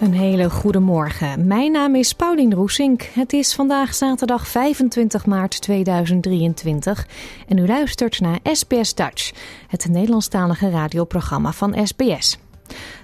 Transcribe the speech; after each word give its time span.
Een 0.00 0.12
hele 0.12 0.50
goede 0.50 0.78
morgen. 0.78 1.46
Mijn 1.46 1.72
naam 1.72 1.94
is 1.94 2.12
Paulien 2.12 2.54
Roesink. 2.54 3.02
Het 3.02 3.32
is 3.32 3.54
vandaag 3.54 3.94
zaterdag 3.94 4.48
25 4.48 5.26
maart 5.26 5.60
2023 5.60 7.06
en 7.48 7.58
u 7.58 7.66
luistert 7.66 8.20
naar 8.20 8.38
SBS 8.42 8.94
Dutch, 8.94 9.32
het 9.66 9.88
Nederlandstalige 9.88 10.70
radioprogramma 10.70 11.52
van 11.52 11.86
SBS. 11.86 12.38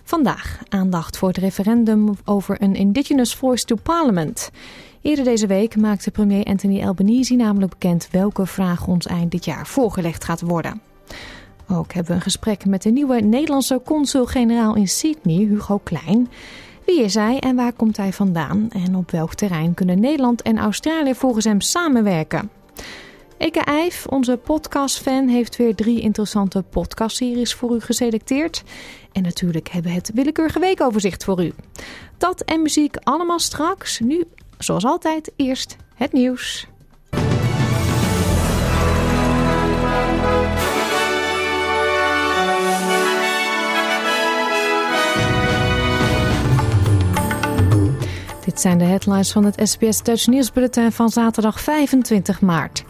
Vandaag 0.04 0.58
aandacht 0.68 1.16
voor 1.16 1.28
het 1.28 1.36
referendum 1.36 2.14
over 2.24 2.62
een 2.62 2.74
Indigenous 2.74 3.34
Voice 3.34 3.64
to 3.64 3.76
Parliament. 3.82 4.50
Eerder 5.02 5.24
deze 5.24 5.46
week 5.46 5.76
maakte 5.76 6.10
premier 6.10 6.44
Anthony 6.44 6.84
Albanese 6.84 7.34
namelijk 7.34 7.70
bekend 7.70 8.08
welke 8.10 8.46
vraag 8.46 8.86
ons 8.86 9.06
eind 9.06 9.30
dit 9.30 9.44
jaar 9.44 9.66
voorgelegd 9.66 10.24
gaat 10.24 10.40
worden. 10.40 10.80
Ook 11.68 11.92
hebben 11.92 12.12
we 12.12 12.16
een 12.16 12.24
gesprek 12.24 12.64
met 12.64 12.82
de 12.82 12.90
nieuwe 12.90 13.20
Nederlandse 13.20 13.80
consul-generaal 13.84 14.76
in 14.76 14.88
Sydney, 14.88 15.36
Hugo 15.36 15.78
Klein. 15.78 16.28
Wie 16.86 17.02
is 17.02 17.14
hij 17.14 17.38
en 17.38 17.56
waar 17.56 17.72
komt 17.72 17.96
hij 17.96 18.12
vandaan? 18.12 18.68
En 18.70 18.96
op 18.96 19.10
welk 19.10 19.34
terrein 19.34 19.74
kunnen 19.74 20.00
Nederland 20.00 20.42
en 20.42 20.58
Australië 20.58 21.14
volgens 21.14 21.44
hem 21.44 21.60
samenwerken? 21.60 22.50
Eke 23.38 23.60
Eif, 23.60 24.06
onze 24.06 24.36
podcastfan, 24.36 25.28
heeft 25.28 25.56
weer 25.56 25.74
drie 25.74 26.00
interessante 26.00 26.62
podcastseries 26.62 27.54
voor 27.54 27.74
u 27.74 27.80
geselecteerd. 27.80 28.62
En 29.12 29.22
natuurlijk 29.22 29.68
hebben 29.68 29.90
we 29.90 29.96
het 29.96 30.10
willekeurige 30.14 30.58
weekoverzicht 30.58 31.24
voor 31.24 31.44
u. 31.44 31.52
Dat 32.18 32.40
en 32.40 32.62
muziek 32.62 32.96
allemaal 32.96 33.38
straks. 33.38 34.00
Nu, 34.00 34.24
zoals 34.58 34.84
altijd, 34.84 35.32
eerst 35.36 35.76
het 35.94 36.12
nieuws. 36.12 36.66
Dit 48.52 48.60
zijn 48.60 48.78
de 48.78 48.84
headlines 48.84 49.32
van 49.32 49.44
het 49.44 49.68
SBS 49.68 50.02
Dutch 50.02 50.26
nieuwsbulletin 50.26 50.92
van 50.92 51.08
zaterdag 51.08 51.60
25 51.60 52.40
maart. 52.40 52.84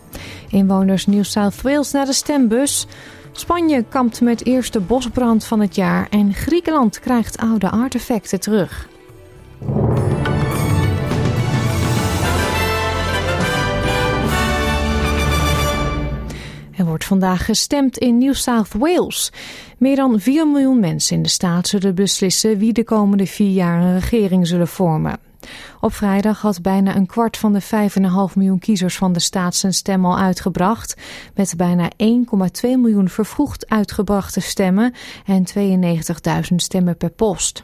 Inwoners 0.49 1.07
New 1.07 1.25
South 1.25 1.63
Wales 1.63 1.93
naar 1.93 2.07
de 2.07 2.13
stembus. 2.13 2.87
Spanje 3.33 3.85
kampt 3.89 4.21
met 4.21 4.47
eerste 4.47 4.81
bosbrand 4.81 5.45
van 5.45 5.61
het 5.61 5.75
jaar 5.75 6.07
en 6.11 6.35
Griekenland 6.35 7.01
krijgt 7.01 7.39
oude 7.39 7.71
artefacten 7.71 8.41
terug. 8.41 8.89
Er 16.77 16.85
wordt 16.85 17.05
vandaag 17.05 17.45
gestemd 17.45 17.99
in 17.99 18.19
New 18.19 18.35
South 18.35 18.73
Wales. 18.79 19.33
Meer 19.79 19.97
dan 19.97 20.21
4 20.21 20.49
miljoen 20.49 20.81
mensen 20.81 21.17
in 21.17 21.23
de 21.23 21.29
staat 21.29 21.69
zullen 21.69 21.95
beslissen 21.95 22.59
wie 22.59 22.73
de 22.73 22.85
komende 22.85 23.27
vier 23.27 23.53
jaar 23.53 23.83
een 23.83 23.95
regering 23.95 24.47
zullen 24.47 24.69
vormen. 24.69 25.31
Op 25.81 25.95
vrijdag 25.95 26.41
had 26.41 26.63
bijna 26.63 26.97
een 26.97 27.07
kwart 27.07 27.37
van 27.37 27.53
de 27.53 27.63
5,5 27.63 27.69
miljoen 28.35 28.59
kiezers 28.59 28.97
van 28.97 29.13
de 29.13 29.21
staat 29.21 29.55
zijn 29.55 29.75
stem 29.75 30.07
al 30.07 30.19
uitgebracht, 30.19 30.97
met 31.35 31.55
bijna 31.57 31.91
1,2 31.91 31.99
miljoen 32.61 33.09
vervroegd 33.09 33.69
uitgebrachte 33.69 34.41
stemmen 34.41 34.93
en 35.27 35.45
92.000 35.59 36.55
stemmen 36.57 36.97
per 36.97 37.11
post. 37.11 37.63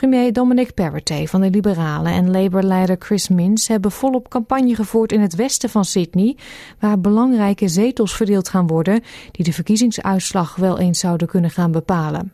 Premier 0.00 0.32
Dominic 0.32 0.74
Perrottet 0.74 1.30
van 1.30 1.40
de 1.40 1.50
Liberalen 1.50 2.12
en 2.12 2.30
Labour-leider 2.30 2.96
Chris 2.98 3.28
Minns 3.28 3.68
hebben 3.68 3.90
volop 3.90 4.28
campagne 4.28 4.74
gevoerd 4.74 5.12
in 5.12 5.20
het 5.20 5.34
westen 5.34 5.70
van 5.70 5.84
Sydney, 5.84 6.36
waar 6.80 7.00
belangrijke 7.00 7.68
zetels 7.68 8.16
verdeeld 8.16 8.48
gaan 8.48 8.66
worden 8.66 9.02
die 9.30 9.44
de 9.44 9.52
verkiezingsuitslag 9.52 10.56
wel 10.56 10.78
eens 10.78 10.98
zouden 10.98 11.28
kunnen 11.28 11.50
gaan 11.50 11.72
bepalen. 11.72 12.32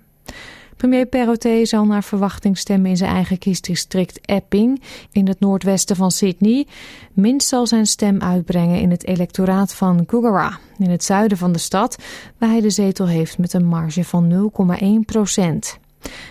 Premier 0.82 1.06
Perrottet 1.06 1.68
zal 1.68 1.84
naar 1.84 2.04
verwachting 2.04 2.58
stemmen 2.58 2.90
in 2.90 2.96
zijn 2.96 3.10
eigen 3.10 3.38
kiesdistrict 3.38 4.18
Epping 4.26 4.82
in 5.12 5.28
het 5.28 5.40
noordwesten 5.40 5.96
van 5.96 6.10
Sydney. 6.10 6.66
Minst 7.12 7.48
zal 7.48 7.66
zijn 7.66 7.86
stem 7.86 8.20
uitbrengen 8.20 8.80
in 8.80 8.90
het 8.90 9.06
electoraat 9.06 9.74
van 9.74 10.06
Coogara 10.06 10.58
in 10.78 10.90
het 10.90 11.04
zuiden 11.04 11.38
van 11.38 11.52
de 11.52 11.58
stad, 11.58 11.96
waar 12.38 12.48
hij 12.48 12.60
de 12.60 12.70
zetel 12.70 13.08
heeft 13.08 13.38
met 13.38 13.52
een 13.52 13.64
marge 13.64 14.04
van 14.04 14.50
0,1 14.82 14.86
procent. 15.06 15.78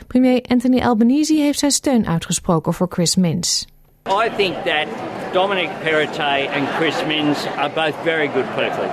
Premier 0.08 0.42
Anthony 0.48 0.82
Albanese 0.82 1.34
heeft 1.34 1.60
zijn 1.60 1.72
steun 1.72 2.08
uitgesproken 2.08 2.74
voor 2.74 2.88
Chris 2.90 3.16
Minns. 3.16 3.68
I 4.08 4.30
think 4.38 4.56
that 4.56 4.88
Dominic 5.34 5.70
Perrottet 5.84 6.50
and 6.50 6.70
Chris 6.70 7.06
Minns 7.08 7.46
are 7.58 7.72
both 7.74 7.96
very 8.04 8.28
good 8.28 8.56
people. 8.56 8.90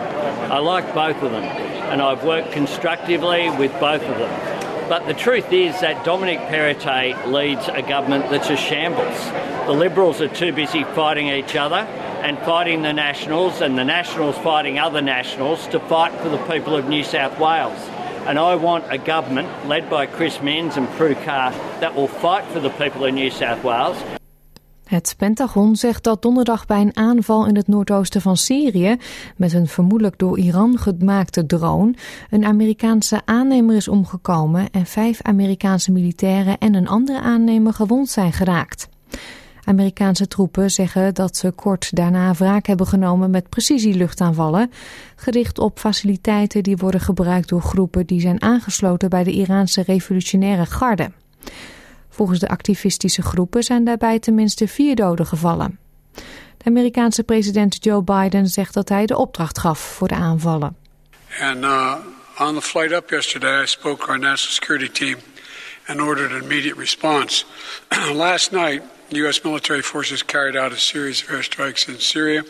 I 0.50 0.74
like 0.74 0.92
both 0.94 1.22
of 1.22 1.30
them, 1.30 1.48
and 1.90 2.00
I've 2.00 2.26
worked 2.26 2.52
constructively 2.52 3.50
with 3.58 3.70
both 3.78 4.02
of 4.02 4.16
them. 4.16 4.57
But 4.88 5.06
the 5.06 5.12
truth 5.12 5.52
is 5.52 5.78
that 5.82 6.02
Dominic 6.06 6.38
Perrottet 6.38 7.30
leads 7.30 7.68
a 7.68 7.82
government 7.82 8.30
that's 8.30 8.48
a 8.48 8.56
shambles. 8.56 9.22
The 9.66 9.72
Liberals 9.72 10.22
are 10.22 10.28
too 10.28 10.50
busy 10.50 10.82
fighting 10.82 11.28
each 11.28 11.56
other 11.56 11.76
and 11.76 12.38
fighting 12.38 12.80
the 12.80 12.94
Nationals, 12.94 13.60
and 13.60 13.76
the 13.76 13.84
Nationals 13.84 14.38
fighting 14.38 14.78
other 14.78 15.02
Nationals 15.02 15.66
to 15.68 15.78
fight 15.78 16.18
for 16.22 16.30
the 16.30 16.38
people 16.46 16.74
of 16.74 16.88
New 16.88 17.04
South 17.04 17.38
Wales. 17.38 17.78
And 18.26 18.38
I 18.38 18.54
want 18.54 18.90
a 18.90 18.96
government 18.96 19.68
led 19.68 19.90
by 19.90 20.06
Chris 20.06 20.40
Minns 20.40 20.78
and 20.78 20.88
Prue 20.92 21.14
Carr 21.14 21.52
that 21.80 21.94
will 21.94 22.08
fight 22.08 22.46
for 22.46 22.60
the 22.60 22.70
people 22.70 23.04
of 23.04 23.12
New 23.12 23.30
South 23.30 23.62
Wales 23.62 24.02
Het 24.88 25.14
Pentagon 25.16 25.76
zegt 25.76 26.04
dat 26.04 26.22
donderdag 26.22 26.66
bij 26.66 26.80
een 26.80 26.96
aanval 26.96 27.46
in 27.46 27.56
het 27.56 27.68
noordoosten 27.68 28.20
van 28.20 28.36
Syrië 28.36 28.96
met 29.36 29.52
een 29.52 29.66
vermoedelijk 29.66 30.18
door 30.18 30.38
Iran 30.38 30.78
gemaakte 30.78 31.46
drone 31.46 31.94
een 32.30 32.44
Amerikaanse 32.44 33.20
aannemer 33.24 33.76
is 33.76 33.88
omgekomen 33.88 34.70
en 34.70 34.86
vijf 34.86 35.22
Amerikaanse 35.22 35.92
militairen 35.92 36.58
en 36.58 36.74
een 36.74 36.88
andere 36.88 37.20
aannemer 37.20 37.72
gewond 37.72 38.08
zijn 38.08 38.32
geraakt. 38.32 38.88
Amerikaanse 39.64 40.28
troepen 40.28 40.70
zeggen 40.70 41.14
dat 41.14 41.36
ze 41.36 41.50
kort 41.50 41.96
daarna 41.96 42.34
wraak 42.34 42.66
hebben 42.66 42.86
genomen 42.86 43.30
met 43.30 43.48
precisieluchtaanvallen, 43.48 44.70
gericht 45.16 45.58
op 45.58 45.78
faciliteiten 45.78 46.62
die 46.62 46.76
worden 46.76 47.00
gebruikt 47.00 47.48
door 47.48 47.62
groepen 47.62 48.06
die 48.06 48.20
zijn 48.20 48.42
aangesloten 48.42 49.08
bij 49.08 49.24
de 49.24 49.32
Iraanse 49.32 49.82
revolutionaire 49.82 50.66
garde. 50.66 51.10
Volgens 52.18 52.38
de 52.38 52.48
activistische 52.48 53.22
groepen 53.22 53.62
zijn 53.62 53.84
daarbij 53.84 54.18
tenminste 54.18 54.68
vier 54.68 54.96
doden 54.96 55.26
gevallen. 55.26 55.78
De 56.56 56.64
Amerikaanse 56.64 57.22
president 57.22 57.84
Joe 57.84 58.02
Biden 58.02 58.46
zegt 58.46 58.74
dat 58.74 58.88
hij 58.88 59.06
de 59.06 59.16
opdracht 59.16 59.58
gaf 59.58 59.78
voor 59.78 60.08
de 60.08 60.14
aanvallen. 60.14 60.76
And 61.40 61.64
uh, 61.64 61.94
on 62.38 62.54
the 62.54 62.62
flight 62.62 62.92
up 62.92 63.10
yesterday, 63.10 63.62
I 63.62 63.66
spoke 63.66 64.04
to 64.04 64.10
our 64.10 64.18
national 64.18 64.52
security 64.52 64.88
team 64.92 65.16
and 65.86 66.00
ordered 66.00 66.32
an 66.32 66.42
immediate 66.42 66.80
response. 66.80 67.44
Last 68.14 68.52
night, 68.52 68.82
U.S. 69.08 69.42
military 69.42 69.82
forces 69.82 70.24
carried 70.24 70.56
out 70.56 70.72
a 70.72 70.76
series 70.76 71.22
of 71.22 71.28
airstrikes 71.28 71.88
in 71.88 71.98
Syria, 71.98 72.42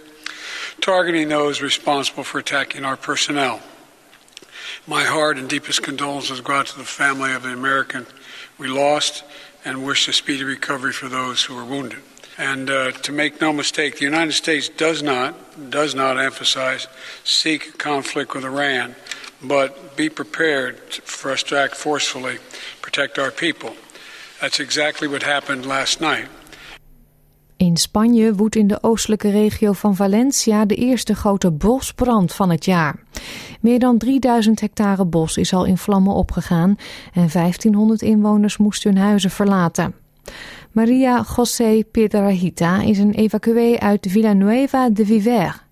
targeting 0.81 1.29
those 1.29 1.64
responsible 1.64 2.25
for 2.25 2.38
attacking 2.38 2.85
our 2.85 2.97
personnel. 2.97 3.61
My 4.87 5.05
heart 5.05 5.38
and 5.38 5.49
deepest 5.49 5.82
condolences 5.82 6.41
go 6.41 6.53
out 6.53 6.67
to 6.67 6.79
the 6.79 6.85
family 6.85 7.35
of 7.37 7.43
the 7.43 7.53
American 7.53 8.06
we 8.59 8.67
lost 8.67 9.25
and 9.69 9.85
wish 9.85 10.09
a 10.09 10.12
speedy 10.15 10.44
recovery 10.44 10.94
for 10.94 11.11
those 11.11 11.44
who 11.44 11.55
were 11.55 11.65
wounded. 11.65 11.99
And 12.38 12.70
uh, 12.70 12.93
to 12.93 13.12
make 13.12 13.38
no 13.38 13.53
mistake, 13.53 13.99
the 13.99 14.05
United 14.05 14.32
States 14.32 14.70
does 14.70 15.03
not, 15.03 15.70
does 15.70 15.94
not 15.94 16.19
emphasize 16.19 16.88
seek 17.23 17.76
conflict 17.76 18.35
with 18.35 18.47
Iran, 18.47 18.97
but 19.43 19.94
be 19.94 20.09
prepared 20.09 20.79
for 20.79 21.32
us 21.32 21.43
to 21.44 21.59
act 21.59 21.75
forcefully, 21.75 22.38
protect 22.81 23.19
our 23.19 23.31
people. 23.31 23.76
That's 24.41 24.59
exactly 24.59 25.06
what 25.06 25.23
happened 25.23 25.67
last 25.67 26.00
night. 26.00 26.29
In 27.58 27.76
Spanje 27.76 28.34
woedt 28.34 28.56
in 28.56 28.66
de 28.66 28.82
oostelijke 28.82 29.31
regio 29.31 29.72
van 29.72 29.96
Valencia 29.96 30.64
de 30.64 30.75
eerste 30.75 31.14
grote 31.14 31.50
bosbrand 31.50 32.32
van 32.32 32.50
het 32.50 32.64
jaar. 32.64 33.02
Meer 33.60 33.78
dan 33.78 33.99
3000 33.99 34.60
hectare 34.60 35.05
bos 35.05 35.37
is 35.37 35.52
al 35.52 35.64
in 35.64 35.78
vlammen 35.78 36.14
opgegaan 36.14 36.76
en 37.12 37.28
1500 37.32 38.02
inwoners 38.02 38.56
moesten 38.56 38.94
hun 38.94 39.02
huizen 39.02 39.31
verlaten. 39.31 39.94
Maria 40.72 41.25
José 41.37 41.84
Piedrahita 41.90 42.82
is 42.82 42.99
een 42.99 43.14
evacuee 43.14 43.81
uit 43.81 44.06
Villanueva 44.11 44.90
de 44.90 45.06
Viver. 45.06 45.68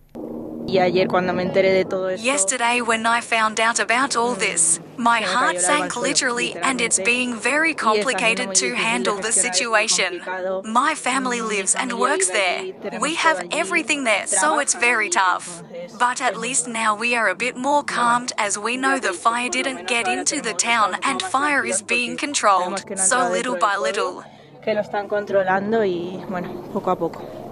Yesterday, 2.19 2.81
when 2.81 3.07
I 3.07 3.21
found 3.21 3.61
out 3.61 3.79
about 3.79 4.17
all 4.17 4.35
this, 4.35 4.81
my 4.97 5.21
heart 5.21 5.61
sank 5.61 5.97
literally, 5.97 6.55
and 6.57 6.81
it's 6.81 6.99
being 6.99 7.35
very 7.35 7.73
complicated 7.75 8.55
to 8.57 8.75
handle 8.75 9.17
the 9.19 9.31
situation. 9.33 10.23
My 10.65 10.95
family 10.95 11.41
lives 11.41 11.75
and 11.75 11.99
works 11.99 12.29
there. 12.31 12.73
We 13.01 13.15
have 13.15 13.47
everything 13.53 14.05
there, 14.05 14.27
so 14.27 14.59
it's 14.59 14.75
very 14.75 15.09
tough. 15.09 15.63
But 15.99 16.21
at 16.21 16.37
least 16.37 16.67
now 16.67 16.97
we 16.97 17.15
are 17.15 17.29
a 17.29 17.35
bit 17.37 17.57
more 17.57 17.85
calmed 17.85 18.33
as 18.37 18.59
we 18.59 18.77
know 18.77 18.99
the 18.99 19.13
fire 19.13 19.49
didn't 19.49 19.87
get 19.87 20.09
into 20.09 20.41
the 20.41 20.55
town 20.55 20.97
and 21.03 21.23
fire 21.23 21.65
is 21.65 21.81
being 21.83 22.17
controlled, 22.17 22.85
so 22.99 23.31
little 23.31 23.57
by 23.57 23.77
little. 23.77 24.25
que 24.67 24.75
lo 24.75 24.81
están 24.81 25.07
controlando 25.07 25.85
y 25.85 26.21
bueno, 26.29 26.49
poco 26.73 26.91
a 26.91 26.97
poco. 26.97 27.46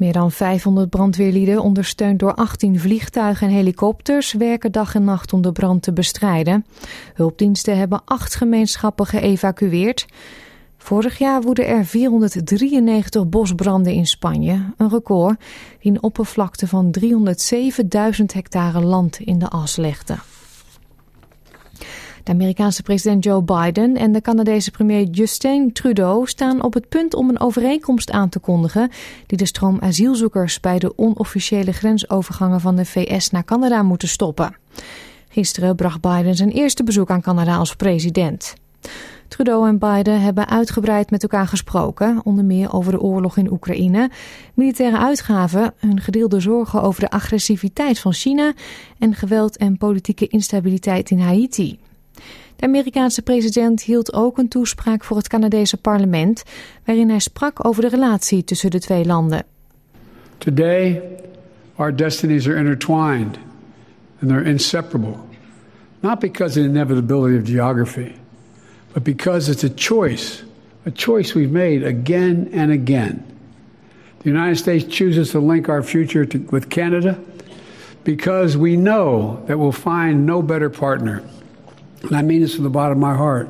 Meer 0.00 0.12
dan 0.12 0.32
500 0.32 0.90
brandweerlieden, 0.90 1.62
ondersteund 1.62 2.18
door 2.18 2.34
18 2.34 2.80
vliegtuigen 2.80 3.48
en 3.48 3.54
helikopters, 3.54 4.32
werken 4.32 4.72
dag 4.72 4.94
en 4.94 5.04
nacht 5.04 5.32
om 5.32 5.42
de 5.42 5.52
brand 5.52 5.82
te 5.82 5.92
bestrijden. 5.92 6.66
Hulpdiensten 7.14 7.78
hebben 7.78 8.02
acht 8.04 8.34
gemeenschappen 8.34 9.06
geëvacueerd. 9.06 10.06
Vorig 10.76 11.18
jaar 11.18 11.42
woedden 11.42 11.66
er 11.66 11.84
493 11.84 13.28
bosbranden 13.28 13.92
in 13.92 14.06
Spanje, 14.06 14.72
een 14.76 14.88
record 14.88 15.40
die 15.80 15.90
een 15.90 16.02
oppervlakte 16.02 16.66
van 16.66 16.94
307.000 17.00 18.24
hectare 18.26 18.80
land 18.80 19.18
in 19.18 19.38
de 19.38 19.48
as 19.48 19.76
legde. 19.76 20.14
De 22.24 22.32
Amerikaanse 22.32 22.82
president 22.82 23.24
Joe 23.24 23.42
Biden 23.42 23.96
en 23.96 24.12
de 24.12 24.20
Canadese 24.20 24.70
premier 24.70 25.04
Justin 25.04 25.72
Trudeau 25.72 26.26
staan 26.26 26.62
op 26.62 26.74
het 26.74 26.88
punt 26.88 27.14
om 27.14 27.28
een 27.28 27.40
overeenkomst 27.40 28.10
aan 28.10 28.28
te 28.28 28.38
kondigen 28.38 28.90
die 29.26 29.38
de 29.38 29.46
stroom 29.46 29.78
asielzoekers 29.80 30.60
bij 30.60 30.78
de 30.78 30.98
onofficiële 30.98 31.72
grensovergangen 31.72 32.60
van 32.60 32.76
de 32.76 32.84
VS 32.84 33.30
naar 33.30 33.44
Canada 33.44 33.82
moeten 33.82 34.08
stoppen. 34.08 34.56
Gisteren 35.28 35.76
bracht 35.76 36.00
Biden 36.00 36.34
zijn 36.34 36.50
eerste 36.50 36.84
bezoek 36.84 37.10
aan 37.10 37.20
Canada 37.20 37.56
als 37.56 37.76
president. 37.76 38.54
Trudeau 39.28 39.68
en 39.68 39.78
Biden 39.78 40.20
hebben 40.20 40.48
uitgebreid 40.48 41.10
met 41.10 41.22
elkaar 41.22 41.46
gesproken, 41.46 42.20
onder 42.24 42.44
meer 42.44 42.72
over 42.72 42.92
de 42.92 43.00
oorlog 43.00 43.36
in 43.36 43.52
Oekraïne, 43.52 44.10
militaire 44.54 44.98
uitgaven, 44.98 45.74
hun 45.76 46.00
gedeelde 46.00 46.40
zorgen 46.40 46.82
over 46.82 47.00
de 47.00 47.10
agressiviteit 47.10 47.98
van 47.98 48.12
China 48.12 48.52
en 48.98 49.14
geweld 49.14 49.56
en 49.56 49.78
politieke 49.78 50.26
instabiliteit 50.26 51.10
in 51.10 51.20
Haiti. 51.20 51.78
De 52.60 52.66
Amerikaanse 52.66 53.22
president 53.22 53.82
hield 53.82 54.12
ook 54.12 54.38
een 54.38 54.48
toespraak 54.48 55.04
voor 55.04 55.16
het 55.16 55.28
Canadese 55.28 55.76
parlement, 55.76 56.42
waarin 56.84 57.08
hij 57.08 57.18
sprak 57.18 57.66
over 57.66 57.82
de 57.82 57.88
relatie 57.88 58.44
tussen 58.44 58.70
de 58.70 58.78
twee 58.78 59.04
landen. 59.04 59.44
Today, 60.38 61.02
our 61.76 61.96
destinies 61.96 62.48
are 62.48 62.56
intertwined 62.56 63.38
and 64.20 64.30
they're 64.30 64.46
inseparable. 64.46 65.16
Not 66.00 66.18
because 66.18 66.58
of 66.58 66.64
the 66.64 66.70
inevitability 66.70 67.38
of 67.38 67.46
geography, 67.46 68.12
but 68.92 69.02
because 69.02 69.50
it's 69.50 69.64
a 69.64 69.74
choice, 69.74 70.44
a 70.86 70.90
choice 70.94 71.38
we've 71.38 71.52
made 71.52 71.86
again 71.86 72.48
and 72.54 72.70
again. 72.70 73.24
The 74.22 74.30
United 74.30 74.56
States 74.56 74.96
chooses 74.96 75.30
to 75.30 75.40
link 75.40 75.68
our 75.68 75.82
future 75.82 76.26
to, 76.26 76.38
with 76.50 76.68
Canada 76.68 77.16
because 78.04 78.56
we 78.56 78.76
know 78.76 79.42
that 79.46 79.58
we'll 79.58 79.72
find 79.72 80.26
no 80.26 80.42
better 80.42 80.70
partner. 80.70 81.22
I 82.04 82.22
mean 82.22 82.40
this 82.40 82.54
from 82.54 82.64
the 82.64 82.70
bottom 82.70 83.02
of 83.02 83.08
my 83.10 83.16
heart. 83.16 83.48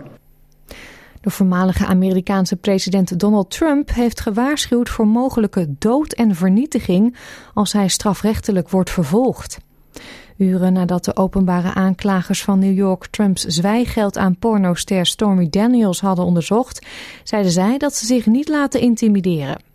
De 1.20 1.30
voormalige 1.30 1.86
Amerikaanse 1.86 2.56
president 2.56 3.20
Donald 3.20 3.50
Trump 3.50 3.94
heeft 3.94 4.20
gewaarschuwd 4.20 4.88
voor 4.88 5.06
mogelijke 5.06 5.74
dood 5.78 6.12
en 6.12 6.34
vernietiging 6.34 7.16
als 7.54 7.72
hij 7.72 7.88
strafrechtelijk 7.88 8.68
wordt 8.68 8.90
vervolgd. 8.90 9.58
Uren 10.36 10.72
nadat 10.72 11.04
de 11.04 11.16
openbare 11.16 11.74
aanklagers 11.74 12.42
van 12.42 12.58
New 12.58 12.76
York 12.76 13.06
Trumps 13.06 13.44
zwijgeld 13.44 14.18
aan 14.18 14.38
pornoster 14.38 15.06
Stormy 15.06 15.48
Daniels 15.50 16.00
hadden 16.00 16.24
onderzocht, 16.24 16.86
zeiden 17.24 17.52
zij 17.52 17.78
dat 17.78 17.94
ze 17.94 18.06
zich 18.06 18.26
niet 18.26 18.48
laten 18.48 18.80
intimideren. 18.80 19.69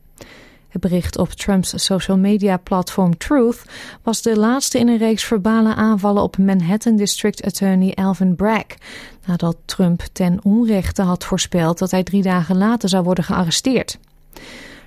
Het 0.75 0.83
bericht 0.83 1.17
op 1.17 1.29
Trumps 1.29 1.83
social 1.85 2.17
media 2.17 2.57
platform 2.57 3.17
Truth 3.17 3.63
was 4.03 4.21
de 4.21 4.37
laatste 4.37 4.79
in 4.79 4.87
een 4.87 4.97
reeks 4.97 5.23
verbale 5.23 5.75
aanvallen 5.75 6.23
op 6.23 6.37
Manhattan 6.37 6.95
District 6.95 7.43
Attorney 7.43 7.93
Alvin 7.93 8.35
Bragg, 8.35 8.65
nadat 9.25 9.57
Trump 9.65 10.01
ten 10.11 10.39
onrechte 10.43 11.01
had 11.01 11.23
voorspeld 11.23 11.79
dat 11.79 11.91
hij 11.91 12.03
drie 12.03 12.21
dagen 12.21 12.57
later 12.57 12.89
zou 12.89 13.03
worden 13.03 13.23
gearresteerd. 13.23 13.99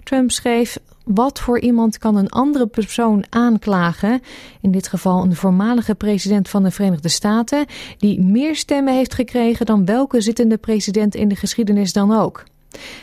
Trump 0.04 0.30
schreef: 0.30 0.78
Wat 1.04 1.40
voor 1.40 1.60
iemand 1.60 1.98
kan 1.98 2.16
een 2.16 2.30
andere 2.30 2.66
persoon 2.66 3.24
aanklagen, 3.28 4.22
in 4.60 4.70
dit 4.70 4.88
geval 4.88 5.22
een 5.22 5.36
voormalige 5.36 5.94
president 5.94 6.48
van 6.48 6.62
de 6.62 6.70
Verenigde 6.70 7.08
Staten, 7.08 7.66
die 7.98 8.20
meer 8.20 8.56
stemmen 8.56 8.94
heeft 8.94 9.14
gekregen 9.14 9.66
dan 9.66 9.84
welke 9.84 10.20
zittende 10.20 10.56
president 10.56 11.14
in 11.14 11.28
de 11.28 11.36
geschiedenis 11.36 11.92
dan 11.92 12.12
ook? 12.12 12.44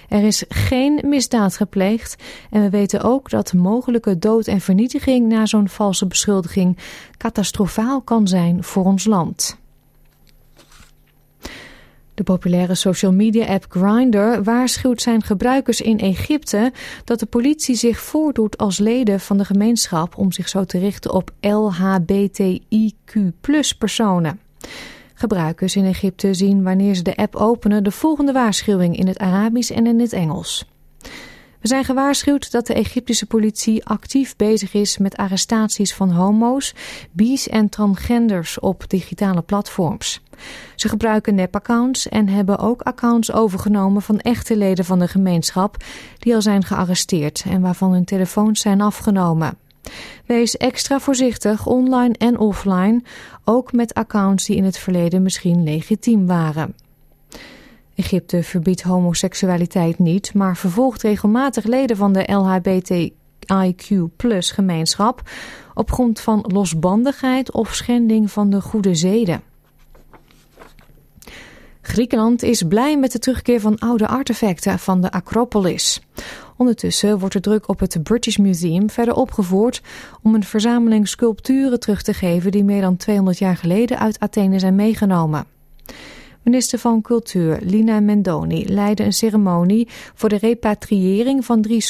Er 0.09 0.23
is 0.23 0.43
geen 0.47 1.01
misdaad 1.05 1.57
gepleegd 1.57 2.23
en 2.49 2.61
we 2.61 2.69
weten 2.69 3.01
ook 3.01 3.29
dat 3.29 3.53
mogelijke 3.53 4.19
dood 4.19 4.47
en 4.47 4.61
vernietiging 4.61 5.27
na 5.27 5.45
zo'n 5.45 5.69
valse 5.69 6.07
beschuldiging 6.07 6.77
catastrofaal 7.17 8.01
kan 8.01 8.27
zijn 8.27 8.63
voor 8.63 8.85
ons 8.85 9.05
land. 9.05 9.57
De 12.15 12.23
populaire 12.23 12.75
social 12.75 13.11
media 13.11 13.45
app 13.45 13.65
Grindr 13.69 14.43
waarschuwt 14.43 15.01
zijn 15.01 15.23
gebruikers 15.23 15.81
in 15.81 15.99
Egypte 15.99 16.71
dat 17.03 17.19
de 17.19 17.25
politie 17.25 17.75
zich 17.75 17.99
voordoet 17.99 18.57
als 18.57 18.77
leden 18.77 19.19
van 19.19 19.37
de 19.37 19.45
gemeenschap 19.45 20.17
om 20.17 20.31
zich 20.31 20.49
zo 20.49 20.63
te 20.63 20.79
richten 20.79 21.13
op 21.13 21.31
LHBTIQ 21.39 23.19
personen. 23.77 24.39
Gebruikers 25.25 25.75
in 25.75 25.85
Egypte 25.85 26.33
zien 26.33 26.63
wanneer 26.63 26.95
ze 26.95 27.01
de 27.01 27.15
app 27.15 27.35
openen 27.35 27.83
de 27.83 27.91
volgende 27.91 28.31
waarschuwing 28.31 28.97
in 28.97 29.07
het 29.07 29.17
Arabisch 29.17 29.71
en 29.71 29.87
in 29.87 29.99
het 29.99 30.13
Engels. 30.13 30.65
We 31.59 31.67
zijn 31.67 31.83
gewaarschuwd 31.83 32.51
dat 32.51 32.67
de 32.67 32.73
Egyptische 32.73 33.25
politie 33.25 33.85
actief 33.85 34.35
bezig 34.35 34.73
is 34.73 34.97
met 34.97 35.15
arrestaties 35.15 35.93
van 35.93 36.11
homo's, 36.11 36.73
bi's 37.11 37.47
en 37.47 37.69
transgenders 37.69 38.59
op 38.59 38.89
digitale 38.89 39.41
platforms. 39.41 40.21
Ze 40.75 40.89
gebruiken 40.89 41.35
nepaccounts 41.35 42.09
en 42.09 42.29
hebben 42.29 42.57
ook 42.57 42.81
accounts 42.81 43.31
overgenomen 43.31 44.01
van 44.01 44.19
echte 44.19 44.57
leden 44.57 44.85
van 44.85 44.99
de 44.99 45.07
gemeenschap 45.07 45.83
die 46.19 46.35
al 46.35 46.41
zijn 46.41 46.63
gearresteerd 46.63 47.43
en 47.49 47.61
waarvan 47.61 47.91
hun 47.91 48.05
telefoons 48.05 48.61
zijn 48.61 48.81
afgenomen. 48.81 49.57
Wees 50.25 50.57
extra 50.57 50.99
voorzichtig 50.99 51.65
online 51.65 52.13
en 52.17 52.39
offline, 52.39 53.01
ook 53.43 53.71
met 53.71 53.93
accounts 53.93 54.45
die 54.45 54.55
in 54.55 54.63
het 54.63 54.77
verleden 54.77 55.21
misschien 55.21 55.63
legitiem 55.63 56.27
waren. 56.27 56.75
Egypte 57.95 58.43
verbiedt 58.43 58.81
homoseksualiteit 58.81 59.99
niet, 59.99 60.33
maar 60.33 60.57
vervolgt 60.57 61.01
regelmatig 61.01 61.63
leden 61.63 61.97
van 61.97 62.13
de 62.13 62.31
LHBTIQ-gemeenschap 62.31 65.21
op 65.73 65.91
grond 65.91 66.19
van 66.19 66.45
losbandigheid 66.47 67.51
of 67.51 67.73
schending 67.73 68.31
van 68.31 68.49
de 68.49 68.61
goede 68.61 68.95
zeden. 68.95 69.41
Griekenland 71.87 72.43
is 72.43 72.63
blij 72.63 72.97
met 72.97 73.11
de 73.11 73.19
terugkeer 73.19 73.59
van 73.59 73.79
oude 73.79 74.07
artefacten 74.07 74.79
van 74.79 75.01
de 75.01 75.11
Acropolis. 75.11 76.01
Ondertussen 76.57 77.19
wordt 77.19 77.33
de 77.33 77.39
druk 77.39 77.67
op 77.67 77.79
het 77.79 78.03
British 78.03 78.37
Museum 78.37 78.89
verder 78.89 79.13
opgevoerd 79.13 79.81
om 80.21 80.35
een 80.35 80.43
verzameling 80.43 81.07
sculpturen 81.07 81.79
terug 81.79 82.01
te 82.01 82.13
geven 82.13 82.51
die 82.51 82.63
meer 82.63 82.81
dan 82.81 82.97
200 82.97 83.37
jaar 83.37 83.57
geleden 83.57 83.99
uit 83.99 84.19
Athene 84.19 84.59
zijn 84.59 84.75
meegenomen. 84.75 85.45
Minister 86.41 86.79
van 86.79 87.01
Cultuur 87.01 87.59
Lina 87.61 87.99
Mendoni 87.99 88.73
leidde 88.73 89.03
een 89.03 89.13
ceremonie 89.13 89.87
voor 90.13 90.29
de 90.29 90.37
repatriëring 90.37 91.45
van 91.45 91.61
drie 91.61 91.85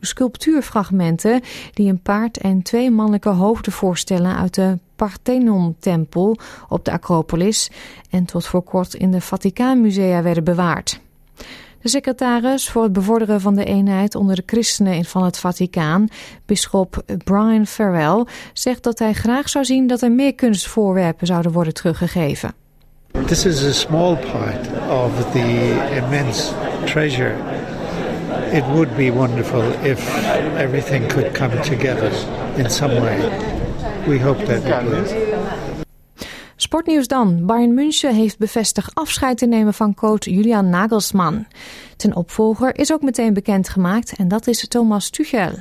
sculptuurfragmenten 0.00 1.40
die 1.72 1.90
een 1.90 2.02
paard 2.02 2.38
en 2.38 2.62
twee 2.62 2.90
mannelijke 2.90 3.28
hoofden 3.28 3.72
voorstellen 3.72 4.36
uit 4.36 4.54
de 4.54 4.78
Parthenon-tempel 4.96 6.36
op 6.68 6.84
de 6.84 6.92
Acropolis 6.92 7.70
en 8.10 8.24
tot 8.24 8.46
voor 8.46 8.62
kort 8.62 8.94
in 8.94 9.10
de 9.10 9.20
Vaticaanmusea 9.20 10.22
werden 10.22 10.44
bewaard. 10.44 11.00
De 11.82 11.88
secretaris 11.88 12.68
voor 12.68 12.82
het 12.82 12.92
bevorderen 12.92 13.40
van 13.40 13.54
de 13.54 13.64
eenheid 13.64 14.14
onder 14.14 14.36
de 14.36 14.42
christenen 14.46 15.04
van 15.04 15.24
het 15.24 15.38
Vaticaan, 15.38 16.08
bisschop 16.44 17.02
Brian 17.24 17.66
Farrell, 17.66 18.24
zegt 18.52 18.82
dat 18.82 18.98
hij 18.98 19.12
graag 19.12 19.48
zou 19.48 19.64
zien 19.64 19.86
dat 19.86 20.02
er 20.02 20.12
meer 20.12 20.34
kunstvoorwerpen 20.34 21.26
zouden 21.26 21.52
worden 21.52 21.74
teruggegeven. 21.74 22.52
This 23.26 23.44
is 23.44 23.64
a 23.64 23.72
small 23.72 24.16
part 24.16 24.68
of 24.90 25.30
the 25.32 25.86
immense 25.96 26.52
treasure 26.84 27.34
It 28.52 28.64
would 28.66 28.96
be 28.96 29.10
wonderful 29.10 29.62
if 29.84 29.98
everything 30.56 31.08
could 31.08 31.34
come 31.34 31.50
together 31.62 32.12
in 32.56 32.70
some 32.70 32.94
way. 33.00 33.65
We 34.06 34.22
hope 34.22 34.44
that 34.44 34.56
it 34.56 34.88
will. 34.88 35.04
Sportnieuws 36.56 37.08
dan. 37.08 37.46
Bayern 37.46 37.74
München 37.74 38.14
heeft 38.14 38.38
bevestigd 38.38 38.94
afscheid 38.94 39.38
te 39.38 39.46
nemen 39.46 39.74
van 39.74 39.94
coach 39.94 40.24
Julian 40.24 40.68
Nagelsmann. 40.68 41.46
Ten 41.96 42.16
opvolger 42.16 42.78
is 42.78 42.92
ook 42.92 43.02
meteen 43.02 43.34
bekendgemaakt 43.34 44.16
en 44.16 44.28
dat 44.28 44.46
is 44.46 44.68
Thomas 44.68 45.10
Tuchel. 45.10 45.52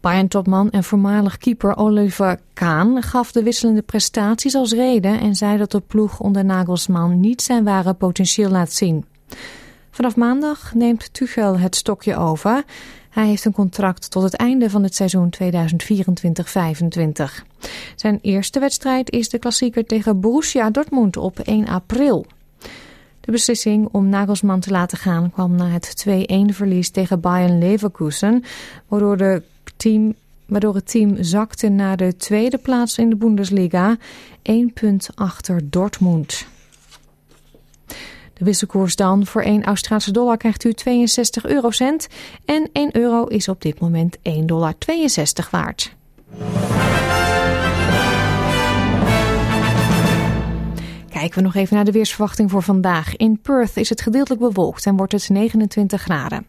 Bayern-topman 0.00 0.70
en 0.70 0.84
voormalig 0.84 1.36
keeper 1.36 1.76
Oliver 1.76 2.40
Kahn 2.52 3.02
gaf 3.02 3.32
de 3.32 3.42
wisselende 3.42 3.82
prestaties 3.82 4.54
als 4.54 4.72
reden 4.72 5.20
en 5.20 5.34
zei 5.34 5.58
dat 5.58 5.70
de 5.70 5.80
ploeg 5.80 6.20
onder 6.20 6.44
Nagelsmann 6.44 7.20
niet 7.20 7.42
zijn 7.42 7.64
ware 7.64 7.94
potentieel 7.94 8.50
laat 8.50 8.72
zien. 8.72 9.04
Vanaf 9.90 10.16
maandag 10.16 10.74
neemt 10.74 11.14
Tuchel 11.14 11.58
het 11.58 11.76
stokje 11.76 12.16
over. 12.16 12.64
Hij 13.20 13.28
heeft 13.28 13.44
een 13.44 13.52
contract 13.52 14.10
tot 14.10 14.22
het 14.22 14.34
einde 14.34 14.70
van 14.70 14.82
het 14.82 14.94
seizoen 14.94 15.32
2024-25. 15.42 15.44
Zijn 17.96 18.18
eerste 18.22 18.60
wedstrijd 18.60 19.10
is 19.10 19.28
de 19.28 19.38
klassieker 19.38 19.86
tegen 19.86 20.20
Borussia 20.20 20.70
Dortmund 20.70 21.16
op 21.16 21.38
1 21.38 21.66
april. 21.66 22.26
De 23.20 23.32
beslissing 23.32 23.88
om 23.92 24.08
Nagelsman 24.08 24.60
te 24.60 24.70
laten 24.70 24.98
gaan 24.98 25.30
kwam 25.30 25.54
na 25.54 25.68
het 25.68 26.06
2-1 26.08 26.12
verlies 26.46 26.90
tegen 26.90 27.20
Bayern 27.20 27.58
Leverkusen, 27.58 28.44
waardoor, 28.88 29.16
de 29.16 29.42
team, 29.76 30.14
waardoor 30.46 30.74
het 30.74 30.90
team 30.90 31.22
zakte 31.22 31.68
naar 31.68 31.96
de 31.96 32.16
tweede 32.16 32.58
plaats 32.58 32.98
in 32.98 33.10
de 33.10 33.16
Bundesliga, 33.16 33.96
1 34.42 34.72
punt 34.72 35.08
achter 35.14 35.70
Dortmund. 35.70 36.46
De 38.40 38.46
wisselkoers 38.46 38.96
dan. 38.96 39.26
Voor 39.26 39.42
1 39.42 39.64
Australische 39.64 40.12
dollar 40.12 40.36
krijgt 40.36 40.64
u 40.64 40.72
62 40.72 41.46
eurocent. 41.46 42.08
En 42.44 42.68
1 42.72 42.96
euro 42.96 43.24
is 43.24 43.48
op 43.48 43.62
dit 43.62 43.80
moment 43.80 44.16
1,62 44.16 44.22
dollar 44.46 44.74
waard. 45.50 45.94
Kijken 51.08 51.38
we 51.38 51.40
nog 51.40 51.54
even 51.54 51.76
naar 51.76 51.84
de 51.84 51.92
weersverwachting 51.92 52.50
voor 52.50 52.62
vandaag. 52.62 53.16
In 53.16 53.40
Perth 53.40 53.76
is 53.76 53.88
het 53.88 54.00
gedeeltelijk 54.00 54.40
bewolkt 54.40 54.86
en 54.86 54.96
wordt 54.96 55.12
het 55.12 55.28
29 55.28 56.02
graden. 56.02 56.46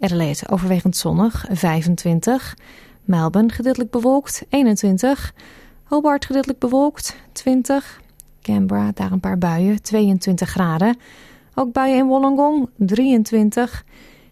Adelaide 0.00 0.48
overwegend 0.48 0.96
zonnig, 0.96 1.46
25. 1.50 2.56
Melbourne 3.04 3.52
gedeeltelijk 3.52 3.90
bewolkt, 3.90 4.44
21. 4.48 5.34
Hobart 5.84 6.24
gedeeltelijk 6.24 6.58
bewolkt, 6.58 7.16
20. 7.32 8.00
Canberra, 8.46 8.90
daar 8.94 9.12
een 9.12 9.20
paar 9.20 9.38
buien, 9.38 9.82
22 9.82 10.48
graden. 10.48 10.96
Ook 11.54 11.72
buien 11.72 11.96
in 11.96 12.06
Wollongong, 12.06 12.68
23. 12.76 13.84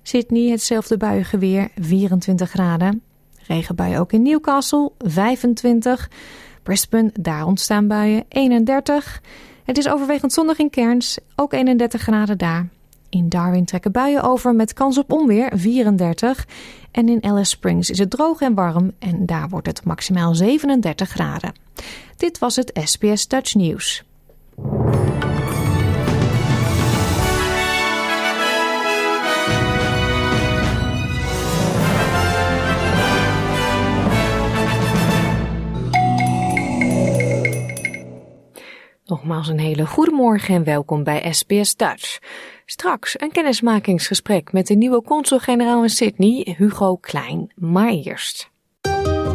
Sydney, 0.02 0.50
hetzelfde 0.50 0.96
buiengeweer, 0.96 1.68
24 1.80 2.50
graden. 2.50 3.02
Regenbuien 3.46 3.98
ook 3.98 4.12
in 4.12 4.22
Newcastle, 4.22 4.92
25. 4.98 6.10
Brisbane, 6.62 7.10
daar 7.20 7.46
ontstaan 7.46 7.88
buien, 7.88 8.24
31. 8.28 9.20
Het 9.64 9.78
is 9.78 9.88
overwegend 9.88 10.32
zonnig 10.32 10.58
in 10.58 10.70
Cairns, 10.70 11.18
ook 11.36 11.52
31 11.52 12.00
graden 12.00 12.38
daar. 12.38 12.68
In 13.14 13.28
Darwin 13.28 13.64
trekken 13.64 13.92
buien 13.92 14.22
over 14.22 14.54
met 14.54 14.72
kans 14.72 14.98
op 14.98 15.12
onweer, 15.12 15.52
34. 15.54 16.46
En 16.90 17.08
in 17.08 17.24
Alice 17.24 17.50
Springs 17.50 17.90
is 17.90 17.98
het 17.98 18.10
droog 18.10 18.40
en 18.40 18.54
warm 18.54 18.92
en 18.98 19.26
daar 19.26 19.48
wordt 19.48 19.66
het 19.66 19.84
maximaal 19.84 20.34
37 20.34 21.08
graden. 21.08 21.52
Dit 22.16 22.38
was 22.38 22.56
het 22.56 22.80
SBS 22.84 23.28
Dutch 23.28 23.54
News. 23.54 24.04
Nogmaals 39.06 39.48
een 39.48 39.58
hele 39.58 39.86
goede 39.86 40.10
morgen 40.10 40.54
en 40.54 40.64
welkom 40.64 41.02
bij 41.02 41.32
SBS 41.32 41.76
Dutch. 41.76 42.18
Straks 42.66 43.20
een 43.20 43.32
kennismakingsgesprek 43.32 44.52
met 44.52 44.66
de 44.66 44.74
nieuwe 44.74 45.02
consul-generaal 45.02 45.82
in 45.82 45.88
Sydney, 45.88 46.54
Hugo 46.58 46.96
Klein. 46.96 47.52
Maar 47.54 47.88
eerst. 47.88 48.50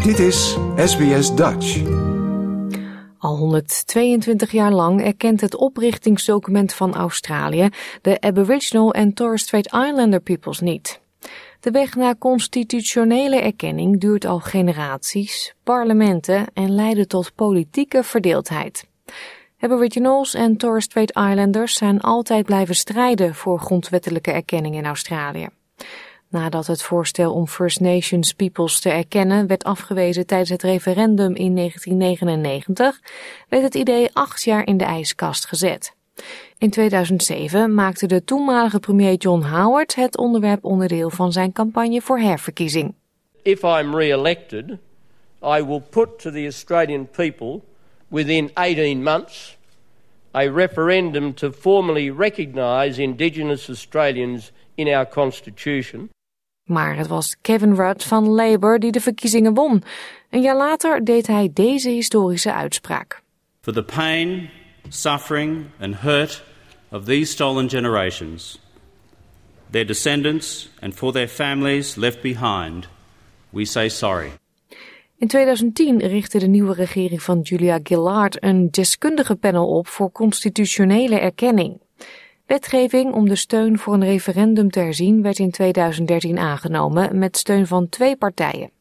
Dit 0.03 0.19
is 0.19 0.57
SBS 0.75 1.35
Dutch. 1.35 1.81
Al 3.17 3.37
122 3.37 4.51
jaar 4.51 4.71
lang 4.71 5.03
erkent 5.03 5.41
het 5.41 5.55
oprichtingsdocument 5.55 6.73
van 6.73 6.95
Australië 6.95 7.69
de 8.01 8.21
Aboriginal 8.21 8.93
en 8.93 9.13
Torres 9.13 9.41
Strait 9.41 9.65
Islander 9.65 10.21
peoples 10.21 10.59
niet. 10.59 10.99
De 11.59 11.71
weg 11.71 11.95
naar 11.95 12.17
constitutionele 12.17 13.41
erkenning 13.41 13.99
duurt 13.99 14.25
al 14.25 14.39
generaties, 14.39 15.53
parlementen 15.63 16.45
en 16.53 16.75
leidde 16.75 17.07
tot 17.07 17.35
politieke 17.35 18.03
verdeeldheid. 18.03 18.87
Aboriginals 19.61 20.33
en 20.33 20.57
Torres 20.57 20.83
Strait 20.83 21.09
Islanders 21.09 21.73
zijn 21.73 22.01
altijd 22.01 22.45
blijven 22.45 22.75
strijden 22.75 23.35
voor 23.35 23.59
grondwettelijke 23.59 24.31
erkenning 24.31 24.75
in 24.75 24.85
Australië. 24.85 25.47
Nadat 26.29 26.67
het 26.67 26.81
voorstel 26.81 27.33
om 27.33 27.47
First 27.47 27.79
Nations 27.79 28.33
peoples 28.33 28.79
te 28.79 28.89
erkennen 28.89 29.47
werd 29.47 29.63
afgewezen 29.63 30.25
tijdens 30.25 30.49
het 30.49 30.63
referendum 30.63 31.35
in 31.35 31.55
1999, 31.55 33.01
werd 33.49 33.63
het 33.63 33.75
idee 33.75 34.09
acht 34.13 34.43
jaar 34.43 34.65
in 34.65 34.77
de 34.77 34.83
ijskast 34.83 35.45
gezet. 35.45 35.93
In 36.57 36.69
2007 36.69 37.73
maakte 37.73 38.07
de 38.07 38.23
toenmalige 38.23 38.79
premier 38.79 39.15
John 39.15 39.41
Howard 39.41 39.95
het 39.95 40.17
onderwerp 40.17 40.65
onderdeel 40.65 41.09
van 41.09 41.31
zijn 41.31 41.51
campagne 41.51 42.01
voor 42.01 42.19
herverkiezing. 42.19 42.93
If 43.41 43.63
I'm 43.63 43.95
re-elected, 43.95 44.69
I 45.43 45.63
will 45.63 45.81
put 45.89 46.19
to 46.19 46.31
the 46.31 46.43
Australian 46.43 47.09
people 47.09 47.61
within 48.09 48.51
18 48.55 49.03
months 49.03 49.57
a 50.33 50.47
referendum 50.49 51.33
to 51.33 51.51
formally 51.51 52.11
recognise 52.11 52.99
Indigenous 52.99 53.69
Australians 53.69 54.51
in 54.77 54.87
our 54.87 55.05
constitution. 55.05 56.09
Maar 56.63 56.95
het 56.95 57.07
was 57.07 57.35
Kevin 57.41 57.75
Rudd 57.75 58.03
van 58.03 58.27
Labour 58.27 58.79
die 58.79 58.91
de 58.91 58.99
verkiezingen 58.99 59.53
won. 59.53 59.83
Een 60.29 60.41
jaar 60.41 60.57
later 60.57 61.03
deed 61.03 61.27
hij 61.27 61.49
deze 61.53 61.89
historische 61.89 62.53
uitspraak. 62.53 63.21
For 63.61 63.73
the 63.73 63.83
pain, 63.83 64.49
suffering 64.89 65.65
and 65.79 65.95
hurt 65.95 66.43
of 66.91 67.05
these 67.05 67.31
stolen 67.31 67.69
generations, 67.69 68.59
their 69.71 69.85
descendants 69.85 70.69
and 70.79 70.93
for 70.93 71.11
their 71.11 71.27
families 71.27 71.95
left 71.95 72.21
behind, 72.21 72.87
we 73.49 73.65
say 73.65 73.89
sorry. 73.89 74.31
In 75.19 75.27
2010 75.27 75.99
richtte 75.99 76.39
de 76.39 76.47
nieuwe 76.47 76.73
regering 76.73 77.23
van 77.23 77.39
Julia 77.39 77.79
Gillard 77.83 78.43
een 78.43 78.71
deskundige 78.71 79.35
panel 79.35 79.67
op 79.67 79.87
voor 79.87 80.11
constitutionele 80.11 81.19
erkenning. 81.19 81.81
Wetgeving 82.45 83.13
om 83.13 83.29
de 83.29 83.35
steun 83.35 83.79
voor 83.79 83.93
een 83.93 84.03
referendum 84.03 84.69
te 84.69 84.79
herzien 84.79 85.21
werd 85.21 85.39
in 85.39 85.51
2013 85.51 86.37
aangenomen 86.37 87.17
met 87.17 87.37
steun 87.37 87.67
van 87.67 87.89
twee 87.89 88.15
partijen. 88.15 88.71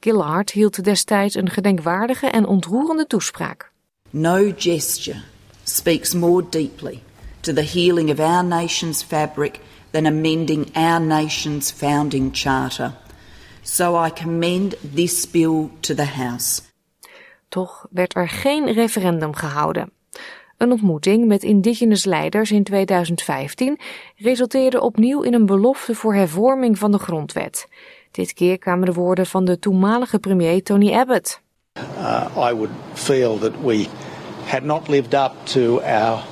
Gillard 0.00 0.50
hield 0.50 0.84
destijds 0.84 1.34
een 1.34 1.50
gedenkwaardige 1.50 2.26
en 2.26 2.46
ontroerende 2.46 3.06
toespraak. 3.06 3.72
No 4.10 4.52
gesture 4.56 5.20
speaks 5.62 6.14
more 6.14 6.46
deeply 6.50 7.02
to 7.40 7.52
the 7.52 7.70
healing 7.72 8.10
of 8.10 8.18
our 8.18 8.44
nation's 8.44 9.02
fabric 9.02 9.60
than 9.90 10.06
amending 10.06 10.76
our 10.76 11.00
nation's 11.00 11.70
founding 11.70 12.30
charter. 12.32 12.92
So 13.62 14.04
I 14.06 14.10
commend 14.10 14.74
this 14.94 15.30
bill 15.30 15.70
to 15.80 15.94
the 15.94 16.06
House. 16.06 16.62
Toch 17.48 17.86
werd 17.90 18.14
er 18.16 18.28
geen 18.28 18.72
referendum 18.72 19.34
gehouden. 19.34 19.92
Een 20.56 20.70
ontmoeting 20.70 21.26
met 21.26 21.42
indigenous 21.42 22.04
leiders 22.04 22.50
in 22.50 22.64
2015 22.64 23.78
resulteerde 24.16 24.80
opnieuw 24.80 25.22
in 25.22 25.34
een 25.34 25.46
belofte 25.46 25.94
voor 25.94 26.14
hervorming 26.14 26.78
van 26.78 26.92
de 26.92 26.98
grondwet. 26.98 27.68
Dit 28.10 28.32
keer 28.32 28.58
kwamen 28.58 28.86
de 28.86 28.92
woorden 28.92 29.26
van 29.26 29.44
de 29.44 29.58
toenmalige 29.58 30.18
premier 30.18 30.62
Tony 30.62 30.92
Abbott. 30.92 31.40
Uh, 31.78 32.26
I 32.50 32.54
would 32.54 32.70
feel 32.92 33.38
that 33.38 33.52
we 33.64 33.86
had 34.44 34.62
not 34.62 34.88
lived 34.88 35.14
up 35.14 35.32
to 35.42 35.80
our 35.80 36.24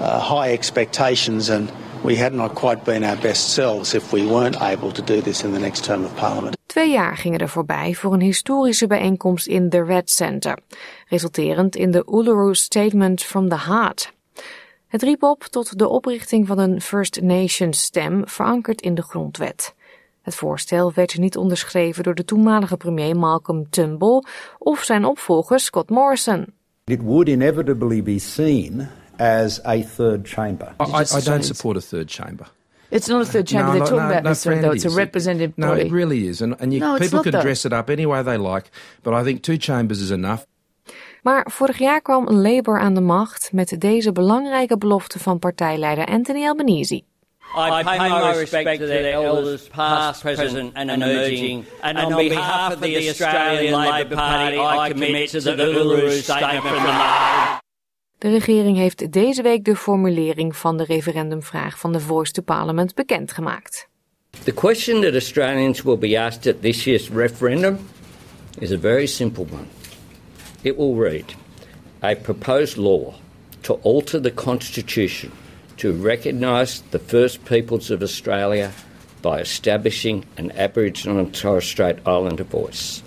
uh, 0.00 0.40
high 0.40 0.52
expectations 0.52 1.50
and 1.50 1.70
we 2.02 2.18
had 2.18 2.32
not 2.32 2.54
quite 2.54 2.84
been 2.84 3.04
our 3.04 3.18
best 3.18 3.52
selves 3.52 3.94
if 3.94 4.12
we 4.12 4.26
weren't 4.26 4.60
able 4.60 4.92
to 4.92 5.02
do 5.02 5.20
this 5.20 5.44
in 5.44 5.52
the 5.52 5.58
next 5.58 5.84
term 5.84 6.04
of 6.04 6.14
parliament. 6.14 6.56
Twee 6.66 6.90
jaar 6.90 7.16
gingen 7.16 7.38
er 7.38 7.48
voorbij 7.48 7.94
voor 7.94 8.12
een 8.12 8.20
historische 8.20 8.86
bijeenkomst 8.86 9.46
in 9.46 9.68
the 9.68 9.84
Red 9.84 10.10
Center, 10.10 10.58
resulterend 11.08 11.76
in 11.76 11.90
de 11.90 12.04
Uluru 12.10 12.54
Statement 12.54 13.22
from 13.22 13.48
the 13.48 13.58
Heart. 13.58 14.12
Het 14.86 15.02
riep 15.02 15.22
op 15.22 15.42
tot 15.42 15.78
de 15.78 15.88
oprichting 15.88 16.46
van 16.46 16.58
een 16.58 16.80
First 16.80 17.20
Nations 17.20 17.82
stem 17.82 18.28
verankerd 18.28 18.80
in 18.80 18.94
de 18.94 19.02
grondwet. 19.02 19.74
Het 20.22 20.34
voorstel 20.34 20.92
werd 20.94 21.18
niet 21.18 21.36
onderschreven 21.36 22.02
door 22.02 22.14
de 22.14 22.24
toenmalige 22.24 22.76
premier 22.76 23.16
Malcolm 23.16 23.70
Turnbull 23.70 24.22
of 24.58 24.82
zijn 24.82 25.04
opvolger 25.04 25.60
Scott 25.60 25.90
Morrison. 25.90 26.46
It 26.84 27.02
would 27.02 27.28
inevitably 27.28 28.02
be 28.02 28.18
seen 28.18 28.88
as 29.20 29.60
a 29.64 29.82
third 29.82 30.24
chamber. 30.24 30.74
I, 30.80 31.04
I 31.14 31.20
don't 31.20 31.42
support 31.44 31.76
a 31.76 31.80
third 31.80 32.08
chamber. 32.08 32.46
It's 32.90 33.08
not 33.08 33.22
a 33.22 33.24
third 33.24 33.46
chamber 33.46 33.66
No, 33.66 33.72
they're 33.72 33.80
no, 33.80 33.86
talking 33.86 34.08
no, 34.08 34.10
about, 34.10 34.24
no, 34.24 34.30
Mr. 34.30 34.42
friend, 34.42 34.64
Though. 34.64 34.72
It's 34.74 34.84
a 34.84 34.90
representative 34.90 35.52
No, 35.56 35.68
body. 35.68 35.82
it 35.82 35.92
really 35.92 36.26
is. 36.26 36.40
And, 36.42 36.56
and 36.60 36.72
you, 36.72 36.80
No, 36.80 36.98
people 36.98 37.22
can 37.22 37.32
though. 37.32 37.42
dress 37.42 37.64
it 37.64 37.72
up 37.72 37.88
any 37.90 38.06
way 38.06 38.22
they 38.22 38.36
like, 38.36 38.70
but 39.02 39.14
I 39.14 39.22
think 39.22 39.42
two 39.42 39.58
chambers 39.58 40.00
is 40.00 40.10
enough. 40.10 40.44
Maar 41.22 41.46
vorig 41.50 41.78
jaar 41.78 42.00
kwam 42.00 42.30
Labour 42.30 42.78
aan 42.80 42.94
de 42.94 43.00
macht 43.00 43.52
met 43.52 43.74
deze 43.78 44.12
belangrijke 44.12 44.78
belofte 44.78 45.18
van 45.18 45.38
partijleider 45.38 46.06
Anthony 46.06 46.46
Albanese. 46.46 46.94
I 47.54 47.82
pay 47.84 47.98
my 47.98 48.32
respect 48.38 48.80
to 48.80 48.86
their 48.86 49.12
elders, 49.12 49.62
past, 49.68 50.22
present, 50.22 50.74
and 50.74 50.90
emerging. 50.90 51.64
And 51.80 51.98
on 51.98 52.14
behalf 52.14 52.74
of 52.74 52.80
the 52.80 53.08
Australian 53.08 53.74
Labor 53.80 54.16
Party, 54.16 54.56
I 54.56 54.90
commit 54.92 55.30
to 55.30 55.40
the 55.40 55.56
Uluru 55.56 56.10
Statement 56.22 56.62
from 56.64 56.82
the 56.82 56.92
Heart. 56.92 57.60
De 58.20 58.28
regering 58.28 58.76
heeft 58.76 59.12
deze 59.12 59.42
week 59.42 59.64
de 59.64 59.76
formulering 59.76 60.56
van 60.56 60.76
de 60.76 60.84
referendumvraag 60.84 61.78
van 61.78 61.92
de 61.92 62.00
Voice 62.00 62.32
to 62.32 62.42
Parliament 62.42 62.94
bekendgemaakt. 62.94 63.88
The 64.44 64.52
question 64.52 65.00
that 65.00 65.12
Australians 65.12 65.82
will 65.82 65.98
be 65.98 66.20
asked 66.20 66.54
at 66.54 66.62
this 66.62 66.84
year's 66.84 67.08
referendum 67.08 67.78
is 68.58 68.70
a 68.70 68.78
very 68.78 69.06
simple 69.06 69.46
one. 69.50 69.66
It 70.62 70.76
will 70.76 70.94
read 70.94 71.24
A 72.02 72.14
proposed 72.14 72.76
law 72.76 73.14
to 73.60 73.78
alter 73.82 74.20
the 74.20 74.34
Constitution 74.34 75.30
to 75.76 75.92
recognise 76.02 76.82
the 76.90 77.00
First 77.06 77.44
Peoples 77.44 77.90
of 77.90 78.02
Australia 78.02 78.70
by 79.22 79.40
establishing 79.40 80.24
an 80.36 80.50
Aboriginal 80.50 81.18
and 81.18 81.34
Torres 81.40 81.68
Strait 81.68 81.96
Islander 82.06 82.44
voice. 82.44 83.02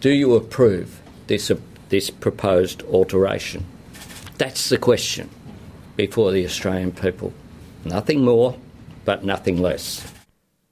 Do 0.00 0.08
you 0.08 0.34
approve 0.34 0.86
this, 1.26 1.52
this 1.88 2.10
proposed 2.10 2.82
alteration? 2.82 3.64
That's 4.36 4.68
the 4.68 4.78
question 4.78 5.28
before 5.94 6.32
the 6.32 6.44
Australian 6.44 6.92
people. 6.92 7.32
Nothing 7.82 8.24
more, 8.24 8.54
but 9.04 9.22
nothing 9.22 9.60
less. 9.60 10.04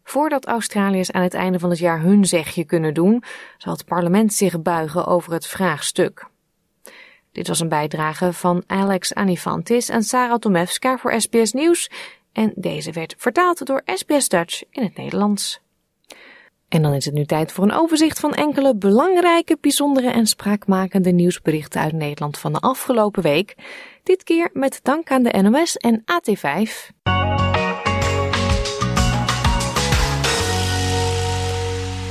Voordat 0.04 0.46
Australiërs 0.46 1.12
aan 1.12 1.22
het 1.22 1.34
einde 1.34 1.58
van 1.58 1.70
het 1.70 1.78
jaar 1.78 2.00
hun 2.00 2.24
zegje 2.24 2.64
kunnen 2.64 2.94
doen, 2.94 3.22
zal 3.58 3.72
het 3.72 3.84
parlement 3.84 4.32
zich 4.32 4.62
buigen 4.62 5.06
over 5.06 5.32
het 5.32 5.46
vraagstuk. 5.46 6.26
Dit 7.32 7.48
was 7.48 7.60
een 7.60 7.68
bijdrage 7.68 8.32
van 8.32 8.62
Alex 8.66 9.14
Anifantis 9.14 9.88
en 9.88 10.02
Sarah 10.02 10.38
Tomewska 10.38 10.98
voor 10.98 11.20
SBS 11.20 11.52
Nieuws. 11.52 11.90
En 12.32 12.52
deze 12.54 12.92
werd 12.92 13.14
vertaald 13.18 13.66
door 13.66 13.82
SBS 13.84 14.28
Dutch 14.28 14.62
in 14.70 14.82
het 14.82 14.96
Nederlands. 14.96 15.60
En 16.72 16.82
dan 16.82 16.94
is 16.94 17.04
het 17.04 17.14
nu 17.14 17.24
tijd 17.24 17.52
voor 17.52 17.64
een 17.64 17.72
overzicht 17.72 18.20
van 18.20 18.32
enkele 18.32 18.76
belangrijke, 18.76 19.58
bijzondere 19.60 20.10
en 20.10 20.26
spraakmakende 20.26 21.10
nieuwsberichten 21.10 21.80
uit 21.80 21.92
Nederland 21.92 22.38
van 22.38 22.52
de 22.52 22.58
afgelopen 22.58 23.22
week. 23.22 23.54
Dit 24.02 24.22
keer 24.22 24.50
met 24.52 24.80
dank 24.82 25.10
aan 25.10 25.22
de 25.22 25.42
NOS 25.42 25.76
en 25.76 26.04
AT5. 26.04 27.21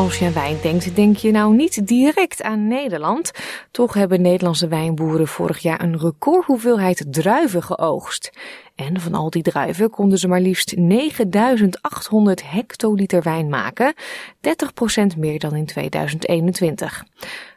Als 0.01 0.19
je 0.19 0.25
aan 0.25 0.33
wijn 0.33 0.57
denkt, 0.61 0.95
denk 0.95 1.15
je 1.15 1.31
nou 1.31 1.55
niet 1.55 1.87
direct 1.87 2.43
aan 2.43 2.67
Nederland. 2.67 3.31
Toch 3.71 3.93
hebben 3.93 4.21
Nederlandse 4.21 4.67
wijnboeren 4.67 5.27
vorig 5.27 5.59
jaar 5.59 5.83
een 5.83 5.99
recordhoeveelheid 5.99 7.05
druiven 7.09 7.63
geoogst. 7.63 8.31
En 8.75 8.99
van 8.99 9.13
al 9.13 9.29
die 9.29 9.41
druiven 9.41 9.89
konden 9.89 10.17
ze 10.17 10.27
maar 10.27 10.39
liefst 10.39 10.75
9800 10.77 12.51
hectoliter 12.51 13.21
wijn 13.23 13.49
maken, 13.49 13.93
30% 15.15 15.17
meer 15.17 15.39
dan 15.39 15.55
in 15.55 15.65
2021. 15.65 17.03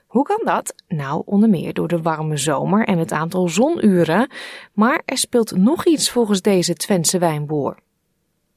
Hoe 0.06 0.24
kan 0.24 0.40
dat? 0.44 0.74
Nou, 0.88 1.22
onder 1.24 1.48
meer 1.48 1.74
door 1.74 1.88
de 1.88 2.02
warme 2.02 2.36
zomer 2.36 2.86
en 2.86 2.98
het 2.98 3.12
aantal 3.12 3.48
zonuren. 3.48 4.30
Maar 4.72 5.02
er 5.04 5.18
speelt 5.18 5.56
nog 5.56 5.84
iets 5.84 6.10
volgens 6.10 6.40
deze 6.40 6.74
Twentse 6.74 7.18
wijnboer. 7.18 7.76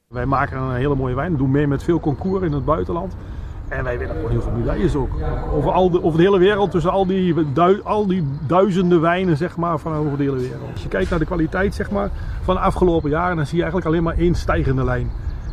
Wij 0.08 0.26
maken 0.26 0.58
een 0.58 0.76
hele 0.76 0.94
mooie 0.94 1.14
wijn, 1.14 1.36
doen 1.36 1.50
mee 1.50 1.66
met 1.66 1.82
veel 1.82 2.00
concours 2.00 2.44
in 2.44 2.52
het 2.52 2.64
buitenland. 2.64 3.16
En 3.68 3.84
wij 3.84 3.98
winnen 3.98 4.16
gewoon 4.16 4.30
heel 4.30 4.42
veel 4.42 4.52
medailles 4.52 4.94
ook. 4.94 5.10
Over, 5.52 5.70
al 5.72 5.90
de, 5.90 6.02
over 6.02 6.18
de 6.18 6.24
hele 6.24 6.38
wereld, 6.38 6.70
tussen 6.70 6.90
al 6.90 7.06
die, 7.06 7.52
dui- 7.52 7.80
al 7.82 8.06
die 8.06 8.24
duizenden 8.46 9.00
wijnen 9.00 9.36
zeg 9.36 9.56
maar, 9.56 9.78
van 9.78 9.92
over 9.94 10.16
de 10.16 10.22
hele 10.22 10.36
wereld. 10.36 10.70
Als 10.72 10.82
je 10.82 10.88
kijkt 10.88 11.10
naar 11.10 11.18
de 11.18 11.24
kwaliteit 11.24 11.74
zeg 11.74 11.90
maar, 11.90 12.10
van 12.42 12.54
de 12.54 12.60
afgelopen 12.60 13.10
jaren, 13.10 13.36
dan 13.36 13.46
zie 13.46 13.56
je 13.56 13.62
eigenlijk 13.62 13.92
alleen 13.92 14.04
maar 14.04 14.16
één 14.16 14.34
stijgende 14.34 14.84
lijn. 14.84 15.10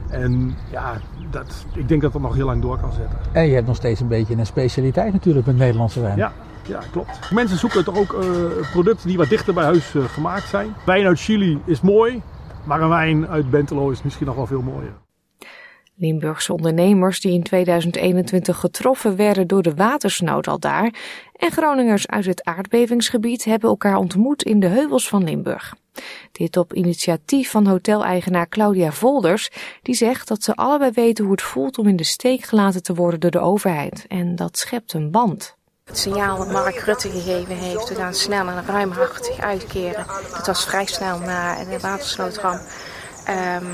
En 0.10 0.56
ja, 0.72 0.94
dat, 1.30 1.66
ik 1.74 1.88
denk 1.88 2.02
dat 2.02 2.14
dat 2.14 2.22
nog 2.22 2.36
heel 2.36 2.46
lang 2.46 2.62
door 2.62 2.80
kan 2.80 2.92
zetten. 2.92 3.18
En 3.32 3.48
je 3.48 3.54
hebt 3.54 3.68
nog 3.68 3.76
steeds 3.76 4.00
een 4.00 4.08
beetje 4.08 4.36
een 4.36 4.46
specialiteit 4.46 5.14
natuurlijk 5.14 5.46
met 5.46 5.58
Nederlandse 5.58 6.02
wijn. 6.02 6.18
Ja, 6.18 6.32
ja, 6.68 6.80
klopt. 6.92 7.32
Mensen 7.32 7.58
zoeken 7.58 7.84
toch 7.84 7.98
ook 7.98 8.14
eh, 8.14 8.28
producten 8.72 9.08
die 9.08 9.18
wat 9.18 9.30
dichter 9.30 9.54
bij 9.54 9.64
huis 9.64 9.96
eh, 9.96 10.04
gemaakt 10.04 10.48
zijn. 10.48 10.74
Wijn 10.86 11.06
uit 11.06 11.20
Chili 11.20 11.60
is 11.66 11.82
mooi, 11.82 12.22
maar 12.64 12.82
een 12.82 12.90
wijn 12.90 13.28
uit 13.28 13.50
Bentelo 13.50 13.90
is 13.90 14.04
misschien 14.04 14.26
nog 14.26 14.36
wel 14.36 14.46
veel 14.46 14.62
mooier. 14.62 14.94
Limburgse 15.98 16.54
ondernemers 16.54 17.20
die 17.22 17.34
in 17.34 17.44
2021 17.44 18.60
getroffen 18.60 19.16
werden 19.16 19.48
door 19.48 19.62
de 19.62 19.74
watersnood 19.74 20.48
al 20.48 20.60
daar 20.60 20.94
en 21.36 21.52
Groningers 21.52 22.08
uit 22.08 22.26
het 22.26 22.44
aardbevingsgebied 22.44 23.44
hebben 23.44 23.70
elkaar 23.70 23.98
ontmoet 23.98 24.44
in 24.44 24.60
de 24.60 24.68
heuvels 24.68 25.08
van 25.08 25.24
Limburg. 25.24 25.76
Dit 26.32 26.58
op 26.58 26.74
initiatief 26.74 27.52
van 27.52 27.68
hoteleigenaar 27.68 28.50
Claudia 28.50 28.92
Volders, 28.92 29.50
die 29.82 29.96
zegt 29.96 30.28
dat 30.28 30.44
ze 30.44 30.56
allebei 30.56 30.92
weten 30.92 31.24
hoe 31.24 31.34
het 31.34 31.42
voelt 31.42 31.78
om 31.78 31.88
in 31.88 31.96
de 31.96 32.04
steek 32.04 32.44
gelaten 32.44 32.84
te 32.84 32.94
worden 32.94 33.20
door 33.20 33.32
de 33.32 33.40
overheid. 33.40 34.06
En 34.08 34.36
dat 34.36 34.58
schept 34.58 34.94
een 34.94 35.12
band. 35.12 35.56
Het 35.86 35.98
signaal 35.98 36.38
dat 36.38 36.52
Mark 36.52 36.76
Rutte 36.76 37.10
gegeven 37.10 37.58
heeft, 37.58 37.90
we 37.90 37.96
gaan 37.96 38.14
snel 38.14 38.48
en 38.48 38.66
ruimhartig 38.66 39.40
uitkeren. 39.40 40.06
Dat 40.32 40.48
was 40.48 40.66
vrij 40.66 40.86
snel 40.86 41.20
na 41.20 41.64
de 41.64 41.80
watersnoodramp. 41.80 42.62
Ehm, 43.26 43.66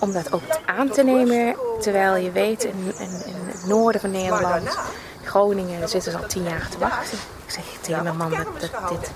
om 0.00 0.12
dat 0.12 0.32
ook 0.32 0.42
aan 0.66 0.88
te 0.88 1.02
nemen, 1.02 1.56
terwijl 1.80 2.16
je 2.16 2.32
weet 2.32 2.64
in, 2.64 2.92
in, 2.98 3.10
het 3.46 3.66
noorden 3.66 4.00
van 4.00 4.10
Nederland, 4.10 4.78
Groningen, 5.24 5.88
zitten 5.88 6.12
ze 6.12 6.18
al 6.18 6.26
tien 6.26 6.42
jaar 6.42 6.68
te 6.68 6.78
wachten. 6.78 7.18
Ik 7.46 7.50
zeg 7.52 7.64
tegen 7.80 8.02
mijn 8.02 8.16
man, 8.16 8.30
dat, 8.30 8.90
dit, 8.90 9.10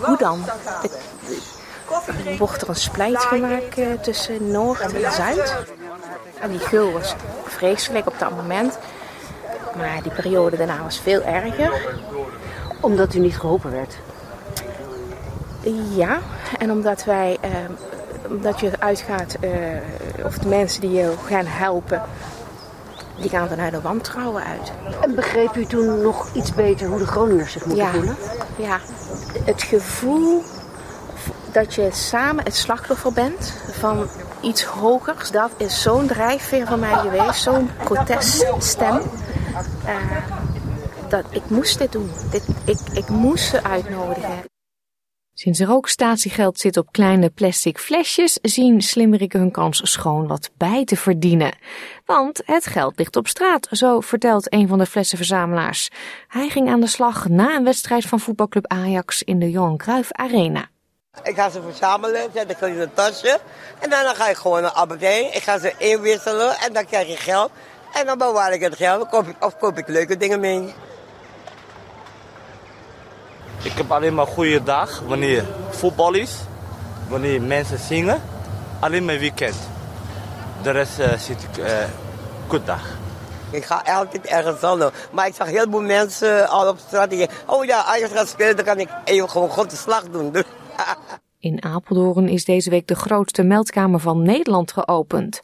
hoe 0.00 0.16
dan? 0.16 0.44
Dit- 0.82 0.98
wordt 2.38 2.62
er 2.62 2.68
een 2.68 2.74
splijt 2.74 3.22
gemaakt 3.22 3.78
eh, 3.78 3.86
tussen 4.02 4.50
Noord 4.50 4.80
en 4.80 5.12
Zuid? 5.12 5.54
En 6.40 6.50
die 6.50 6.58
gul 6.58 6.92
was 6.92 7.14
vreselijk 7.44 8.06
op 8.06 8.18
dat 8.18 8.30
moment. 8.30 8.78
Maar 9.76 10.02
die 10.02 10.12
periode 10.12 10.56
daarna 10.56 10.82
was 10.82 11.00
veel 11.00 11.22
erger. 11.22 11.72
Omdat 12.80 13.14
u 13.14 13.18
niet 13.18 13.38
geholpen 13.38 13.70
werd? 13.70 13.96
Ja, 15.94 16.18
en 16.58 16.70
omdat 16.70 17.04
wij, 17.04 17.38
eh, 17.40 17.50
omdat 18.28 18.60
je 18.60 18.70
uitgaat, 18.78 19.36
eh, 19.40 19.50
of 20.24 20.38
de 20.38 20.48
mensen 20.48 20.80
die 20.80 20.90
je 20.90 21.14
gaan 21.26 21.46
helpen, 21.46 22.02
die 23.20 23.30
gaan 23.30 23.48
vanuit 23.48 23.72
de 23.72 23.80
wantrouwen 23.80 24.44
uit. 24.44 24.72
En 25.00 25.14
begreep 25.14 25.56
u 25.56 25.66
toen 25.66 26.02
nog 26.02 26.28
iets 26.32 26.54
beter 26.54 26.86
hoe 26.88 26.98
de 26.98 27.06
Groningers 27.06 27.52
zich 27.52 27.64
moeten 27.64 27.84
Ja. 27.84 27.90
voelen? 27.92 28.16
Ja, 28.56 28.78
het 29.44 29.62
gevoel 29.62 30.42
dat 31.52 31.74
je 31.74 31.88
samen 31.92 32.44
het 32.44 32.54
slachtoffer 32.56 33.12
bent 33.12 33.54
van 33.70 34.08
iets 34.40 34.64
hogers, 34.64 35.30
dat 35.30 35.50
is 35.56 35.82
zo'n 35.82 36.06
drijfveer 36.06 36.66
van 36.66 36.78
mij 36.80 36.94
geweest, 36.94 37.42
zo'n 37.42 37.70
proteststem. 37.84 39.00
Eh, 39.84 39.94
dat 41.08 41.24
ik 41.30 41.42
moest 41.46 41.78
dit 41.78 41.92
doen. 41.92 42.10
Dit, 42.30 42.42
ik, 42.64 42.78
ik 42.92 43.08
moest 43.08 43.44
ze 43.48 43.62
uitnodigen. 43.64 44.51
Sinds 45.34 45.60
er 45.60 45.70
ook 45.70 45.88
statiegeld 45.88 46.58
zit 46.58 46.76
op 46.76 46.92
kleine 46.92 47.30
plastic 47.30 47.78
flesjes, 47.78 48.38
zien 48.42 48.82
slimmerikken 48.82 49.40
hun 49.40 49.50
kans 49.50 49.80
schoon 49.92 50.26
wat 50.26 50.50
bij 50.56 50.84
te 50.84 50.96
verdienen. 50.96 51.56
Want 52.04 52.42
het 52.44 52.66
geld 52.66 52.98
ligt 52.98 53.16
op 53.16 53.28
straat, 53.28 53.68
zo 53.70 54.00
vertelt 54.00 54.52
een 54.52 54.68
van 54.68 54.78
de 54.78 54.86
flessenverzamelaars. 54.86 55.90
Hij 56.28 56.48
ging 56.48 56.68
aan 56.68 56.80
de 56.80 56.86
slag 56.86 57.28
na 57.28 57.56
een 57.56 57.64
wedstrijd 57.64 58.04
van 58.04 58.20
voetbalclub 58.20 58.66
Ajax 58.66 59.22
in 59.22 59.38
de 59.38 59.50
Johan 59.50 59.76
Cruijff 59.76 60.12
Arena. 60.12 60.68
Ik 61.22 61.34
ga 61.34 61.50
ze 61.50 61.62
verzamelen, 61.62 62.30
zet 62.34 62.50
ik 62.50 62.60
in 62.60 62.80
een 62.80 62.94
tasje. 62.94 63.40
En 63.78 63.90
dan 63.90 64.14
ga 64.14 64.28
ik 64.28 64.36
gewoon 64.36 64.62
naar 64.62 64.70
Albert 64.70 65.00
Heijn. 65.00 65.34
Ik 65.34 65.42
ga 65.42 65.58
ze 65.58 65.74
inwisselen 65.78 66.56
en 66.56 66.72
dan 66.72 66.86
krijg 66.86 67.08
je 67.08 67.16
geld. 67.16 67.50
En 67.92 68.06
dan 68.06 68.18
bewaar 68.18 68.52
ik 68.52 68.60
het 68.60 68.76
geld 68.76 69.08
koop 69.08 69.28
ik, 69.28 69.44
of 69.44 69.58
koop 69.58 69.78
ik 69.78 69.88
leuke 69.88 70.16
dingen 70.16 70.40
mee. 70.40 70.74
Ik 73.62 73.72
heb 73.72 73.90
alleen 73.92 74.14
maar 74.14 74.26
goede 74.26 74.62
dag 74.62 75.02
wanneer 75.06 75.44
voetbal 75.70 76.14
is, 76.14 76.36
wanneer 77.08 77.42
mensen 77.42 77.78
zingen. 77.78 78.22
Alleen 78.80 79.04
mijn 79.04 79.18
weekend. 79.18 79.56
De 80.62 80.70
rest 80.70 80.98
eh, 80.98 81.18
zit 81.18 81.42
ik 81.42 81.64
eh 81.64 81.84
goed 82.46 82.66
dag. 82.66 82.88
Ik 83.50 83.64
ga 83.64 83.82
altijd 83.86 84.26
ergens 84.26 84.62
anders. 84.62 84.92
Maar 85.12 85.26
ik 85.26 85.34
zag 85.34 85.46
heel 85.46 85.66
veel 85.70 85.80
mensen 85.80 86.48
al 86.48 86.68
op 86.68 86.78
straat 86.78 87.10
die 87.10 87.18
zeggen... 87.18 87.38
Oh 87.46 87.64
ja, 87.64 87.80
als 87.80 87.98
je 87.98 88.08
gaat 88.08 88.28
spelen, 88.28 88.56
dan 88.56 88.64
kan 88.64 88.78
ik 88.78 88.88
even 89.04 89.30
gewoon 89.30 89.48
God 89.48 89.70
de 89.70 89.76
slag 89.76 90.02
doen. 90.02 90.34
In 91.38 91.64
Apeldoorn 91.64 92.28
is 92.28 92.44
deze 92.44 92.70
week 92.70 92.86
de 92.86 92.94
grootste 92.94 93.42
meldkamer 93.42 94.00
van 94.00 94.22
Nederland 94.22 94.72
geopend. 94.72 95.42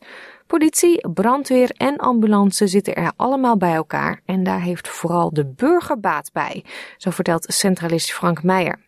Politie, 0.48 1.08
brandweer 1.08 1.70
en 1.76 1.96
ambulance 1.96 2.66
zitten 2.66 2.94
er 2.94 3.12
allemaal 3.16 3.56
bij 3.56 3.74
elkaar 3.74 4.20
en 4.24 4.42
daar 4.42 4.60
heeft 4.60 4.88
vooral 4.88 5.32
de 5.32 5.46
burger 5.46 6.00
baat 6.00 6.30
bij, 6.32 6.64
zo 6.96 7.10
vertelt 7.10 7.46
centralist 7.48 8.12
Frank 8.12 8.42
Meijer. 8.42 8.78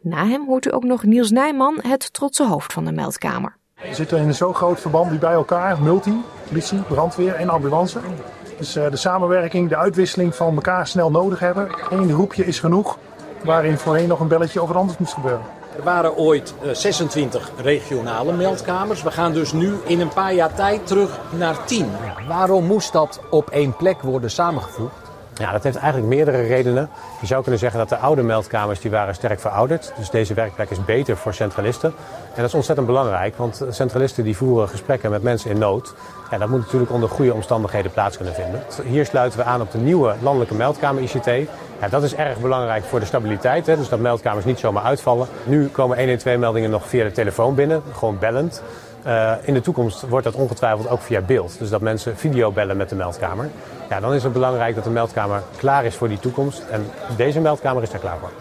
Na 0.00 0.26
hem 0.26 0.46
hoort 0.46 0.66
u 0.66 0.74
ook 0.74 0.84
nog 0.84 1.02
Niels 1.02 1.30
Nijman, 1.30 1.78
het 1.82 2.12
trotse 2.12 2.46
hoofd 2.46 2.72
van 2.72 2.84
de 2.84 2.92
meldkamer. 2.92 3.56
We 3.74 3.94
zitten 3.94 4.18
in 4.18 4.28
een 4.28 4.34
zo 4.34 4.52
groot 4.52 4.80
verband 4.80 5.10
die 5.10 5.18
bij 5.18 5.32
elkaar, 5.32 5.82
multi, 5.82 6.22
politie, 6.48 6.82
brandweer 6.82 7.34
en 7.34 7.48
ambulance. 7.48 7.98
Dus 8.58 8.76
uh, 8.76 8.90
de 8.90 8.96
samenwerking, 8.96 9.68
de 9.68 9.76
uitwisseling 9.76 10.34
van 10.34 10.54
elkaar 10.54 10.86
snel 10.86 11.10
nodig 11.10 11.38
hebben. 11.38 11.68
Eén 11.90 12.12
roepje 12.12 12.46
is 12.46 12.60
genoeg, 12.60 12.98
waarin 13.44 13.78
voorheen 13.78 14.08
nog 14.08 14.20
een 14.20 14.28
belletje 14.28 14.66
wat 14.66 14.76
anders 14.76 14.98
moest 14.98 15.14
gebeuren. 15.14 15.63
Er 15.76 15.82
waren 15.82 16.16
ooit 16.16 16.54
uh, 16.64 16.70
26 16.72 17.50
regionale 17.56 18.32
meldkamers. 18.32 19.02
We 19.02 19.10
gaan 19.10 19.32
dus 19.32 19.52
nu 19.52 19.74
in 19.86 20.00
een 20.00 20.08
paar 20.08 20.34
jaar 20.34 20.54
tijd 20.54 20.86
terug 20.86 21.20
naar 21.30 21.64
10. 21.64 21.90
Waarom 22.28 22.64
moest 22.64 22.92
dat 22.92 23.20
op 23.30 23.50
één 23.50 23.76
plek 23.76 24.02
worden 24.02 24.30
samengevoegd? 24.30 25.04
Ja, 25.34 25.52
dat 25.52 25.62
heeft 25.62 25.76
eigenlijk 25.76 26.14
meerdere 26.14 26.42
redenen. 26.42 26.90
Je 27.20 27.26
zou 27.26 27.42
kunnen 27.42 27.60
zeggen 27.60 27.78
dat 27.78 27.88
de 27.88 27.96
oude 27.96 28.22
meldkamers 28.22 28.80
die 28.80 28.90
waren 28.90 29.14
sterk 29.14 29.40
verouderd. 29.40 29.92
Dus 29.96 30.10
deze 30.10 30.34
werkplek 30.34 30.70
is 30.70 30.84
beter 30.84 31.16
voor 31.16 31.34
centralisten. 31.34 31.92
En 32.34 32.40
dat 32.40 32.44
is 32.44 32.54
ontzettend 32.54 32.86
belangrijk, 32.86 33.36
want 33.36 33.64
centralisten 33.70 34.24
die 34.24 34.36
voeren 34.36 34.68
gesprekken 34.68 35.10
met 35.10 35.22
mensen 35.22 35.50
in 35.50 35.58
nood. 35.58 35.94
Ja, 36.30 36.38
dat 36.38 36.48
moet 36.48 36.60
natuurlijk 36.60 36.92
onder 36.92 37.08
goede 37.08 37.34
omstandigheden 37.34 37.90
plaats 37.90 38.16
kunnen 38.16 38.34
vinden. 38.34 38.62
Hier 38.84 39.06
sluiten 39.06 39.38
we 39.38 39.44
aan 39.44 39.60
op 39.60 39.70
de 39.70 39.78
nieuwe 39.78 40.14
landelijke 40.22 40.54
meldkamer 40.54 41.02
ICT. 41.02 41.50
Ja, 41.84 41.90
dat 41.90 42.02
is 42.02 42.14
erg 42.14 42.40
belangrijk 42.40 42.84
voor 42.84 43.00
de 43.00 43.06
stabiliteit, 43.06 43.66
hè, 43.66 43.76
dus 43.76 43.88
dat 43.88 44.00
meldkamers 44.00 44.44
niet 44.44 44.58
zomaar 44.58 44.82
uitvallen. 44.82 45.28
Nu 45.44 45.66
komen 45.68 45.98
112 45.98 46.38
meldingen 46.38 46.70
nog 46.70 46.88
via 46.88 47.04
de 47.04 47.12
telefoon 47.12 47.54
binnen, 47.54 47.82
gewoon 47.92 48.18
bellend. 48.18 48.62
Uh, 49.06 49.32
in 49.42 49.54
de 49.54 49.60
toekomst 49.60 50.08
wordt 50.08 50.24
dat 50.24 50.34
ongetwijfeld 50.34 50.88
ook 50.88 51.00
via 51.00 51.20
beeld. 51.20 51.58
Dus 51.58 51.70
dat 51.70 51.80
mensen 51.80 52.16
video 52.16 52.52
bellen 52.52 52.76
met 52.76 52.88
de 52.88 52.94
meldkamer. 52.94 53.50
Ja, 53.88 54.00
dan 54.00 54.14
is 54.14 54.22
het 54.22 54.32
belangrijk 54.32 54.74
dat 54.74 54.84
de 54.84 54.90
meldkamer 54.90 55.42
klaar 55.56 55.84
is 55.84 55.94
voor 55.94 56.08
die 56.08 56.18
toekomst. 56.18 56.62
En 56.70 56.86
deze 57.16 57.40
meldkamer 57.40 57.82
is 57.82 57.90
daar 57.90 58.00
klaar 58.00 58.18
voor. 58.18 58.32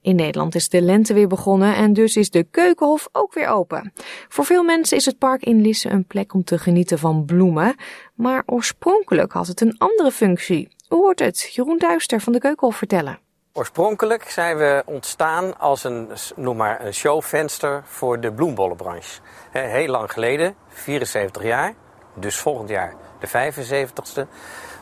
In 0.00 0.16
Nederland 0.16 0.54
is 0.54 0.68
de 0.68 0.82
lente 0.82 1.14
weer 1.14 1.28
begonnen 1.28 1.76
en 1.76 1.92
dus 1.92 2.16
is 2.16 2.30
de 2.30 2.44
Keukenhof 2.50 3.08
ook 3.12 3.34
weer 3.34 3.48
open. 3.48 3.92
Voor 4.28 4.44
veel 4.44 4.62
mensen 4.62 4.96
is 4.96 5.04
het 5.04 5.18
park 5.18 5.44
in 5.44 5.60
Lisse 5.60 5.90
een 5.90 6.04
plek 6.04 6.34
om 6.34 6.44
te 6.44 6.58
genieten 6.58 6.98
van 6.98 7.24
bloemen. 7.24 7.74
Maar 8.14 8.42
oorspronkelijk 8.46 9.32
had 9.32 9.46
het 9.46 9.60
een 9.60 9.74
andere 9.78 10.10
functie. 10.10 10.75
Hoe 10.88 10.98
hoort 10.98 11.18
het? 11.18 11.40
Jeroen 11.52 11.78
Duister 11.78 12.20
van 12.20 12.32
de 12.32 12.38
Keukenhof 12.38 12.76
vertellen. 12.76 13.18
Oorspronkelijk 13.52 14.30
zijn 14.30 14.56
we 14.56 14.82
ontstaan 14.86 15.58
als 15.58 15.84
een, 15.84 16.08
noem 16.36 16.56
maar, 16.56 16.84
een 16.84 16.94
showvenster 16.94 17.82
voor 17.84 18.20
de 18.20 18.32
bloembollenbranche. 18.32 19.20
Heel 19.50 19.88
lang 19.88 20.12
geleden, 20.12 20.54
74 20.68 21.42
jaar, 21.42 21.74
dus 22.14 22.36
volgend 22.36 22.68
jaar 22.68 22.94
de 23.20 23.28
75ste. 23.28 24.28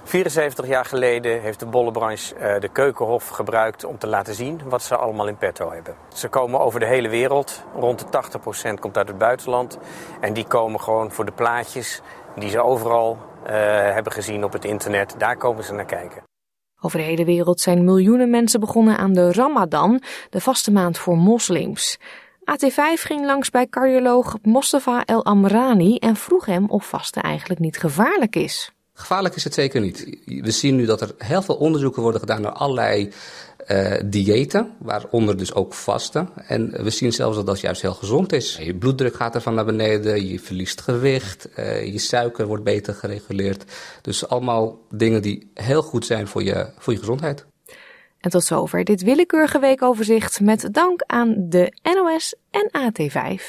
74 0.04 0.66
jaar 0.66 0.84
geleden 0.84 1.40
heeft 1.40 1.60
de 1.60 1.66
bollenbranche 1.66 2.34
uh, 2.34 2.60
de 2.60 2.68
Keukenhof 2.68 3.28
gebruikt 3.28 3.84
om 3.84 3.98
te 3.98 4.06
laten 4.06 4.34
zien 4.34 4.60
wat 4.64 4.82
ze 4.82 4.96
allemaal 4.96 5.26
in 5.26 5.36
petto 5.36 5.72
hebben. 5.72 5.94
Ze 6.14 6.28
komen 6.28 6.60
over 6.60 6.80
de 6.80 6.86
hele 6.86 7.08
wereld, 7.08 7.64
rond 7.74 7.98
de 7.98 8.22
80% 8.76 8.80
komt 8.80 8.96
uit 8.96 9.08
het 9.08 9.18
buitenland. 9.18 9.78
En 10.20 10.32
die 10.32 10.46
komen 10.46 10.80
gewoon 10.80 11.12
voor 11.12 11.24
de 11.24 11.32
plaatjes 11.32 12.00
die 12.36 12.50
ze 12.50 12.62
overal 12.62 13.18
hebben 13.94 14.12
gezien 14.12 14.44
op 14.44 14.52
het 14.52 14.64
internet. 14.64 15.14
Daar 15.18 15.36
komen 15.36 15.64
ze 15.64 15.72
naar 15.72 15.84
kijken. 15.84 16.22
Over 16.80 16.98
de 16.98 17.04
hele 17.04 17.24
wereld 17.24 17.60
zijn 17.60 17.84
miljoenen 17.84 18.30
mensen 18.30 18.60
begonnen 18.60 18.96
aan 18.96 19.12
de 19.12 19.32
Ramadan, 19.32 20.02
de 20.30 20.40
vaste 20.40 20.72
maand 20.72 20.98
voor 20.98 21.16
moslims. 21.16 21.98
AT5 22.44 23.00
ging 23.00 23.24
langs 23.24 23.50
bij 23.50 23.66
cardioloog 23.66 24.36
Mostafa 24.42 25.04
El 25.04 25.24
Amrani 25.24 25.96
en 25.96 26.16
vroeg 26.16 26.46
hem 26.46 26.70
of 26.70 26.88
vasten 26.88 27.22
eigenlijk 27.22 27.60
niet 27.60 27.78
gevaarlijk 27.78 28.36
is. 28.36 28.72
Gevaarlijk 28.92 29.34
is 29.34 29.44
het 29.44 29.54
zeker 29.54 29.80
niet. 29.80 30.18
We 30.24 30.50
zien 30.50 30.76
nu 30.76 30.84
dat 30.86 31.00
er 31.00 31.14
heel 31.18 31.42
veel 31.42 31.54
onderzoeken 31.54 32.02
worden 32.02 32.20
gedaan 32.20 32.40
naar 32.40 32.52
allerlei 32.52 33.12
uh, 33.68 33.94
diëten, 34.04 34.72
waaronder 34.78 35.36
dus 35.36 35.54
ook 35.54 35.74
vasten. 35.74 36.28
En 36.46 36.82
we 36.82 36.90
zien 36.90 37.12
zelfs 37.12 37.36
dat 37.36 37.46
dat 37.46 37.60
juist 37.60 37.82
heel 37.82 37.94
gezond 37.94 38.32
is. 38.32 38.58
Je 38.62 38.74
bloeddruk 38.74 39.14
gaat 39.14 39.34
ervan 39.34 39.54
naar 39.54 39.64
beneden, 39.64 40.26
je 40.26 40.40
verliest 40.40 40.80
gewicht, 40.80 41.48
uh, 41.58 41.92
je 41.92 41.98
suiker 41.98 42.46
wordt 42.46 42.64
beter 42.64 42.94
gereguleerd. 42.94 43.64
Dus 44.02 44.28
allemaal 44.28 44.78
dingen 44.90 45.22
die 45.22 45.50
heel 45.54 45.82
goed 45.82 46.06
zijn 46.06 46.26
voor 46.26 46.42
je, 46.42 46.70
voor 46.78 46.92
je 46.92 46.98
gezondheid. 46.98 47.46
En 48.20 48.30
tot 48.30 48.44
zover 48.44 48.84
dit 48.84 49.02
willekeurige 49.02 49.58
weekoverzicht 49.58 50.40
met 50.40 50.68
dank 50.70 51.02
aan 51.06 51.34
de 51.38 51.72
NOS 51.82 52.34
en 52.50 52.70
AT5. 52.70 53.42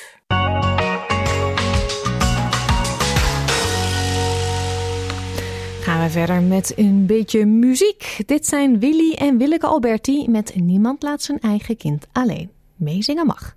Gaan 5.95 6.09
verder 6.09 6.41
met 6.41 6.73
een 6.75 7.05
beetje 7.05 7.45
muziek. 7.45 8.23
Dit 8.25 8.45
zijn 8.45 8.79
Willy 8.79 9.13
en 9.13 9.37
Willeke 9.37 9.67
Alberti 9.67 10.29
met 10.29 10.55
Niemand 10.55 11.03
laat 11.03 11.21
zijn 11.21 11.39
eigen 11.39 11.77
kind 11.77 12.07
alleen. 12.11 12.49
Meezingen 12.75 13.25
mag. 13.25 13.55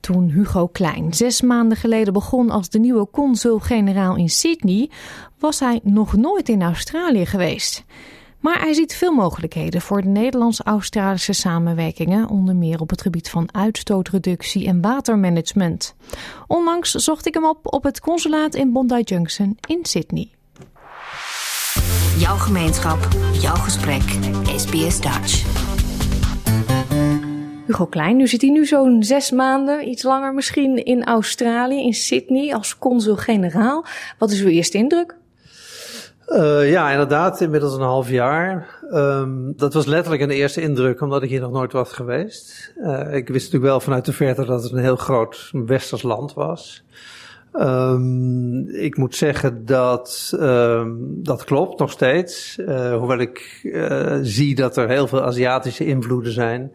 Toen 0.00 0.30
Hugo 0.30 0.66
Klein 0.66 1.14
zes 1.14 1.40
maanden 1.40 1.76
geleden 1.76 2.12
begon 2.12 2.50
als 2.50 2.68
de 2.68 2.78
nieuwe 2.78 3.08
consul-generaal 3.10 4.16
in 4.16 4.30
Sydney, 4.30 4.90
was 5.38 5.60
hij 5.60 5.80
nog 5.82 6.16
nooit 6.16 6.48
in 6.48 6.62
Australië 6.62 7.26
geweest. 7.26 7.84
Maar 8.40 8.60
hij 8.60 8.72
ziet 8.72 8.94
veel 8.94 9.12
mogelijkheden 9.12 9.80
voor 9.80 10.02
de 10.02 10.08
Nederlands-Australische 10.08 11.32
samenwerkingen, 11.32 12.28
onder 12.28 12.56
meer 12.56 12.80
op 12.80 12.90
het 12.90 13.02
gebied 13.02 13.30
van 13.30 13.48
uitstootreductie 13.54 14.66
en 14.66 14.80
watermanagement. 14.80 15.94
Onlangs 16.46 16.90
zocht 16.90 17.26
ik 17.26 17.34
hem 17.34 17.44
op 17.44 17.58
op 17.62 17.84
het 17.84 18.00
consulaat 18.00 18.54
in 18.54 18.72
Bondi 18.72 19.00
Junction 19.00 19.58
in 19.66 19.78
Sydney. 19.82 20.30
Jouw 22.18 22.36
gemeenschap, 22.36 23.08
jouw 23.40 23.54
gesprek, 23.54 24.02
SBS 24.56 25.00
Dutch. 25.00 25.46
Hugo 27.66 27.86
Klein, 27.86 28.16
nu 28.16 28.26
zit 28.28 28.40
hij 28.40 28.50
nu 28.50 28.66
zo'n 28.66 29.02
zes 29.02 29.30
maanden, 29.30 29.88
iets 29.88 30.02
langer 30.02 30.34
misschien, 30.34 30.84
in 30.84 31.04
Australië, 31.04 31.82
in 31.82 31.94
Sydney, 31.94 32.54
als 32.54 32.78
consul-generaal. 32.78 33.84
Wat 34.18 34.30
is 34.30 34.40
uw 34.40 34.48
eerste 34.48 34.78
indruk? 34.78 35.17
Uh, 36.28 36.70
ja, 36.70 36.90
inderdaad, 36.90 37.40
inmiddels 37.40 37.74
een 37.74 37.80
half 37.80 38.10
jaar. 38.10 38.78
Um, 38.92 39.52
dat 39.56 39.74
was 39.74 39.86
letterlijk 39.86 40.22
een 40.22 40.30
eerste 40.30 40.60
indruk, 40.60 41.00
omdat 41.00 41.22
ik 41.22 41.28
hier 41.28 41.40
nog 41.40 41.52
nooit 41.52 41.72
was 41.72 41.92
geweest. 41.92 42.72
Uh, 42.76 43.14
ik 43.14 43.28
wist 43.28 43.44
natuurlijk 43.44 43.70
wel 43.70 43.80
vanuit 43.80 44.04
de 44.04 44.12
verte 44.12 44.44
dat 44.44 44.62
het 44.62 44.72
een 44.72 44.78
heel 44.78 44.96
groot 44.96 45.50
westers 45.52 46.02
land 46.02 46.34
was. 46.34 46.84
Um, 47.52 48.68
ik 48.68 48.96
moet 48.96 49.14
zeggen 49.14 49.66
dat 49.66 50.36
um, 50.40 51.22
dat 51.22 51.44
klopt 51.44 51.78
nog 51.78 51.90
steeds. 51.90 52.58
Uh, 52.58 52.96
hoewel 52.96 53.18
ik 53.18 53.68
zie 54.22 54.54
dat 54.54 54.76
er 54.76 54.88
heel 54.88 55.06
veel 55.06 55.22
Aziatische 55.22 55.86
invloeden 55.86 56.32
zijn. 56.32 56.72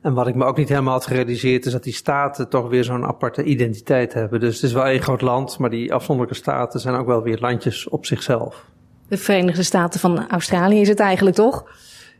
En 0.00 0.14
wat 0.14 0.26
ik 0.26 0.34
me 0.34 0.44
ook 0.44 0.56
niet 0.56 0.68
helemaal 0.68 0.92
had 0.92 1.06
gerealiseerd 1.06 1.66
is 1.66 1.72
dat 1.72 1.82
die 1.82 1.92
staten 1.92 2.48
toch 2.48 2.68
weer 2.68 2.84
zo'n 2.84 3.04
aparte 3.04 3.42
identiteit 3.42 4.12
hebben. 4.12 4.40
Dus 4.40 4.54
het 4.54 4.64
is 4.64 4.72
wel 4.72 4.88
een 4.88 5.02
groot 5.02 5.20
land, 5.20 5.58
maar 5.58 5.70
die 5.70 5.92
afzonderlijke 5.92 6.40
staten 6.40 6.80
zijn 6.80 6.94
ook 6.94 7.06
wel 7.06 7.22
weer 7.22 7.38
landjes 7.40 7.88
op 7.88 8.06
zichzelf. 8.06 8.70
De 9.12 9.18
Verenigde 9.18 9.62
Staten 9.62 10.00
van 10.00 10.28
Australië 10.28 10.80
is 10.80 10.88
het 10.88 11.00
eigenlijk 11.00 11.36
toch? 11.36 11.64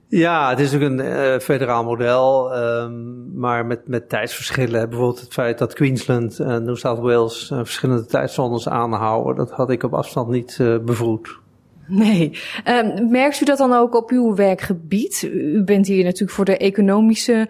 Ja, 0.09 0.49
het 0.51 0.59
is 0.59 0.75
ook 0.75 0.81
een 0.81 0.99
uh, 0.99 1.39
federaal 1.39 1.85
model, 1.85 2.57
um, 2.57 3.31
maar 3.35 3.67
met, 3.67 3.89
met 3.89 4.09
tijdsverschillen. 4.09 4.89
Bijvoorbeeld 4.89 5.21
het 5.21 5.33
feit 5.33 5.59
dat 5.59 5.75
Queensland 5.75 6.39
en 6.39 6.65
New 6.65 6.77
South 6.77 6.99
Wales 6.99 7.51
uh, 7.51 7.59
verschillende 7.59 8.07
tijdzones 8.07 8.69
aanhouden, 8.69 9.37
dat 9.37 9.51
had 9.51 9.71
ik 9.71 9.83
op 9.83 9.95
afstand 9.95 10.29
niet 10.29 10.59
uh, 10.61 10.79
bevroed. 10.79 11.39
Nee. 11.87 12.39
Um, 12.69 13.11
merkt 13.11 13.41
u 13.41 13.45
dat 13.45 13.59
dan 13.59 13.73
ook 13.73 13.95
op 13.95 14.11
uw 14.11 14.35
werkgebied? 14.35 15.23
U 15.23 15.63
bent 15.65 15.87
hier 15.87 16.05
natuurlijk 16.05 16.33
voor 16.33 16.45
de 16.45 16.57
economische, 16.57 17.49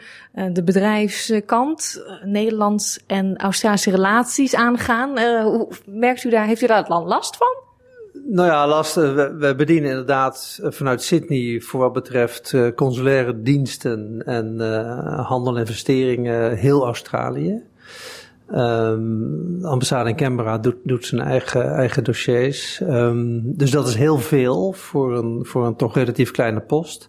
de 0.53 0.63
bedrijfskant, 0.65 2.05
Nederlands 2.25 3.05
en 3.07 3.37
Australische 3.37 3.91
relaties 3.91 4.55
aangaan. 4.55 5.19
Hoe, 5.43 5.69
merkt 5.87 6.25
u 6.25 6.31
daar, 6.31 6.47
heeft 6.47 6.63
u 6.63 6.67
daar 6.67 6.89
last 6.89 7.37
van? 7.37 7.71
Nou 8.13 8.49
ja, 8.49 8.69
last. 8.69 8.95
We, 8.95 9.35
we 9.39 9.55
bedienen 9.55 9.91
inderdaad 9.91 10.61
vanuit 10.63 11.03
Sydney 11.03 11.61
voor 11.61 11.81
wat 11.81 11.93
betreft 11.93 12.55
consulaire 12.75 13.43
diensten 13.43 14.23
en 14.27 14.61
handel 15.25 15.55
en 15.55 15.61
investeringen 15.61 16.57
heel 16.57 16.85
Australië. 16.85 17.63
Um, 18.55 19.61
de 19.61 19.67
ambassade 19.67 20.09
in 20.09 20.17
Canberra 20.17 20.59
doet, 20.59 20.77
doet 20.85 21.07
zijn 21.07 21.21
eigen, 21.21 21.75
eigen 21.75 22.05
dossiers. 22.05 22.81
Um, 22.81 23.57
dus 23.57 23.71
dat 23.71 23.89
is 23.89 23.95
heel 23.95 24.19
veel 24.19 24.73
voor 24.73 25.17
een, 25.19 25.41
voor 25.47 25.67
een 25.67 25.77
toch 25.77 25.95
relatief 25.95 26.31
kleine 26.31 26.61
post. 26.61 27.09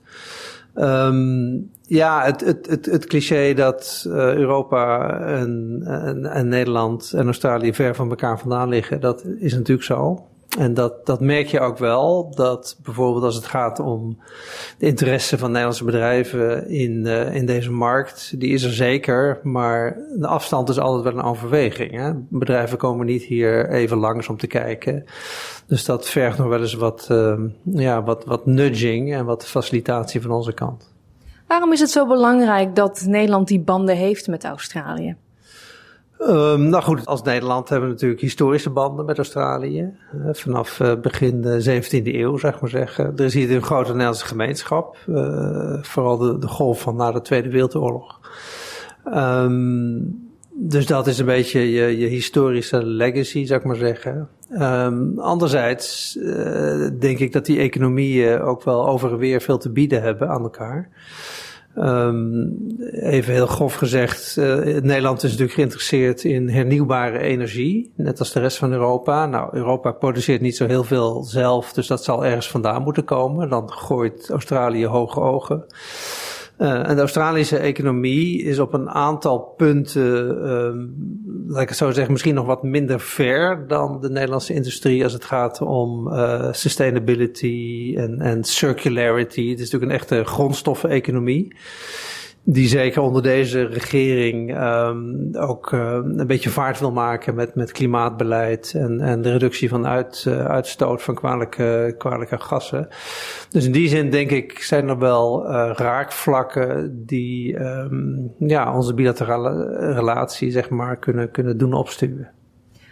Um, 0.76 1.72
ja, 1.82 2.24
het, 2.24 2.42
het, 2.42 2.68
het, 2.70 2.86
het 2.86 3.06
cliché 3.06 3.54
dat 3.54 4.06
Europa 4.10 5.20
en, 5.20 5.82
en, 5.86 6.26
en 6.26 6.48
Nederland 6.48 7.14
en 7.14 7.26
Australië 7.26 7.74
ver 7.74 7.96
van 7.96 8.10
elkaar 8.10 8.40
vandaan 8.40 8.70
liggen, 8.70 9.02
dat 9.02 9.26
is 9.40 9.54
natuurlijk 9.54 9.86
zo. 9.86 10.26
En 10.58 10.74
dat, 10.74 11.06
dat 11.06 11.20
merk 11.20 11.48
je 11.48 11.60
ook 11.60 11.78
wel, 11.78 12.32
dat 12.36 12.78
bijvoorbeeld 12.84 13.24
als 13.24 13.36
het 13.36 13.46
gaat 13.46 13.80
om 13.80 14.18
de 14.78 14.86
interesse 14.86 15.38
van 15.38 15.48
Nederlandse 15.50 15.84
bedrijven 15.84 16.70
in, 16.70 17.06
uh, 17.06 17.36
in 17.36 17.46
deze 17.46 17.72
markt, 17.72 18.40
die 18.40 18.54
is 18.54 18.64
er 18.64 18.74
zeker, 18.74 19.40
maar 19.44 19.98
de 20.18 20.28
afstand 20.28 20.70
is 20.70 20.80
altijd 20.80 21.04
wel 21.04 21.24
een 21.24 21.30
overweging. 21.30 21.92
Hè? 21.92 22.12
Bedrijven 22.16 22.78
komen 22.78 23.06
niet 23.06 23.24
hier 23.24 23.70
even 23.70 23.98
langs 23.98 24.28
om 24.28 24.38
te 24.38 24.48
kijken. 24.48 25.06
Dus 25.68 25.86
dat 25.86 26.10
vergt 26.10 26.38
nog 26.38 26.48
wel 26.48 26.62
eens 26.62 26.74
wat, 26.74 27.08
uh, 27.12 27.40
ja, 27.64 28.04
wat, 28.04 28.26
wat 28.26 28.46
nudging 28.46 29.14
en 29.14 29.26
wat 29.26 29.46
facilitatie 29.46 30.22
van 30.22 30.32
onze 30.32 30.54
kant. 30.54 30.92
Waarom 31.48 31.72
is 31.72 31.80
het 31.80 31.90
zo 31.90 32.08
belangrijk 32.08 32.76
dat 32.76 33.04
Nederland 33.08 33.48
die 33.48 33.60
banden 33.60 33.96
heeft 33.96 34.28
met 34.28 34.44
Australië? 34.44 35.16
Um, 36.30 36.70
nou 36.70 36.84
goed, 36.84 37.06
als 37.06 37.22
Nederland 37.22 37.70
hebben 37.70 37.88
we 37.88 37.94
natuurlijk 37.94 38.22
historische 38.22 38.70
banden 38.70 39.06
met 39.06 39.18
Australië. 39.18 39.94
Vanaf 40.32 40.80
uh, 40.80 40.94
begin 41.02 41.42
de 41.42 41.82
17e 41.82 42.04
eeuw, 42.04 42.38
zeg 42.38 42.62
maar 42.62 42.70
zeggen. 42.70 43.14
Er 43.16 43.26
is 43.26 43.34
hier 43.34 43.52
een 43.52 43.64
grote 43.64 43.92
Nederlandse 43.92 44.26
gemeenschap. 44.26 44.98
Uh, 45.10 45.78
vooral 45.82 46.18
de, 46.18 46.48
golf 46.48 46.82
van 46.82 46.96
na 46.96 47.12
de 47.12 47.22
Tweede 47.22 47.50
Wereldoorlog. 47.50 48.20
Um, 49.06 50.32
dus 50.56 50.86
dat 50.86 51.08
is 51.08 51.20
een 51.20 51.26
beetje 51.26 51.72
je, 51.72 51.98
je 51.98 52.08
historische 52.08 52.86
legacy, 52.86 53.46
zou 53.46 53.60
ik 53.60 53.66
maar 53.66 53.76
zeggen. 53.76 54.30
Um, 54.60 55.20
anderzijds 55.20 56.18
denk 57.00 57.20
ik 57.20 57.32
dat 57.32 57.46
die 57.46 57.60
economieën 57.60 58.42
ook 58.42 58.64
wel 58.64 58.88
over 58.88 59.12
en 59.12 59.18
weer 59.18 59.42
veel 59.42 59.58
te 59.58 59.72
bieden 59.72 60.02
hebben 60.02 60.30
aan 60.30 60.42
elkaar. 60.42 60.90
Um, 61.78 62.78
even 62.92 63.34
heel 63.34 63.48
grof 63.48 63.74
gezegd, 63.74 64.36
uh, 64.40 64.56
Nederland 64.64 65.24
is 65.24 65.30
natuurlijk 65.30 65.54
geïnteresseerd 65.54 66.24
in 66.24 66.50
hernieuwbare 66.50 67.20
energie, 67.20 67.92
net 67.96 68.20
als 68.20 68.32
de 68.32 68.40
rest 68.40 68.58
van 68.58 68.72
Europa. 68.72 69.26
Nou, 69.26 69.50
Europa 69.52 69.92
produceert 69.92 70.42
niet 70.42 70.56
zo 70.56 70.68
heel 70.68 70.84
veel 70.84 71.24
zelf, 71.24 71.74
dus 71.74 71.88
dat 71.88 72.04
zal 72.04 72.26
ergens 72.26 72.50
vandaan 72.50 72.82
moeten 72.84 73.04
komen. 73.04 73.50
Dan 73.50 73.72
gooit 73.72 74.30
Australië 74.30 74.86
hoge 74.86 75.20
ogen. 75.20 75.66
Uh, 76.58 76.90
en 76.90 76.96
de 76.96 77.02
Australische 77.02 77.58
economie 77.58 78.44
is 78.44 78.60
op 78.60 78.74
een 78.74 78.90
aantal 78.90 79.40
punten, 79.40 80.38
uh, 80.38 81.54
laat 81.54 81.62
ik 81.62 81.70
het 81.70 81.78
zo 81.78 81.92
zeggen, 81.92 82.12
misschien 82.12 82.36
nog 82.36 82.46
wat 82.46 82.64
minder 82.64 83.00
ver 83.00 83.68
dan 83.68 84.02
de 84.02 84.10
Nederlandse 84.10 84.54
industrie 84.54 85.04
als 85.04 85.14
het 85.14 85.26
gaat 85.26 85.62
om 85.62 86.08
uh, 86.08 86.48
sustainability 86.52 87.94
en, 87.98 88.22
en 88.22 88.44
circularity. 88.44 89.50
Het 89.50 89.60
is 89.60 89.72
natuurlijk 89.72 89.92
een 89.92 89.98
echte 89.98 90.32
grondstoffeneconomie 90.32 91.56
die 92.46 92.68
zeker 92.68 93.02
onder 93.02 93.22
deze 93.22 93.66
regering 93.66 94.62
um, 94.64 95.30
ook 95.36 95.72
uh, 95.72 96.00
een 96.04 96.28
beetje 96.28 96.50
vaart 96.50 96.80
wil 96.80 96.92
maken 96.92 97.36
met, 97.36 97.56
met 97.56 97.72
klimaatbeleid 97.72 98.74
en, 98.74 99.00
en 99.00 99.22
de 99.22 99.32
reductie 99.32 99.70
van 99.70 99.88
uit, 99.88 100.26
uh, 100.28 100.46
uitstoot 100.46 101.04
van 101.04 101.16
kwalijke, 101.16 101.96
kwalijke 101.98 102.40
gassen. 102.40 102.88
Dus 103.50 103.66
in 103.66 103.72
die 103.72 103.88
zin 103.88 104.10
denk 104.10 104.32
ik 104.32 104.60
zijn 104.60 104.88
er 104.88 105.00
wel 105.00 105.46
uh, 105.46 105.72
raakvlakken 105.74 107.04
die 107.06 107.60
um, 107.60 108.34
ja, 108.40 108.76
onze 108.76 108.94
bilaterale 108.94 109.76
relatie 109.94 110.52
zeg 110.52 110.70
maar, 110.70 110.98
kunnen, 110.98 111.32
kunnen 111.32 111.58
doen 111.58 111.74
opstuwen. 111.74 112.30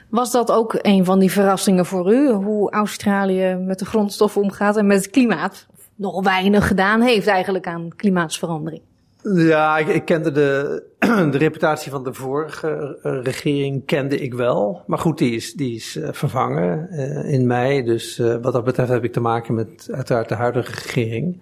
Was 0.10 0.32
dat 0.32 0.52
ook 0.52 0.80
een 0.82 1.06
van 1.06 1.20
die 1.20 1.32
verrassingen 1.32 1.86
voor 1.86 2.14
u? 2.14 2.30
Hoe 2.32 2.72
Australië 2.72 3.56
met 3.56 3.80
de 3.80 3.86
grondstoffen 3.86 4.42
omgaat 4.42 4.78
en 4.78 4.88
met 4.88 4.98
het 4.98 5.10
klimaat? 5.10 5.68
Nog 5.96 6.24
weinig 6.24 6.68
gedaan 6.68 7.02
heeft 7.02 7.28
eigenlijk 7.28 7.68
aan 7.68 7.90
klimaatsverandering. 7.96 8.82
Ja, 9.24 9.78
ik, 9.78 10.06
kende 10.06 10.32
de, 10.32 10.84
de 11.32 11.38
reputatie 11.38 11.92
van 11.92 12.04
de 12.04 12.14
vorige 12.14 13.00
uh, 13.04 13.24
regering 13.24 13.86
kende 13.86 14.20
ik 14.20 14.34
wel. 14.34 14.84
Maar 14.88 14.98
goed, 14.98 15.18
die 15.18 15.36
is, 15.36 15.54
die 15.54 15.76
is 15.76 15.96
uh, 15.96 16.08
vervangen 16.12 16.88
uh, 16.92 17.34
in 17.34 17.48
mei. 17.48 17.84
Dus 17.84 18.18
wat 18.42 18.54
dat 18.54 18.64
betreft 18.64 18.90
heb 18.90 19.04
ik 19.04 19.14
te 19.14 19.20
maken 19.20 19.54
met 19.54 19.90
uiteraard 19.92 20.30
de 20.30 20.36
huidige 20.36 20.72
regering. 20.72 21.42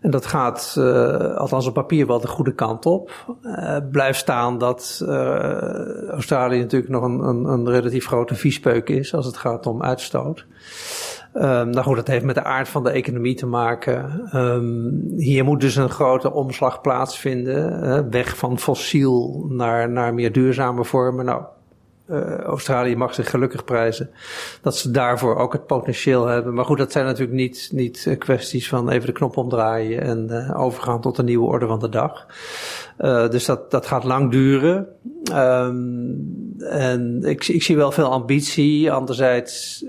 En 0.00 0.10
dat 0.10 0.26
gaat, 0.26 0.74
althans 1.36 1.66
op 1.66 1.74
papier, 1.74 2.06
wel 2.06 2.20
de 2.20 2.28
goede 2.28 2.54
kant 2.54 2.86
op. 2.86 3.36
blijft 3.90 4.18
staan 4.18 4.58
dat 4.58 5.04
Australië 6.10 6.58
natuurlijk 6.58 6.92
nog 6.92 7.02
een, 7.02 7.18
een, 7.18 7.44
een 7.44 7.70
relatief 7.70 8.06
grote 8.06 8.34
viespeuk 8.34 8.88
is 8.88 9.14
als 9.14 9.26
het 9.26 9.36
gaat 9.36 9.66
om 9.66 9.82
uitstoot. 9.82 10.46
Um, 11.34 11.70
nou 11.70 11.82
goed, 11.82 11.96
dat 11.96 12.06
heeft 12.06 12.24
met 12.24 12.34
de 12.34 12.44
aard 12.44 12.68
van 12.68 12.84
de 12.84 12.90
economie 12.90 13.34
te 13.34 13.46
maken. 13.46 14.28
Um, 14.34 15.02
hier 15.16 15.44
moet 15.44 15.60
dus 15.60 15.76
een 15.76 15.90
grote 15.90 16.32
omslag 16.32 16.80
plaatsvinden. 16.80 18.10
Weg 18.10 18.36
van 18.36 18.58
fossiel 18.58 19.46
naar, 19.48 19.90
naar 19.90 20.14
meer 20.14 20.32
duurzame 20.32 20.84
vormen. 20.84 21.24
Nou, 21.24 21.42
uh, 22.10 22.38
Australië 22.38 22.96
mag 22.96 23.14
zich 23.14 23.30
gelukkig 23.30 23.64
prijzen 23.64 24.10
dat 24.62 24.76
ze 24.76 24.90
daarvoor 24.90 25.36
ook 25.36 25.52
het 25.52 25.66
potentieel 25.66 26.26
hebben. 26.26 26.54
Maar 26.54 26.64
goed, 26.64 26.78
dat 26.78 26.92
zijn 26.92 27.04
natuurlijk 27.04 27.32
niet, 27.32 27.68
niet 27.72 28.04
uh, 28.08 28.18
kwesties 28.18 28.68
van 28.68 28.90
even 28.90 29.06
de 29.06 29.12
knop 29.12 29.36
omdraaien 29.36 30.02
en 30.02 30.26
uh, 30.30 30.60
overgaan 30.60 31.00
tot 31.00 31.18
een 31.18 31.24
nieuwe 31.24 31.46
orde 31.46 31.66
van 31.66 31.78
de 31.78 31.88
dag. 31.88 32.26
dus 33.30 33.44
dat, 33.44 33.70
dat 33.70 33.86
gaat 33.86 34.04
lang 34.04 34.30
duren. 34.30 34.86
Um, 35.34 36.56
en 36.58 37.22
ik, 37.24 37.48
ik 37.48 37.62
zie 37.62 37.76
wel 37.76 37.92
veel 37.92 38.10
ambitie. 38.10 38.92
Anderzijds, 38.92 39.84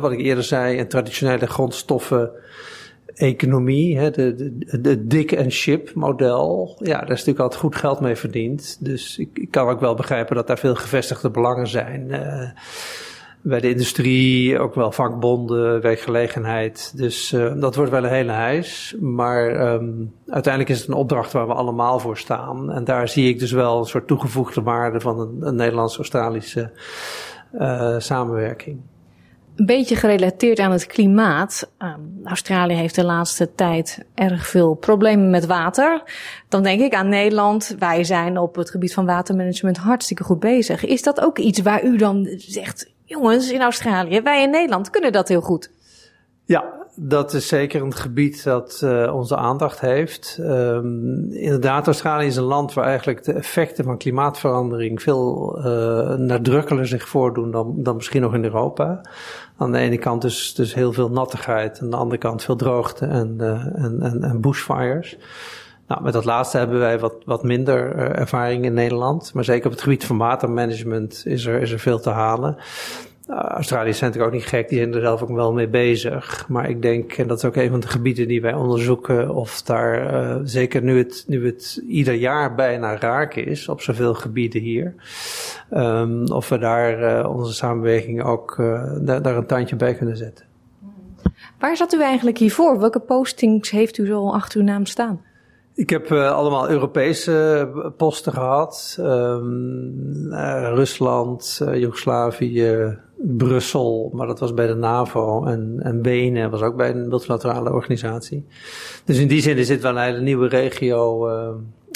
wat 0.00 0.12
ik 0.12 0.20
eerder 0.20 0.44
zei, 0.44 0.78
een 0.78 0.88
traditionele 0.88 1.46
grondstoffen 1.46 2.30
economie, 3.16 3.98
hè, 3.98 4.10
de, 4.10 4.34
de, 4.34 4.80
de 4.80 5.06
dik 5.06 5.32
en 5.32 5.52
ship 5.52 5.94
model, 5.94 6.76
ja, 6.78 6.92
daar 6.92 7.02
is 7.02 7.08
natuurlijk 7.08 7.38
altijd 7.38 7.60
goed 7.60 7.76
geld 7.76 8.00
mee 8.00 8.16
verdiend. 8.16 8.76
Dus 8.80 9.18
ik, 9.18 9.28
ik 9.32 9.50
kan 9.50 9.68
ook 9.68 9.80
wel 9.80 9.94
begrijpen 9.94 10.36
dat 10.36 10.46
daar 10.46 10.58
veel 10.58 10.74
gevestigde 10.74 11.30
belangen 11.30 11.66
zijn. 11.66 12.06
Uh, 12.10 12.50
bij 13.40 13.60
de 13.60 13.70
industrie, 13.70 14.58
ook 14.58 14.74
wel 14.74 14.92
vakbonden, 14.92 15.80
werkgelegenheid. 15.80 16.92
Dus 16.96 17.32
uh, 17.32 17.60
dat 17.60 17.74
wordt 17.74 17.90
wel 17.90 18.04
een 18.04 18.10
hele 18.10 18.32
heis. 18.32 18.96
Maar 19.00 19.72
um, 19.72 20.12
uiteindelijk 20.26 20.72
is 20.72 20.80
het 20.80 20.88
een 20.88 20.94
opdracht 20.94 21.32
waar 21.32 21.46
we 21.46 21.54
allemaal 21.54 21.98
voor 21.98 22.18
staan. 22.18 22.72
En 22.72 22.84
daar 22.84 23.08
zie 23.08 23.28
ik 23.28 23.38
dus 23.38 23.52
wel 23.52 23.78
een 23.78 23.84
soort 23.84 24.06
toegevoegde 24.06 24.62
waarde 24.62 25.00
van 25.00 25.20
een, 25.20 25.36
een 25.40 25.54
Nederlands-Australische 25.54 26.70
uh, 27.54 27.94
samenwerking. 27.98 28.80
Een 29.56 29.66
beetje 29.66 29.96
gerelateerd 29.96 30.58
aan 30.58 30.72
het 30.72 30.86
klimaat. 30.86 31.70
Uh, 31.78 31.94
Australië 32.24 32.74
heeft 32.74 32.94
de 32.94 33.04
laatste 33.04 33.54
tijd 33.54 34.04
erg 34.14 34.46
veel 34.46 34.74
problemen 34.74 35.30
met 35.30 35.46
water. 35.46 36.02
Dan 36.48 36.62
denk 36.62 36.80
ik 36.80 36.94
aan 36.94 37.08
Nederland. 37.08 37.74
Wij 37.78 38.04
zijn 38.04 38.38
op 38.38 38.56
het 38.56 38.70
gebied 38.70 38.94
van 38.94 39.06
watermanagement 39.06 39.76
hartstikke 39.76 40.24
goed 40.24 40.40
bezig. 40.40 40.84
Is 40.84 41.02
dat 41.02 41.20
ook 41.20 41.38
iets 41.38 41.60
waar 41.60 41.84
u 41.84 41.96
dan 41.96 42.28
zegt, 42.36 42.90
jongens 43.04 43.50
in 43.50 43.62
Australië, 43.62 44.20
wij 44.20 44.42
in 44.42 44.50
Nederland 44.50 44.90
kunnen 44.90 45.12
dat 45.12 45.28
heel 45.28 45.40
goed? 45.40 45.70
Ja, 46.44 46.75
dat 46.98 47.32
is 47.32 47.48
zeker 47.48 47.82
een 47.82 47.94
gebied 47.94 48.44
dat 48.44 48.80
uh, 48.84 49.14
onze 49.14 49.36
aandacht 49.36 49.80
heeft. 49.80 50.38
Um, 50.40 51.32
inderdaad, 51.32 51.86
Australië 51.86 52.26
is 52.26 52.36
een 52.36 52.44
land 52.44 52.74
waar 52.74 52.84
eigenlijk 52.84 53.24
de 53.24 53.32
effecten 53.32 53.84
van 53.84 53.98
klimaatverandering 53.98 55.02
veel 55.02 55.56
uh, 55.58 56.14
nadrukkelijker 56.14 56.88
zich 56.88 57.08
voordoen 57.08 57.50
dan, 57.50 57.74
dan 57.76 57.96
misschien 57.96 58.22
nog 58.22 58.34
in 58.34 58.44
Europa. 58.44 59.00
Aan 59.56 59.72
de 59.72 59.78
ene 59.78 59.98
kant 59.98 60.22
dus, 60.22 60.54
dus 60.54 60.74
heel 60.74 60.92
veel 60.92 61.10
nattigheid, 61.10 61.80
aan 61.82 61.90
de 61.90 61.96
andere 61.96 62.18
kant 62.18 62.42
veel 62.42 62.56
droogte 62.56 63.06
en, 63.06 63.36
uh, 63.40 63.66
en, 63.84 64.02
en, 64.02 64.22
en 64.22 64.40
bushfires. 64.40 65.18
Nou, 65.86 66.02
met 66.02 66.12
dat 66.12 66.24
laatste 66.24 66.58
hebben 66.58 66.78
wij 66.78 66.98
wat, 66.98 67.14
wat 67.24 67.42
minder 67.42 67.96
ervaring 67.96 68.64
in 68.64 68.74
Nederland. 68.74 69.34
Maar 69.34 69.44
zeker 69.44 69.66
op 69.66 69.72
het 69.72 69.82
gebied 69.82 70.04
van 70.04 70.18
watermanagement 70.18 71.22
is 71.26 71.46
er, 71.46 71.60
is 71.60 71.72
er 71.72 71.78
veel 71.78 72.00
te 72.00 72.10
halen. 72.10 72.56
Uh, 73.30 73.36
Australiërs 73.36 73.98
zijn 73.98 74.10
natuurlijk 74.10 74.34
ook 74.34 74.40
niet 74.40 74.50
gek, 74.50 74.68
die 74.68 74.78
zijn 74.78 74.94
er 74.94 75.00
zelf 75.00 75.22
ook 75.22 75.30
wel 75.30 75.52
mee 75.52 75.68
bezig. 75.68 76.48
Maar 76.48 76.70
ik 76.70 76.82
denk, 76.82 77.12
en 77.12 77.26
dat 77.26 77.38
is 77.38 77.44
ook 77.44 77.56
een 77.56 77.70
van 77.70 77.80
de 77.80 77.88
gebieden 77.88 78.28
die 78.28 78.40
wij 78.40 78.54
onderzoeken, 78.54 79.34
of 79.34 79.62
daar, 79.62 80.14
uh, 80.14 80.40
zeker 80.42 80.82
nu 80.82 80.98
het, 80.98 81.24
nu 81.26 81.46
het 81.46 81.82
ieder 81.88 82.14
jaar 82.14 82.54
bijna 82.54 82.98
raak 82.98 83.34
is, 83.34 83.68
op 83.68 83.80
zoveel 83.80 84.14
gebieden 84.14 84.60
hier, 84.60 84.94
um, 85.74 86.26
of 86.32 86.48
we 86.48 86.58
daar 86.58 87.18
uh, 87.18 87.36
onze 87.36 87.54
samenwerking 87.54 88.24
ook 88.24 88.54
daar, 89.00 89.22
daar 89.22 89.36
een 89.36 89.46
tandje 89.46 89.76
bij 89.76 89.94
kunnen 89.94 90.16
zetten. 90.16 90.44
Waar 91.58 91.76
zat 91.76 91.92
u 91.92 92.02
eigenlijk 92.02 92.38
hiervoor? 92.38 92.78
Welke 92.78 93.00
postings 93.00 93.70
heeft 93.70 93.98
u 93.98 94.06
zo 94.06 94.30
achter 94.30 94.60
uw 94.60 94.66
naam 94.66 94.86
staan? 94.86 95.20
Ik 95.74 95.90
heb 95.90 96.10
uh, 96.10 96.32
allemaal 96.32 96.70
Europese 96.70 97.68
posten 97.96 98.32
gehad. 98.32 98.96
Um, 99.00 100.32
uh, 100.32 100.70
Rusland, 100.74 101.60
uh, 101.62 101.80
Joegoslavië, 101.80 102.98
Brussel, 103.16 104.10
maar 104.14 104.26
dat 104.26 104.40
was 104.40 104.54
bij 104.54 104.66
de 104.66 104.74
NAVO. 104.74 105.44
En, 105.44 105.76
en 105.82 106.02
Wenen 106.02 106.50
was 106.50 106.62
ook 106.62 106.76
bij 106.76 106.90
een 106.90 107.08
multilaterale 107.08 107.72
organisatie. 107.72 108.46
Dus 109.04 109.18
in 109.18 109.28
die 109.28 109.42
zin 109.42 109.56
is 109.56 109.66
dit 109.66 109.82
wel 109.82 109.96
een 109.96 110.02
hele 110.02 110.20
nieuwe 110.20 110.48
regio 110.48 111.28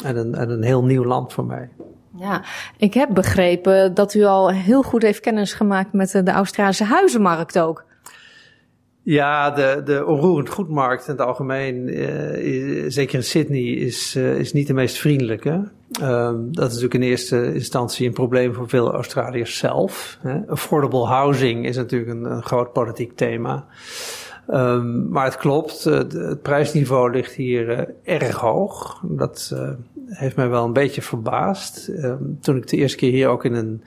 en, 0.05 0.17
een, 0.17 0.35
en 0.35 0.51
een 0.51 0.63
heel 0.63 0.85
nieuw 0.85 1.05
land 1.05 1.33
voor 1.33 1.45
mij. 1.45 1.69
Ja, 2.17 2.45
ik 2.77 2.95
heb 2.95 3.09
begrepen 3.15 3.95
dat 3.95 4.15
u 4.15 4.25
al 4.25 4.51
heel 4.51 4.83
goed 4.83 5.03
heeft 5.03 5.21
kennis 5.21 5.53
gemaakt 5.53 5.93
met 5.93 6.11
de 6.11 6.31
Australische 6.31 6.85
huizenmarkt 6.85 7.59
ook. 7.59 7.85
Ja, 9.03 9.51
de, 9.51 9.83
de 9.85 10.07
onroerend 10.07 10.49
goedmarkt 10.49 11.07
in 11.07 11.13
het 11.13 11.23
algemeen, 11.23 11.99
uh, 11.99 12.85
zeker 12.89 13.15
in 13.15 13.25
Sydney, 13.25 13.63
is, 13.63 14.17
uh, 14.17 14.39
is 14.39 14.53
niet 14.53 14.67
de 14.67 14.75
meest 14.75 14.99
vriendelijke. 14.99 15.69
Um, 16.03 16.55
dat 16.55 16.67
is 16.67 16.75
natuurlijk 16.75 16.95
in 16.95 17.03
eerste 17.03 17.55
instantie 17.55 18.07
een 18.07 18.13
probleem 18.13 18.55
voor 18.55 18.69
veel 18.69 18.93
Australiërs 18.93 19.59
zelf. 19.59 20.19
Hè. 20.21 20.47
Affordable 20.47 21.07
housing 21.07 21.67
is 21.67 21.77
natuurlijk 21.77 22.11
een, 22.11 22.43
groot 22.43 22.73
politiek 22.73 23.17
thema. 23.17 23.67
Um, 24.51 25.09
maar 25.09 25.25
het 25.25 25.37
klopt, 25.37 25.87
uh, 25.87 25.97
het 25.97 26.43
prijsniveau 26.43 27.11
ligt 27.11 27.33
hier 27.33 27.95
erg 28.05 28.37
hoog. 28.37 29.03
Dat 29.05 29.57
heeft 30.07 30.37
mij 30.37 30.49
wel 30.49 30.65
een 30.65 30.73
beetje 30.73 31.03
verbaasd. 31.03 31.89
Um, 31.89 32.39
toen 32.41 32.57
ik 32.57 32.69
de 32.69 32.77
eerste 32.77 32.97
keer 32.97 33.13
hier 33.13 33.29
ook 33.29 33.45
in 33.45 33.55
een 33.55 33.83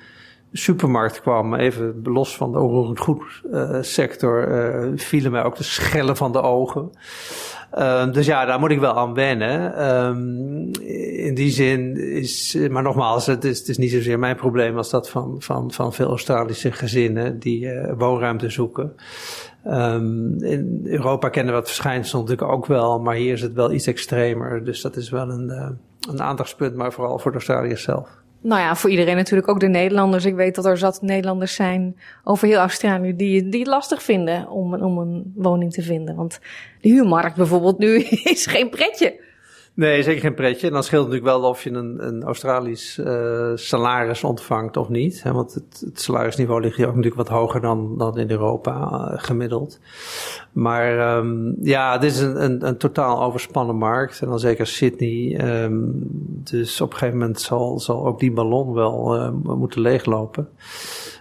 supermarkt 0.54 1.22
kwam, 1.22 1.54
even 1.54 2.00
los 2.04 2.38
van 2.38 2.52
de 2.52 2.60
onroerend 2.60 3.00
goed 3.00 3.42
uh, 3.52 3.78
sector, 3.82 4.48
uh, 4.48 4.92
vielen 4.96 5.32
mij 5.32 5.44
ook 5.44 5.56
de 5.56 5.64
schellen 5.64 6.18
van 6.18 6.32
de 6.32 6.42
ogen. 6.42 6.90
Um, 7.80 8.12
dus 8.12 8.26
ja, 8.26 8.46
daar 8.46 8.60
moet 8.60 8.72
ik 8.72 8.80
wel 8.80 8.94
aan 8.94 9.14
wennen. 9.14 9.88
Um, 10.06 10.72
in 11.16 11.36
die 11.36 11.52
zin 11.52 11.98
is, 11.98 12.58
maar 12.70 12.84
nogmaals, 12.84 13.26
het 13.26 13.44
is, 13.44 13.60
het 13.60 13.68
is 13.68 13.78
niet 13.78 13.92
zozeer 13.92 14.20
mijn 14.20 14.36
probleem 14.36 14.78
als 14.78 14.90
dat 14.90 15.10
van, 15.10 15.36
van, 15.40 15.72
van 15.72 15.94
veel 15.94 16.08
Australische 16.08 16.72
gezinnen 16.72 17.40
die 17.40 17.66
uh, 17.66 17.94
woonruimte 17.98 18.50
zoeken. 18.50 18.96
Um, 19.68 20.44
in 20.44 20.82
Europa 20.84 21.30
kennen 21.30 21.54
we 21.54 21.60
dat 21.60 21.70
verschijnsel 21.70 22.20
natuurlijk 22.20 22.52
ook 22.52 22.66
wel, 22.66 23.00
maar 23.00 23.16
hier 23.16 23.34
is 23.34 23.42
het 23.42 23.54
wel 23.54 23.72
iets 23.72 23.88
extremer. 23.88 24.64
Dus 24.64 24.82
dat 24.82 24.96
is 24.96 25.10
wel 25.10 25.30
een, 25.30 25.78
een 26.10 26.22
aandachtspunt, 26.22 26.76
maar 26.76 26.94
vooral 26.94 27.20
voor 27.20 27.32
de 27.32 27.38
Australiërs 27.38 27.84
zelf. 27.84 28.23
Nou 28.44 28.62
ja, 28.62 28.76
voor 28.76 28.90
iedereen 28.90 29.16
natuurlijk 29.16 29.48
ook 29.48 29.60
de 29.60 29.68
Nederlanders. 29.68 30.26
Ik 30.26 30.36
weet 30.36 30.56
dat 30.56 30.66
er 30.66 30.78
zat 30.78 31.02
Nederlanders 31.02 31.56
zijn 31.56 31.98
over 32.24 32.48
heel 32.48 32.58
Australië 32.58 33.16
die, 33.16 33.50
die 33.50 33.60
het 33.60 33.70
lastig 33.70 34.04
vinden 34.04 34.50
om, 34.50 34.74
om 34.74 34.98
een 34.98 35.34
woning 35.36 35.74
te 35.74 35.82
vinden. 35.82 36.16
Want 36.16 36.40
de 36.82 36.90
huurmarkt 36.90 37.36
bijvoorbeeld 37.36 37.78
nu 37.78 37.96
is 38.34 38.46
geen 38.46 38.70
pretje. 38.70 39.20
Nee, 39.76 40.04
zeker 40.04 40.22
geen 40.22 40.34
pretje. 40.34 40.68
En 40.68 40.74
dan 40.74 40.84
scheelt 40.84 41.06
natuurlijk 41.08 41.32
wel 41.32 41.50
of 41.50 41.64
je 41.64 41.72
een, 41.72 42.08
een 42.08 42.24
Australisch 42.24 42.98
uh, 42.98 43.52
salaris 43.56 44.24
ontvangt 44.24 44.78
of 44.78 44.90
niet. 44.90 45.24
Hè? 45.24 45.32
Want 45.32 45.54
het, 45.54 45.84
het, 45.86 46.02
salarisniveau 46.02 46.62
ligt 46.62 46.76
hier 46.76 46.88
ook 46.88 46.96
natuurlijk 46.96 47.30
wat 47.30 47.38
hoger 47.38 47.62
dan, 47.62 47.98
dan 47.98 48.18
in 48.18 48.32
Europa 48.32 48.72
uh, 48.72 49.20
gemiddeld. 49.20 49.80
Maar 50.52 51.18
um, 51.18 51.56
ja, 51.62 51.94
het 51.94 52.04
is 52.04 52.20
een, 52.20 52.44
een, 52.44 52.68
een, 52.68 52.78
totaal 52.78 53.24
overspannen 53.24 53.76
markt. 53.76 54.22
En 54.22 54.28
dan 54.28 54.40
zeker 54.40 54.68
Sydney. 54.68 55.40
Um, 55.64 55.92
dus 56.44 56.82
op 56.82 56.92
een 56.92 56.98
gegeven 56.98 57.20
moment 57.20 57.42
zal, 57.42 57.80
zal 57.80 58.06
ook 58.06 58.20
die 58.20 58.32
ballon 58.32 58.74
wel 58.74 59.16
uh, 59.16 59.30
moeten 59.44 59.82
leeglopen. 59.82 60.50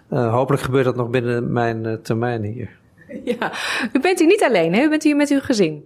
hopelijk 0.08 0.62
gebeurt 0.62 0.84
dat 0.84 0.96
nog 0.96 1.10
binnen 1.10 1.52
mijn 1.52 1.98
termijn 2.02 2.42
hier. 2.42 2.80
Ja, 3.24 3.52
u 3.92 4.00
bent 4.00 4.18
hier 4.18 4.28
niet 4.28 4.42
alleen, 4.42 4.74
hè? 4.74 4.82
U 4.82 4.88
bent 4.88 5.02
hier 5.02 5.16
met 5.16 5.30
uw 5.30 5.40
gezin. 5.40 5.84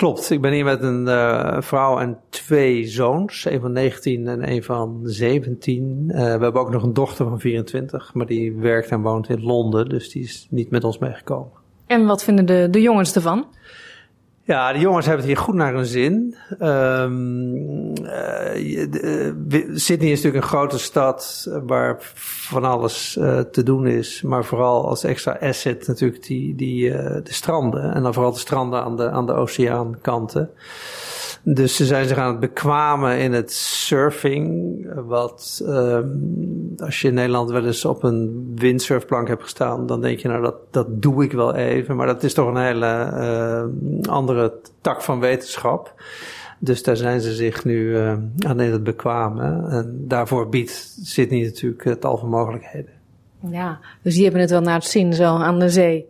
Klopt, 0.00 0.30
ik 0.30 0.40
ben 0.40 0.52
hier 0.52 0.64
met 0.64 0.82
een 0.82 1.06
uh, 1.06 1.60
vrouw 1.60 1.98
en 1.98 2.18
twee 2.28 2.86
zoons, 2.86 3.44
een 3.44 3.60
van 3.60 3.72
19 3.72 4.28
en 4.28 4.50
een 4.50 4.62
van 4.62 5.00
17. 5.04 6.04
Uh, 6.08 6.14
we 6.14 6.20
hebben 6.20 6.54
ook 6.54 6.70
nog 6.70 6.82
een 6.82 6.92
dochter 6.92 7.28
van 7.28 7.40
24, 7.40 8.14
maar 8.14 8.26
die 8.26 8.52
werkt 8.52 8.90
en 8.90 9.00
woont 9.00 9.28
in 9.28 9.42
Londen, 9.42 9.88
dus 9.88 10.10
die 10.10 10.22
is 10.22 10.46
niet 10.50 10.70
met 10.70 10.84
ons 10.84 10.98
meegekomen. 10.98 11.52
En 11.86 12.06
wat 12.06 12.24
vinden 12.24 12.46
de, 12.46 12.68
de 12.70 12.80
jongens 12.80 13.14
ervan? 13.14 13.46
Ja, 14.50 14.72
de 14.72 14.78
jongens 14.78 15.06
hebben 15.06 15.26
het 15.26 15.34
hier 15.34 15.44
goed 15.44 15.54
naar 15.54 15.74
hun 15.74 15.86
zin. 15.86 16.34
Um, 16.60 17.92
Sydney 19.74 20.10
is 20.10 20.22
natuurlijk 20.22 20.34
een 20.34 20.50
grote 20.50 20.78
stad 20.78 21.50
waar 21.66 21.96
van 22.14 22.64
alles 22.64 23.16
uh, 23.16 23.38
te 23.38 23.62
doen 23.62 23.86
is. 23.86 24.22
Maar 24.22 24.44
vooral 24.44 24.88
als 24.88 25.04
extra 25.04 25.36
asset 25.40 25.86
natuurlijk 25.86 26.22
die, 26.22 26.54
die, 26.54 26.90
de 26.92 27.22
stranden. 27.24 27.94
En 27.94 28.02
dan 28.02 28.14
vooral 28.14 28.32
de 28.32 28.38
stranden 28.38 28.82
aan 28.82 28.96
de, 28.96 29.10
aan 29.10 29.26
de 29.26 29.32
oceaankanten. 29.32 30.50
Dus 31.42 31.76
ze 31.76 31.84
zijn 31.84 32.08
zich 32.08 32.18
aan 32.18 32.30
het 32.30 32.40
bekwamen 32.40 33.18
in 33.18 33.32
het 33.32 33.52
surfing. 33.52 34.86
Wat 35.06 35.62
um, 35.66 36.59
als 36.78 37.00
je 37.00 37.08
in 37.08 37.14
Nederland 37.14 37.50
wel 37.50 37.66
eens 37.66 37.84
op 37.84 38.02
een 38.02 38.52
windsurfplank 38.54 39.28
hebt 39.28 39.42
gestaan, 39.42 39.86
dan 39.86 40.00
denk 40.00 40.18
je 40.18 40.28
nou 40.28 40.42
dat, 40.42 40.54
dat 40.70 41.02
doe 41.02 41.24
ik 41.24 41.32
wel 41.32 41.54
even. 41.54 41.96
Maar 41.96 42.06
dat 42.06 42.22
is 42.22 42.34
toch 42.34 42.48
een 42.48 42.62
hele 42.62 43.10
uh, 43.14 44.12
andere 44.12 44.52
tak 44.80 45.02
van 45.02 45.20
wetenschap. 45.20 45.94
Dus 46.58 46.82
daar 46.82 46.96
zijn 46.96 47.20
ze 47.20 47.32
zich 47.32 47.64
nu 47.64 47.96
uh, 47.96 48.12
aan 48.38 48.58
het 48.58 48.84
bekwamen. 48.84 49.70
En 49.70 50.04
daarvoor 50.08 50.48
biedt 50.48 50.96
Sydney 51.02 51.42
natuurlijk 51.42 52.00
tal 52.00 52.16
van 52.18 52.28
mogelijkheden. 52.28 52.92
Ja, 53.50 53.78
dus 54.02 54.14
die 54.14 54.22
hebben 54.22 54.40
het 54.40 54.50
wel 54.50 54.60
naar 54.60 54.74
het 54.74 54.84
zin 54.84 55.12
zo 55.12 55.36
aan 55.36 55.58
de 55.58 55.68
zee. 55.68 56.06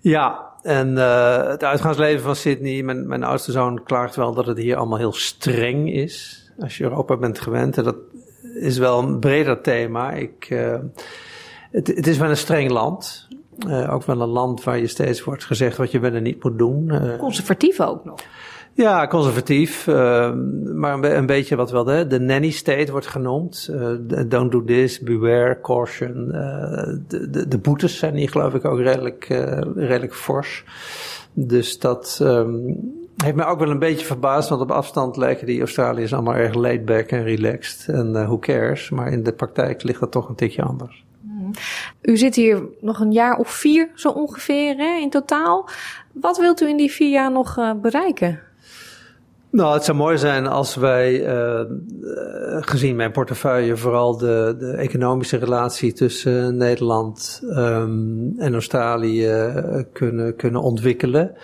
Ja, 0.00 0.52
en 0.62 0.88
uh, 0.90 1.48
het 1.48 1.64
uitgaansleven 1.64 2.22
van 2.22 2.36
Sydney, 2.36 2.82
mijn, 2.82 3.08
mijn 3.08 3.24
oudste 3.24 3.52
zoon 3.52 3.82
klaagt 3.82 4.16
wel 4.16 4.34
dat 4.34 4.46
het 4.46 4.58
hier 4.58 4.76
allemaal 4.76 4.98
heel 4.98 5.12
streng 5.12 5.92
is. 5.92 6.42
Als 6.58 6.76
je 6.76 6.84
Europa 6.84 7.16
bent 7.16 7.40
gewend. 7.40 7.76
En 7.76 7.84
dat 7.84 7.96
is 8.54 8.78
wel 8.78 8.98
een 8.98 9.18
breder 9.18 9.60
thema. 9.60 10.12
Ik, 10.12 10.50
uh, 10.50 10.76
het, 11.70 11.86
het, 11.86 12.06
is 12.06 12.18
wel 12.18 12.30
een 12.30 12.36
streng 12.36 12.70
land. 12.70 13.28
Uh, 13.66 13.94
ook 13.94 14.04
wel 14.04 14.20
een 14.20 14.28
land 14.28 14.64
waar 14.64 14.78
je 14.78 14.86
steeds 14.86 15.24
wordt 15.24 15.44
gezegd 15.44 15.76
wat 15.76 15.90
je 15.90 15.98
wel 15.98 16.12
en 16.12 16.22
niet 16.22 16.42
moet 16.42 16.58
doen. 16.58 16.92
Conservatief 17.18 17.80
ook 17.80 18.04
nog. 18.04 18.20
Ja, 18.74 19.06
conservatief. 19.06 19.86
Uh, 19.86 19.94
maar 20.74 20.94
een, 20.94 21.16
een, 21.16 21.26
beetje 21.26 21.56
wat 21.56 21.70
wel 21.70 21.84
de, 21.84 22.06
de 22.06 22.20
nanny 22.20 22.50
state 22.50 22.90
wordt 22.90 23.06
genoemd. 23.06 23.68
Uh, 23.70 23.90
don't 24.26 24.52
do 24.52 24.64
this, 24.64 25.00
beware, 25.00 25.60
caution. 25.60 26.28
Uh, 26.32 26.96
de, 27.08 27.30
de, 27.30 27.48
de, 27.48 27.58
boetes 27.58 27.98
zijn 27.98 28.14
hier 28.14 28.28
geloof 28.28 28.54
ik 28.54 28.64
ook 28.64 28.78
redelijk, 28.78 29.26
redelijk 29.74 30.14
fors. 30.14 30.64
Dus 31.32 31.78
dat 31.78 32.18
um, 32.22 32.76
heeft 33.16 33.36
mij 33.36 33.46
ook 33.46 33.58
wel 33.58 33.70
een 33.70 33.78
beetje 33.78 34.06
verbaasd. 34.06 34.48
Want 34.48 34.60
op 34.60 34.70
afstand 34.70 35.16
lijken 35.16 35.46
die 35.46 35.60
Australiërs 35.60 36.12
allemaal 36.12 36.34
erg 36.34 36.54
laid 36.54 36.84
back 36.84 37.08
en 37.08 37.22
relaxed. 37.22 37.94
En 37.94 38.12
who 38.12 38.38
cares. 38.38 38.90
Maar 38.90 39.12
in 39.12 39.22
de 39.22 39.32
praktijk 39.32 39.82
ligt 39.82 40.00
dat 40.00 40.12
toch 40.12 40.28
een 40.28 40.34
tikje 40.34 40.62
anders. 40.62 41.04
Mm. 41.20 41.50
U 42.02 42.16
zit 42.16 42.34
hier 42.34 42.62
nog 42.80 43.00
een 43.00 43.12
jaar 43.12 43.36
of 43.36 43.50
vier 43.50 43.90
zo 43.94 44.08
ongeveer 44.08 44.76
hè, 44.76 44.98
in 45.00 45.10
totaal. 45.10 45.68
Wat 46.12 46.38
wilt 46.38 46.62
u 46.62 46.68
in 46.68 46.76
die 46.76 46.90
vier 46.90 47.10
jaar 47.10 47.32
nog 47.32 47.74
bereiken? 47.80 48.40
Nou, 49.50 49.74
het 49.74 49.84
zou 49.84 49.96
mooi 49.96 50.18
zijn 50.18 50.46
als 50.46 50.74
wij, 50.74 51.26
uh, 51.26 51.60
gezien 52.60 52.96
mijn 52.96 53.12
portefeuille, 53.12 53.76
vooral 53.76 54.16
de, 54.16 54.54
de 54.58 54.70
economische 54.70 55.36
relatie 55.36 55.92
tussen 55.92 56.56
Nederland 56.56 57.40
um, 57.44 58.34
en 58.38 58.52
Australië 58.52 59.52
kunnen, 59.92 60.36
kunnen 60.36 60.60
ontwikkelen 60.60 61.36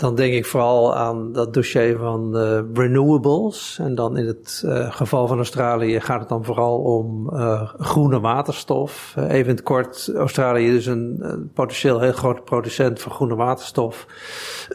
dan 0.00 0.14
denk 0.14 0.32
ik 0.34 0.46
vooral 0.46 0.96
aan 0.96 1.32
dat 1.32 1.54
dossier 1.54 1.96
van 1.98 2.36
uh, 2.36 2.60
renewables. 2.74 3.78
En 3.80 3.94
dan 3.94 4.16
in 4.16 4.26
het 4.26 4.62
uh, 4.66 4.92
geval 4.92 5.26
van 5.26 5.36
Australië 5.36 6.00
gaat 6.00 6.20
het 6.20 6.28
dan 6.28 6.44
vooral 6.44 6.78
om 6.78 7.30
uh, 7.32 7.70
groene 7.78 8.20
waterstof. 8.20 9.14
even 9.16 9.38
in 9.38 9.54
het 9.54 9.62
kort, 9.62 10.12
Australië 10.14 10.76
is 10.76 10.86
een 10.86 11.22
potentieel 11.54 12.00
heel 12.00 12.12
grote 12.12 12.42
producent 12.42 13.00
van 13.00 13.12
groene 13.12 13.34
waterstof. 13.34 14.06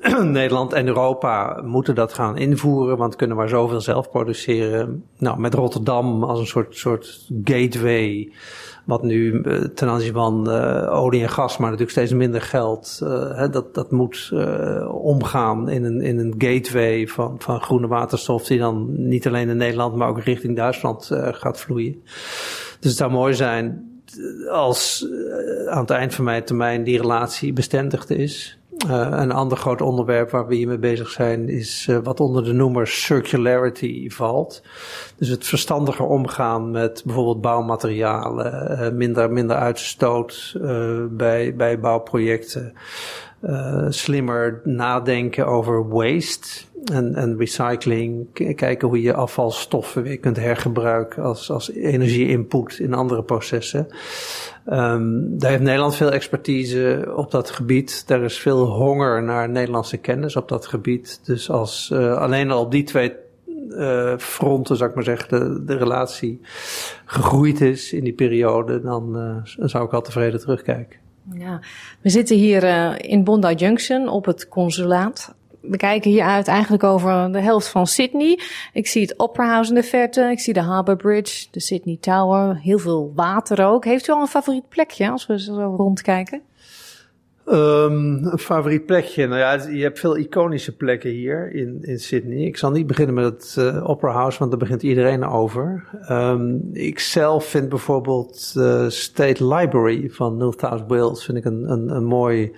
Nederland 0.23 0.73
en 0.73 0.87
Europa 0.87 1.61
moeten 1.63 1.95
dat 1.95 2.13
gaan 2.13 2.37
invoeren, 2.37 2.97
want 2.97 3.15
kunnen 3.15 3.37
maar 3.37 3.49
zoveel 3.49 3.81
zelf 3.81 4.09
produceren. 4.09 5.03
Nou, 5.17 5.39
met 5.39 5.53
Rotterdam 5.53 6.23
als 6.23 6.39
een 6.39 6.47
soort, 6.47 6.75
soort 6.77 7.27
gateway 7.43 8.31
wat 8.85 9.03
nu 9.03 9.31
uh, 9.31 9.59
ten 9.59 9.87
aanzien 9.87 10.13
van 10.13 10.49
uh, 10.49 10.93
olie 10.93 11.21
en 11.21 11.29
gas, 11.29 11.57
maar 11.57 11.69
natuurlijk 11.69 11.97
steeds 11.97 12.13
minder 12.13 12.41
geld, 12.41 12.99
uh, 13.03 13.37
hè, 13.37 13.49
dat, 13.49 13.73
dat 13.73 13.91
moet 13.91 14.31
omgaan 14.91 15.69
in 15.69 15.83
een, 15.83 16.01
in 16.01 16.19
een 16.19 16.35
gateway 16.37 17.07
van, 17.07 17.35
van 17.37 17.61
groene 17.61 17.87
waterstof, 17.87 18.45
die 18.45 18.59
dan 18.59 19.07
niet 19.07 19.27
alleen 19.27 19.49
in 19.49 19.57
Nederland, 19.57 19.95
maar 19.95 20.07
ook 20.07 20.21
richting 20.21 20.55
Duitsland 20.55 21.09
gaat 21.11 21.59
vloeien. 21.59 22.01
Dus 22.79 22.89
het 22.89 22.95
zou 22.95 23.11
mooi 23.11 23.33
zijn 23.33 23.93
als 24.51 25.07
aan 25.67 25.81
het 25.81 25.89
eind 25.89 26.13
van 26.13 26.25
mijn 26.25 26.43
termijn 26.43 26.83
die 26.83 27.01
relatie 27.01 27.53
bestendigd 27.53 28.09
is. 28.09 28.57
Uh, 28.85 29.07
een 29.11 29.31
ander 29.31 29.57
groot 29.57 29.81
onderwerp 29.81 30.29
waar 30.29 30.47
we 30.47 30.55
hiermee 30.55 30.77
bezig 30.77 31.09
zijn 31.09 31.49
is 31.49 31.87
uh, 31.89 31.97
wat 32.03 32.19
onder 32.19 32.43
de 32.43 32.53
noemer 32.53 32.87
circularity 32.87 34.09
valt. 34.09 34.61
Dus 35.17 35.27
het 35.27 35.45
verstandiger 35.45 36.05
omgaan 36.05 36.71
met 36.71 37.01
bijvoorbeeld 37.05 37.41
bouwmaterialen, 37.41 38.71
uh, 38.71 38.89
minder, 38.91 39.31
minder 39.31 39.55
uitstoot 39.55 40.57
bij, 41.09 41.55
bij 41.55 41.79
bouwprojecten, 41.79 42.73
slimmer 43.89 44.61
nadenken 44.63 45.47
over 45.47 45.89
waste 45.89 46.65
en, 46.91 47.15
en 47.15 47.37
recycling. 47.37 48.27
Kijken 48.55 48.87
hoe 48.87 49.01
je 49.01 49.13
afvalstoffen 49.13 50.03
weer 50.03 50.19
kunt 50.19 50.37
hergebruiken 50.37 51.23
als, 51.23 51.51
als 51.51 51.71
energie-input 51.71 52.79
in 52.79 52.93
andere 52.93 53.23
processen. 53.23 53.87
Um, 54.69 55.37
daar 55.37 55.49
heeft 55.49 55.63
Nederland 55.63 55.95
veel 55.95 56.11
expertise 56.11 57.13
op 57.15 57.31
dat 57.31 57.49
gebied. 57.49 58.03
Er 58.07 58.23
is 58.23 58.37
veel 58.37 58.65
honger 58.65 59.23
naar 59.23 59.49
Nederlandse 59.49 59.97
kennis 59.97 60.35
op 60.35 60.49
dat 60.49 60.65
gebied. 60.65 61.19
Dus 61.23 61.49
als 61.49 61.89
uh, 61.93 62.17
alleen 62.17 62.51
al 62.51 62.61
op 62.61 62.71
die 62.71 62.83
twee 62.83 63.13
uh, 63.69 64.17
fronten, 64.17 64.77
zou 64.77 64.89
ik 64.89 64.95
maar 64.95 65.03
zeggen, 65.03 65.65
de, 65.65 65.77
relatie 65.77 66.41
gegroeid 67.05 67.61
is 67.61 67.93
in 67.93 68.03
die 68.03 68.13
periode, 68.13 68.81
dan 68.81 69.43
zou 69.59 69.85
ik 69.85 69.93
al 69.93 70.01
tevreden 70.01 70.39
terugkijken. 70.39 71.04
Ja, 71.33 71.59
we 72.01 72.09
zitten 72.09 72.35
hier 72.35 72.63
in 73.05 73.23
Bondi 73.23 73.53
Junction 73.53 74.07
op 74.07 74.25
het 74.25 74.47
consulaat 74.47 75.35
we 75.69 75.77
kijken 75.77 76.11
hier 76.11 76.23
uit 76.23 76.47
eigenlijk 76.47 76.83
over 76.83 77.31
de 77.31 77.39
helft 77.39 77.67
van 77.67 77.87
Sydney. 77.87 78.39
Ik 78.73 78.87
zie 78.87 79.01
het 79.01 79.19
Opera 79.19 79.47
House 79.47 79.69
in 79.69 79.75
de 79.75 79.83
verte, 79.83 80.21
ik 80.21 80.39
zie 80.39 80.53
de 80.53 80.61
Harbour 80.61 80.97
Bridge, 80.97 81.47
de 81.51 81.59
Sydney 81.59 81.97
Tower, 81.99 82.57
heel 82.57 82.79
veel 82.79 83.11
water 83.15 83.65
ook. 83.65 83.85
Heeft 83.85 84.07
u 84.07 84.11
al 84.11 84.21
een 84.21 84.27
favoriet 84.27 84.69
plekje 84.69 85.09
als 85.09 85.25
we 85.25 85.39
zo 85.39 85.75
rondkijken? 85.77 86.41
Um, 87.47 88.23
een 88.23 88.39
favoriet 88.39 88.85
plekje. 88.85 89.27
Nou 89.27 89.39
ja, 89.39 89.53
je 89.69 89.83
hebt 89.83 89.99
veel 89.99 90.17
iconische 90.17 90.75
plekken 90.75 91.09
hier 91.09 91.53
in, 91.53 91.77
in 91.81 91.99
Sydney. 91.99 92.37
Ik 92.37 92.57
zal 92.57 92.71
niet 92.71 92.87
beginnen 92.87 93.15
met 93.15 93.25
het 93.25 93.55
uh, 93.59 93.89
Opera 93.89 94.11
House, 94.11 94.39
want 94.39 94.51
daar 94.51 94.59
begint 94.59 94.83
iedereen 94.83 95.25
over. 95.25 95.83
Um, 96.09 96.69
ik 96.73 96.99
zelf 96.99 97.45
vind 97.45 97.69
bijvoorbeeld 97.69 98.53
de 98.53 98.89
State 98.89 99.47
Library 99.47 100.09
van 100.09 100.37
New 100.37 100.53
South 100.57 100.83
Wales 100.87 101.25
vind 101.25 101.37
ik 101.37 101.45
een, 101.45 101.69
een, 101.95 102.03
mooi 102.03 102.51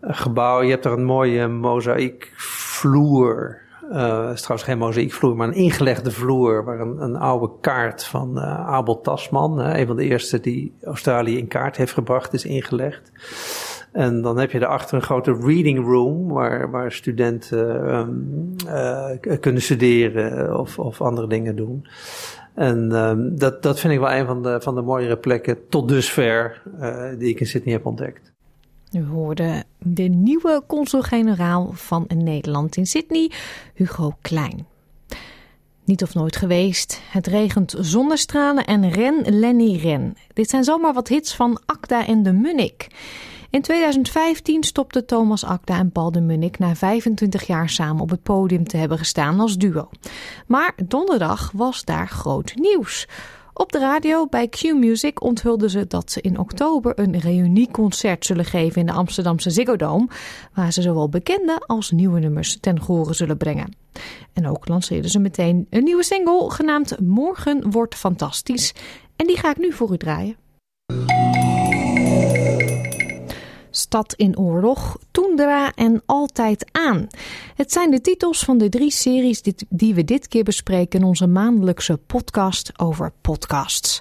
eh, 0.00 0.16
gebouw. 0.16 0.62
Je 0.62 0.70
hebt 0.70 0.84
er 0.84 0.92
een 0.92 1.04
mooie 1.04 1.48
mozaïekvloer. 1.48 3.60
Uh, 3.92 4.26
het 4.26 4.34
is 4.34 4.40
trouwens 4.40 4.68
geen 4.68 4.78
mozaïekvloer, 4.78 5.36
maar 5.36 5.48
een 5.48 5.54
ingelegde 5.54 6.10
vloer 6.10 6.64
waar 6.64 6.80
een, 6.80 7.02
een 7.02 7.16
oude 7.16 7.50
kaart 7.60 8.04
van 8.04 8.40
Abel 8.40 9.00
Tasman, 9.00 9.58
een 9.58 9.86
van 9.86 9.96
de 9.96 10.04
eerste 10.04 10.40
die 10.40 10.72
Australië 10.82 11.38
in 11.38 11.48
kaart 11.48 11.76
heeft 11.76 11.92
gebracht, 11.92 12.32
is 12.32 12.44
ingelegd. 12.44 13.10
En 13.92 14.22
dan 14.22 14.38
heb 14.38 14.50
je 14.50 14.58
daarachter 14.58 14.94
een 14.96 15.02
grote 15.02 15.38
reading 15.40 15.84
room 15.84 16.28
waar, 16.28 16.70
waar 16.70 16.92
studenten 16.92 17.94
um, 17.94 18.54
uh, 18.66 19.10
kunnen 19.40 19.62
studeren 19.62 20.58
of, 20.58 20.78
of 20.78 21.00
andere 21.00 21.26
dingen 21.26 21.56
doen. 21.56 21.86
En 22.54 22.92
um, 22.92 23.38
dat, 23.38 23.62
dat 23.62 23.80
vind 23.80 23.92
ik 23.92 23.98
wel 23.98 24.12
een 24.12 24.26
van 24.26 24.42
de, 24.42 24.60
van 24.60 24.74
de 24.74 24.82
mooiere 24.82 25.16
plekken 25.16 25.68
tot 25.68 25.88
dusver 25.88 26.62
uh, 26.80 27.04
die 27.18 27.28
ik 27.28 27.40
in 27.40 27.46
Sydney 27.46 27.74
heb 27.74 27.86
ontdekt. 27.86 28.32
U 28.92 29.04
hoorde 29.04 29.64
de 29.78 30.02
nieuwe 30.02 30.62
consul-generaal 30.66 31.70
van 31.72 32.04
Nederland 32.14 32.76
in 32.76 32.86
Sydney, 32.86 33.30
Hugo 33.74 34.14
Klein. 34.20 34.66
Niet 35.84 36.02
of 36.02 36.14
nooit 36.14 36.36
geweest. 36.36 37.00
Het 37.10 37.26
regent 37.26 37.74
zonnestralen 37.78 38.64
en 38.64 38.90
ren, 38.90 39.38
Lenny, 39.38 39.76
ren. 39.76 40.16
Dit 40.32 40.50
zijn 40.50 40.64
zomaar 40.64 40.92
wat 40.92 41.08
hits 41.08 41.34
van 41.36 41.60
Akda 41.66 42.06
en 42.06 42.22
de 42.22 42.32
Munnik. 42.32 42.86
In 43.52 43.62
2015 43.62 44.62
stopte 44.62 45.04
Thomas 45.04 45.44
Akda 45.44 45.78
en 45.78 45.92
Paul 45.92 46.12
de 46.12 46.20
Munnik 46.20 46.58
na 46.58 46.74
25 46.74 47.46
jaar 47.46 47.68
samen 47.68 48.02
op 48.02 48.10
het 48.10 48.22
podium 48.22 48.66
te 48.66 48.76
hebben 48.76 48.98
gestaan 48.98 49.40
als 49.40 49.56
duo. 49.56 49.88
Maar 50.46 50.74
donderdag 50.86 51.50
was 51.54 51.84
daar 51.84 52.08
groot 52.08 52.52
nieuws. 52.54 53.08
Op 53.52 53.72
de 53.72 53.78
radio 53.78 54.26
bij 54.26 54.48
Q 54.48 54.62
Music 54.62 55.22
onthulden 55.22 55.70
ze 55.70 55.86
dat 55.86 56.10
ze 56.10 56.20
in 56.20 56.38
oktober 56.38 56.98
een 56.98 57.18
reunieconcert 57.18 58.26
zullen 58.26 58.44
geven 58.44 58.80
in 58.80 58.86
de 58.86 58.92
Amsterdamse 58.92 59.50
Ziggo 59.50 59.76
Dome, 59.76 60.08
waar 60.54 60.72
ze 60.72 60.82
zowel 60.82 61.08
bekende 61.08 61.62
als 61.66 61.90
nieuwe 61.90 62.20
nummers 62.20 62.58
ten 62.60 62.82
gehore 62.82 63.14
zullen 63.14 63.36
brengen. 63.36 63.76
En 64.32 64.48
ook 64.48 64.68
lanceerden 64.68 65.10
ze 65.10 65.18
meteen 65.18 65.66
een 65.70 65.84
nieuwe 65.84 66.04
single 66.04 66.50
genaamd 66.50 67.00
Morgen 67.00 67.70
wordt 67.70 67.94
fantastisch 67.94 68.74
en 69.16 69.26
die 69.26 69.36
ga 69.36 69.50
ik 69.50 69.58
nu 69.58 69.72
voor 69.72 69.92
u 69.92 69.96
draaien. 69.96 70.36
Stad 73.74 74.14
in 74.16 74.38
Oorlog, 74.38 74.98
Toendra 75.10 75.72
en 75.74 76.02
Altijd 76.06 76.64
Aan. 76.72 77.06
Het 77.54 77.72
zijn 77.72 77.90
de 77.90 78.00
titels 78.00 78.44
van 78.44 78.58
de 78.58 78.68
drie 78.68 78.90
series 78.90 79.42
die 79.68 79.94
we 79.94 80.04
dit 80.04 80.28
keer 80.28 80.44
bespreken 80.44 81.00
in 81.00 81.06
onze 81.06 81.26
maandelijkse 81.26 81.96
podcast 81.96 82.72
over 82.76 83.12
podcasts. 83.20 84.00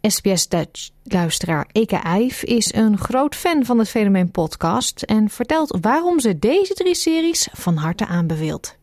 SBS 0.00 0.48
Dutch 0.48 0.90
luisteraar 1.02 1.68
Eke 1.72 1.96
Eif 1.96 2.42
is 2.42 2.74
een 2.74 2.98
groot 2.98 3.34
fan 3.34 3.64
van 3.64 3.78
het 3.78 3.88
fenomeen 3.88 4.30
podcast 4.30 5.02
en 5.02 5.30
vertelt 5.30 5.78
waarom 5.80 6.20
ze 6.20 6.38
deze 6.38 6.74
drie 6.74 6.94
series 6.94 7.48
van 7.52 7.76
harte 7.76 8.06
aanbeveelt. 8.06 8.76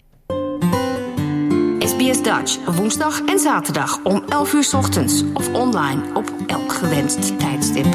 SBS 1.79 2.23
Dutch, 2.23 2.75
woensdag 2.75 3.21
en 3.25 3.39
zaterdag 3.39 4.03
om 4.03 4.23
11 4.27 4.53
uur 4.53 4.69
ochtends 4.75 5.23
of 5.33 5.53
online 5.53 6.01
op 6.13 6.33
elk 6.47 6.73
gewenst 6.73 7.39
tijdstip. 7.39 7.87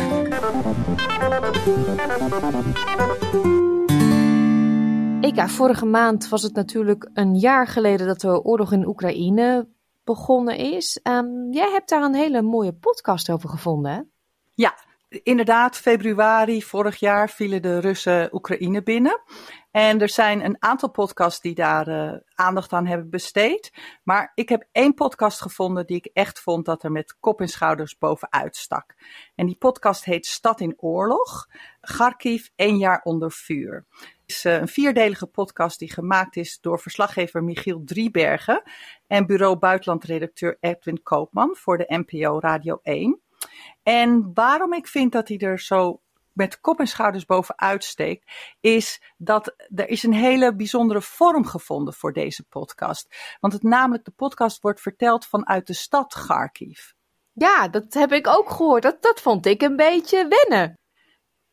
Eka, 5.21 5.49
vorige 5.49 5.87
maand 5.87 6.29
was 6.29 6.43
het 6.43 6.55
natuurlijk 6.55 7.11
een 7.15 7.35
jaar 7.35 7.67
geleden 7.67 8.07
dat 8.07 8.21
de 8.21 8.43
oorlog 8.45 8.73
in 8.73 8.87
Oekraïne 8.87 9.69
begonnen 10.05 10.57
is. 10.57 11.01
Um, 11.03 11.53
jij 11.53 11.71
hebt 11.71 11.89
daar 11.89 12.03
een 12.03 12.15
hele 12.15 12.43
mooie 12.43 12.73
podcast 12.73 13.31
over 13.31 13.49
gevonden? 13.49 14.11
Ja, 14.55 14.75
inderdaad. 15.09 15.77
Februari 15.77 16.63
vorig 16.63 16.97
jaar 16.97 17.31
vielen 17.31 17.63
de 17.63 17.79
Russen 17.79 18.29
Oekraïne 18.35 18.83
binnen. 18.83 19.21
En 19.75 20.01
er 20.01 20.09
zijn 20.09 20.45
een 20.45 20.57
aantal 20.59 20.91
podcasts 20.91 21.41
die 21.41 21.55
daar 21.55 21.89
uh, 21.89 22.13
aandacht 22.35 22.73
aan 22.73 22.87
hebben 22.87 23.11
besteed. 23.11 23.73
Maar 24.03 24.33
ik 24.35 24.49
heb 24.49 24.67
één 24.73 24.95
podcast 24.95 25.41
gevonden 25.41 25.87
die 25.87 25.97
ik 25.97 26.11
echt 26.13 26.41
vond 26.41 26.65
dat 26.65 26.83
er 26.83 26.93
met 26.93 27.17
kop 27.21 27.41
en 27.41 27.49
schouders 27.49 27.99
bovenuit 27.99 28.57
stak. 28.57 28.95
En 29.35 29.47
die 29.47 29.57
podcast 29.57 30.05
heet 30.05 30.27
Stad 30.27 30.61
in 30.61 30.75
Oorlog. 30.77 31.49
Kharkiv, 31.81 32.49
één 32.57 32.77
jaar 32.77 33.01
onder 33.03 33.33
vuur. 33.33 33.85
Het 33.99 34.11
is 34.27 34.45
uh, 34.45 34.55
een 34.55 34.69
vierdelige 34.69 35.27
podcast 35.27 35.79
die 35.79 35.93
gemaakt 35.93 36.37
is 36.37 36.61
door 36.61 36.81
verslaggever 36.81 37.45
Michiel 37.45 37.83
Driebergen 37.85 38.63
en 39.07 39.27
bureau 39.27 39.57
buitenlandredacteur 39.57 40.57
Edwin 40.61 41.03
Koopman 41.03 41.57
voor 41.57 41.79
de 41.79 42.03
NPO 42.07 42.41
Radio 42.41 42.79
1. 42.83 43.21
En 43.83 44.31
waarom 44.35 44.73
ik 44.73 44.87
vind 44.87 45.13
dat 45.13 45.29
hij 45.29 45.39
er 45.39 45.61
zo 45.61 46.01
met 46.35 46.61
kop 46.61 46.79
en 46.79 46.87
schouders 46.87 47.25
bovenuit 47.25 47.85
steekt, 47.85 48.33
is 48.61 49.03
dat 49.17 49.55
er 49.75 49.89
is 49.89 50.03
een 50.03 50.15
hele 50.15 50.55
bijzondere 50.55 51.03
vorm 51.03 51.47
gevonden 51.47 51.95
voor 51.95 52.13
deze 52.13 52.45
podcast. 52.45 53.37
Want 53.41 53.53
het 53.53 53.63
namelijk, 53.63 54.05
de 54.05 54.11
podcast 54.11 54.63
wordt 54.63 54.81
verteld 54.81 55.27
vanuit 55.27 55.67
de 55.67 55.75
stad 55.75 56.15
Kharkiv. 56.15 56.81
Ja, 57.33 57.69
dat 57.69 57.95
heb 57.95 58.13
ik 58.13 58.27
ook 58.27 58.51
gehoord. 58.51 58.83
Dat, 58.83 59.03
dat 59.03 59.21
vond 59.21 59.47
ik 59.47 59.63
een 59.63 59.77
beetje 59.77 60.29
wennen. 60.29 60.79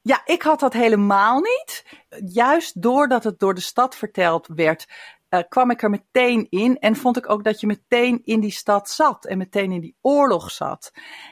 Ja, 0.02 0.22
ik 0.26 0.42
had 0.42 0.60
dat 0.60 0.74
helemaal 0.74 1.40
niet. 1.40 1.86
Juist 2.26 2.82
doordat 2.82 3.24
het 3.24 3.40
door 3.40 3.54
de 3.54 3.62
stad 3.62 3.96
verteld 3.96 4.48
werd, 4.48 4.88
uh, 5.32 5.40
kwam 5.50 5.72
ik 5.72 5.82
er 5.82 5.90
meteen 5.90 6.48
in 6.50 6.80
en 6.80 6.96
vond 6.96 7.18
ik 7.18 7.30
ook 7.30 7.44
dat 7.44 7.60
je 7.60 7.68
meteen 7.68 8.22
in 8.24 8.40
die 8.40 8.52
stad 8.52 8.90
zat 8.90 9.26
en 9.26 9.38
meteen 9.38 9.72
in 9.72 9.82
die 9.82 9.96
oorlog 10.02 10.52
zat. 10.52 10.92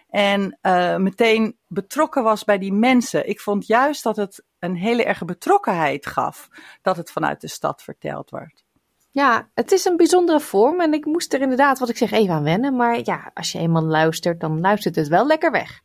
En 0.10 0.58
uh, 0.62 0.96
meteen 0.96 1.58
betrokken 1.68 2.24
was 2.24 2.44
bij 2.44 2.58
die 2.58 2.74
mensen. 2.74 3.30
Ik 3.30 3.40
vond 3.40 3.68
juist 3.68 4.04
dat 4.04 4.16
het 4.16 4.44
een 4.60 4.76
hele 4.76 5.04
erge 5.04 5.26
betrokkenheid 5.26 6.06
gaf 6.06 6.50
dat 6.82 6.98
het 6.98 7.12
vanuit 7.12 7.42
de 7.42 7.48
stad 7.48 7.84
verteld 7.84 8.30
werd. 8.30 8.64
Ja, 9.12 9.50
het 9.54 9.72
is 9.72 9.86
een 9.86 9.98
bijzondere 9.98 10.40
vorm 10.40 10.82
en 10.82 10.94
ik 10.94 11.06
moest 11.06 11.34
er 11.34 11.42
inderdaad, 11.42 11.80
wat 11.80 11.90
ik 11.90 11.98
zeg, 11.98 12.12
even 12.12 12.34
aan 12.34 12.44
wennen. 12.44 12.76
Maar 12.76 13.00
ja, 13.04 13.32
als 13.34 13.52
je 13.52 13.60
eenmaal 13.60 13.84
luistert, 13.84 14.40
dan 14.40 14.60
luistert 14.60 14.96
het 14.96 15.08
wel 15.08 15.26
lekker 15.26 15.52
weg. 15.52 15.82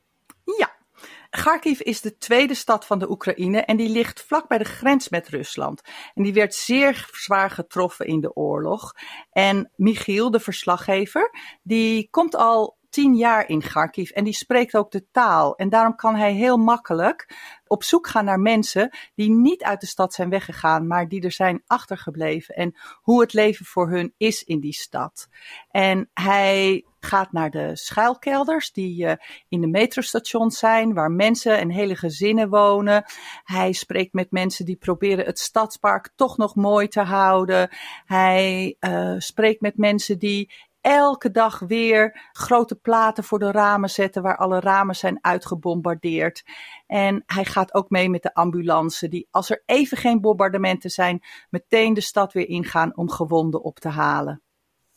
Kharkiv 1.42 1.80
is 1.80 2.00
de 2.00 2.16
tweede 2.16 2.54
stad 2.54 2.86
van 2.86 2.98
de 2.98 3.10
Oekraïne 3.10 3.60
en 3.60 3.76
die 3.76 3.88
ligt 3.88 4.22
vlak 4.22 4.48
bij 4.48 4.58
de 4.58 4.64
grens 4.64 5.08
met 5.08 5.28
Rusland. 5.28 5.80
En 6.14 6.22
die 6.22 6.32
werd 6.32 6.54
zeer 6.54 7.08
zwaar 7.12 7.50
getroffen 7.50 8.06
in 8.06 8.20
de 8.20 8.34
oorlog. 8.34 8.92
En 9.30 9.70
Michiel, 9.76 10.30
de 10.30 10.40
verslaggever, 10.40 11.30
die 11.62 12.08
komt 12.10 12.36
al 12.36 12.76
tien 12.94 13.14
jaar 13.14 13.48
in 13.48 13.60
Kharkiv 13.60 14.10
en 14.10 14.24
die 14.24 14.32
spreekt 14.32 14.76
ook 14.76 14.90
de 14.90 15.06
taal. 15.10 15.56
En 15.56 15.68
daarom 15.68 15.96
kan 15.96 16.16
hij 16.16 16.32
heel 16.32 16.56
makkelijk 16.56 17.36
op 17.66 17.82
zoek 17.82 18.06
gaan 18.06 18.24
naar 18.24 18.40
mensen 18.40 18.96
die 19.14 19.30
niet 19.30 19.62
uit 19.62 19.80
de 19.80 19.86
stad 19.86 20.14
zijn 20.14 20.30
weggegaan, 20.30 20.86
maar 20.86 21.08
die 21.08 21.22
er 21.22 21.32
zijn 21.32 21.62
achtergebleven 21.66 22.54
en 22.54 22.74
hoe 23.02 23.20
het 23.20 23.32
leven 23.32 23.66
voor 23.66 23.90
hun 23.90 24.14
is 24.16 24.42
in 24.42 24.60
die 24.60 24.72
stad. 24.72 25.28
En 25.70 26.10
hij 26.12 26.84
gaat 27.04 27.32
naar 27.32 27.50
de 27.50 27.70
schuilkelders 27.76 28.72
die 28.72 29.04
uh, 29.04 29.12
in 29.48 29.60
de 29.60 29.66
metrostations 29.66 30.58
zijn, 30.58 30.94
waar 30.94 31.10
mensen 31.10 31.58
en 31.58 31.70
hele 31.70 31.96
gezinnen 31.96 32.48
wonen. 32.48 33.04
Hij 33.44 33.72
spreekt 33.72 34.12
met 34.12 34.30
mensen 34.30 34.64
die 34.64 34.76
proberen 34.76 35.24
het 35.24 35.38
stadspark 35.38 36.12
toch 36.16 36.36
nog 36.36 36.54
mooi 36.54 36.88
te 36.88 37.00
houden. 37.00 37.68
Hij 38.04 38.76
uh, 38.80 39.14
spreekt 39.18 39.60
met 39.60 39.76
mensen 39.76 40.18
die 40.18 40.50
elke 40.84 41.30
dag 41.30 41.58
weer 41.58 42.28
grote 42.32 42.74
platen 42.74 43.24
voor 43.24 43.38
de 43.38 43.50
ramen 43.50 43.90
zetten 43.90 44.22
waar 44.22 44.36
alle 44.36 44.60
ramen 44.60 44.96
zijn 44.96 45.18
uitgebombardeerd. 45.20 46.44
En 46.86 47.22
hij 47.26 47.44
gaat 47.44 47.74
ook 47.74 47.90
mee 47.90 48.10
met 48.10 48.22
de 48.22 48.34
ambulance 48.34 49.08
die 49.08 49.28
als 49.30 49.50
er 49.50 49.62
even 49.66 49.96
geen 49.96 50.20
bombardementen 50.20 50.90
zijn, 50.90 51.22
meteen 51.50 51.94
de 51.94 52.00
stad 52.00 52.32
weer 52.32 52.48
ingaan 52.48 52.96
om 52.96 53.10
gewonden 53.10 53.62
op 53.62 53.78
te 53.78 53.88
halen. 53.88 54.43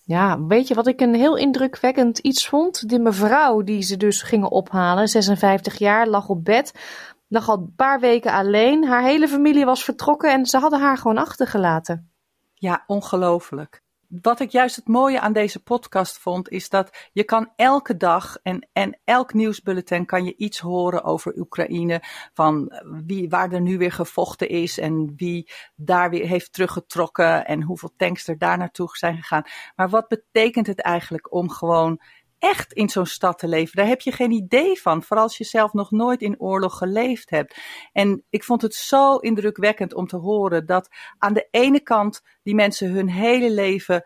Ja, 0.07 0.45
weet 0.45 0.67
je 0.67 0.73
wat 0.73 0.87
ik 0.87 1.01
een 1.01 1.15
heel 1.15 1.37
indrukwekkend 1.37 2.17
iets 2.17 2.47
vond? 2.47 2.89
Die 2.89 2.99
mevrouw 2.99 3.61
die 3.61 3.81
ze 3.81 3.97
dus 3.97 4.21
gingen 4.21 4.51
ophalen, 4.51 5.07
56 5.07 5.77
jaar, 5.77 6.07
lag 6.07 6.29
op 6.29 6.45
bed. 6.45 6.73
Lag 7.27 7.49
al 7.49 7.57
een 7.57 7.73
paar 7.75 7.99
weken 7.99 8.31
alleen. 8.31 8.85
Haar 8.87 9.03
hele 9.03 9.27
familie 9.27 9.65
was 9.65 9.83
vertrokken 9.83 10.31
en 10.31 10.45
ze 10.45 10.57
hadden 10.57 10.79
haar 10.79 10.97
gewoon 10.97 11.17
achtergelaten. 11.17 12.11
Ja, 12.53 12.83
ongelooflijk 12.85 13.85
wat 14.07 14.39
ik 14.39 14.49
juist 14.49 14.75
het 14.75 14.87
mooie 14.87 15.19
aan 15.19 15.33
deze 15.33 15.63
podcast 15.63 16.17
vond, 16.17 16.49
is 16.49 16.69
dat 16.69 17.09
je 17.11 17.23
kan 17.23 17.51
elke 17.55 17.97
dag 17.97 18.37
en, 18.43 18.67
en 18.73 18.99
elk 19.03 19.33
nieuwsbulletin 19.33 20.05
kan 20.05 20.25
je 20.25 20.35
iets 20.35 20.59
horen 20.59 21.03
over 21.03 21.37
Oekraïne. 21.37 22.01
Van 22.33 22.71
wie, 23.05 23.29
waar 23.29 23.51
er 23.51 23.61
nu 23.61 23.77
weer 23.77 23.91
gevochten 23.91 24.49
is 24.49 24.77
en 24.77 25.13
wie 25.15 25.51
daar 25.75 26.09
weer 26.09 26.27
heeft 26.27 26.53
teruggetrokken 26.53 27.45
en 27.45 27.61
hoeveel 27.61 27.93
tanks 27.97 28.27
er 28.27 28.37
daar 28.37 28.57
naartoe 28.57 28.89
zijn 28.91 29.17
gegaan. 29.17 29.43
Maar 29.75 29.89
wat 29.89 30.07
betekent 30.07 30.67
het 30.67 30.81
eigenlijk 30.81 31.33
om 31.33 31.49
gewoon 31.49 32.01
echt 32.39 32.73
in 32.73 32.89
zo'n 32.89 33.05
stad 33.05 33.39
te 33.39 33.47
leven. 33.47 33.75
Daar 33.75 33.87
heb 33.87 34.01
je 34.01 34.11
geen 34.11 34.31
idee 34.31 34.81
van, 34.81 35.03
vooral 35.03 35.25
als 35.25 35.37
je 35.37 35.43
zelf 35.43 35.73
nog 35.73 35.91
nooit 35.91 36.21
in 36.21 36.39
oorlog 36.39 36.77
geleefd 36.77 37.29
hebt. 37.29 37.57
En 37.91 38.23
ik 38.29 38.43
vond 38.43 38.61
het 38.61 38.75
zo 38.75 39.15
indrukwekkend 39.15 39.93
om 39.93 40.07
te 40.07 40.17
horen 40.17 40.65
dat 40.65 40.89
aan 41.17 41.33
de 41.33 41.47
ene 41.51 41.79
kant 41.79 42.21
die 42.43 42.55
mensen 42.55 42.91
hun 42.91 43.09
hele 43.09 43.51
leven 43.51 44.03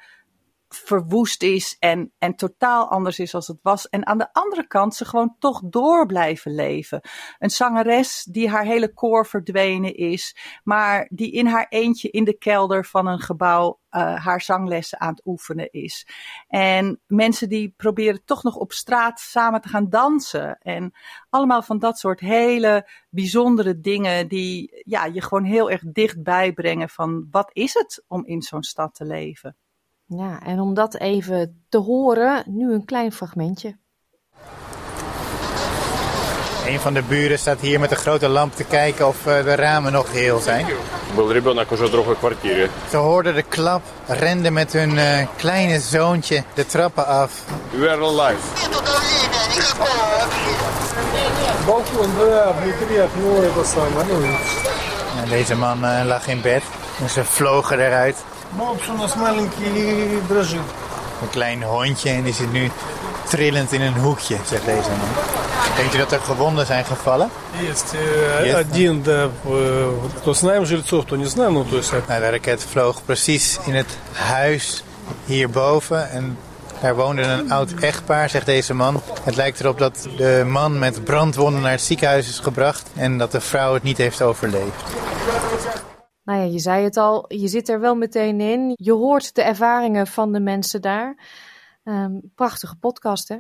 verwoest 0.76 1.44
is 1.44 1.76
en, 1.80 2.14
en 2.18 2.36
totaal 2.36 2.90
anders 2.90 3.20
is 3.20 3.34
als 3.36 3.48
het 3.48 3.60
was. 3.62 3.90
En 3.90 4.06
aan 4.08 4.18
de 4.18 4.34
andere 4.34 4.68
kant 4.68 4.96
ze 4.96 5.06
gewoon 5.06 5.36
toch 5.40 5.62
door 5.64 6.06
blijven 6.06 6.56
leven. 6.56 7.02
Een 7.40 7.50
zangeres 7.50 8.28
die 8.30 8.50
haar 8.50 8.66
hele 8.66 8.94
koor 8.94 9.26
verdwenen 9.26 9.96
is, 9.96 10.36
maar 10.64 11.08
die 11.10 11.32
in 11.32 11.46
haar 11.46 11.66
eentje 11.70 12.10
in 12.10 12.24
de 12.24 12.38
kelder 12.38 12.86
van 12.86 13.08
een 13.08 13.20
gebouw 13.20 13.80
uh, 13.92 14.26
haar 14.26 14.42
zanglessen 14.42 15.00
aan 15.00 15.14
het 15.14 15.26
oefenen 15.26 15.72
is. 15.72 16.08
En 16.48 17.02
mensen 17.08 17.50
die 17.50 17.74
proberen 17.78 18.26
toch 18.26 18.44
nog 18.44 18.56
op 18.56 18.72
straat 18.72 19.20
samen 19.20 19.62
te 19.62 19.68
gaan 19.68 19.90
dansen. 19.90 20.58
En 20.60 20.94
allemaal 21.30 21.62
van 21.62 21.80
dat 21.80 22.00
soort 22.00 22.20
hele 22.20 22.90
bijzondere 23.10 23.80
dingen 23.80 24.28
die 24.28 24.82
ja, 24.86 25.06
je 25.06 25.22
gewoon 25.22 25.44
heel 25.44 25.72
erg 25.72 25.82
dichtbij 25.92 26.54
brengen 26.54 26.90
van 26.90 27.28
wat 27.32 27.50
is 27.54 27.74
het 27.74 28.04
om 28.08 28.26
in 28.26 28.42
zo'n 28.42 28.64
stad 28.64 28.96
te 28.96 29.06
leven. 29.06 29.56
Ja, 30.18 30.40
en 30.46 30.60
om 30.60 30.74
dat 30.74 30.96
even 30.96 31.64
te 31.70 31.78
horen, 31.78 32.44
nu 32.46 32.74
een 32.74 32.86
klein 32.86 33.12
fragmentje. 33.12 33.78
Een 36.68 36.80
van 36.80 36.94
de 36.94 37.02
buren 37.02 37.40
staat 37.40 37.60
hier 37.60 37.80
met 37.80 37.92
een 37.92 37.98
grote 37.98 38.28
lamp 38.28 38.56
te 38.56 38.64
kijken 38.64 39.08
of 39.08 39.26
eh, 39.26 39.44
de 39.44 39.56
ramen 39.56 39.92
nog 39.92 40.12
heel 40.12 40.40
zijn. 40.40 40.66
Ze 42.90 42.98
hoorden 42.98 43.36
de 43.36 43.42
klap, 43.42 43.82
renden 44.08 44.54
met 44.54 44.74
hun 44.74 44.98
eh, 44.98 45.28
kleine 45.38 45.80
zoontje 45.80 46.44
de 46.54 46.66
trappen 46.66 47.08
af. 47.08 47.44
We 47.72 47.90
are 47.90 48.06
alive. 48.06 48.42
En 55.24 55.30
deze 55.30 55.56
man 55.56 55.86
eh, 55.86 56.06
lag 56.06 56.28
in 56.28 56.42
bed 56.42 56.64
en 57.02 57.10
ze 57.10 57.24
vlogen 57.24 57.80
eruit. 57.80 58.24
Een 61.23 61.31
klein 61.31 61.63
hondje 61.63 62.11
en 62.11 62.23
die 62.23 62.35
zit 62.35 62.53
nu 62.53 62.71
trillend 63.29 63.73
in 63.73 63.81
een 63.81 63.95
hoekje, 63.95 64.37
zegt 64.47 64.65
deze 64.65 64.89
man. 64.89 65.09
Denkt 65.77 65.95
u 65.95 65.99
dat 65.99 66.13
er 66.13 66.21
gewonden 66.21 66.67
zijn 66.67 66.85
gevallen? 66.85 67.31
Есть 67.61 67.95
э, 67.95 68.55
один, 68.55 69.03
да, 69.03 69.31
э, 69.45 69.93
кто 70.17 70.35
знаем 70.35 70.67
жильцов, 70.67 71.05
кто 71.05 71.17
не 71.17 71.27
знаем, 71.27 71.55
ну 71.55 71.65
то 71.65 71.77
есть... 71.77 71.93
Nou, 71.93 72.21
de 72.21 72.31
raket 72.31 72.65
vloog 72.65 73.05
precies 73.05 73.59
in 73.65 73.75
het 73.75 73.99
huis 74.13 74.85
hierboven 75.25 76.11
en 76.11 76.39
daar 76.81 76.95
woonde 76.95 77.23
een 77.23 77.53
oud 77.53 77.73
echtpaar, 77.81 78.31
zegt 78.31 78.47
deze 78.47 78.75
man. 78.75 79.03
Het 79.23 79.37
lijkt 79.37 79.61
erop 79.61 79.79
dat 79.79 80.09
de 80.17 80.45
man 80.47 80.79
met 80.79 81.05
brandwonden 81.05 81.61
naar 81.61 81.71
het 81.71 81.81
ziekenhuis 81.81 82.29
is 82.29 82.39
gebracht 82.39 82.89
en 82.95 83.19
dat 83.19 83.33
de 83.33 83.41
vrouw 83.41 83.75
het 83.75 83.83
niet 83.83 83.99
heeft 83.99 84.23
overleefd. 84.23 84.83
Nou 86.32 86.44
ja, 86.44 86.52
je 86.52 86.60
zei 86.60 86.84
het 86.84 86.98
al, 86.98 87.26
je 87.28 87.48
zit 87.48 87.70
er 87.70 87.80
wel 87.80 87.96
meteen 87.96 88.42
in. 88.42 88.74
Je 88.76 88.92
hoort 88.92 89.36
de 89.36 89.42
ervaringen 89.42 90.08
van 90.08 90.32
de 90.34 90.40
mensen 90.40 90.82
daar. 90.82 91.28
Um, 91.84 92.32
prachtige 92.36 92.76
podcast, 92.76 93.28
hè? 93.28 93.38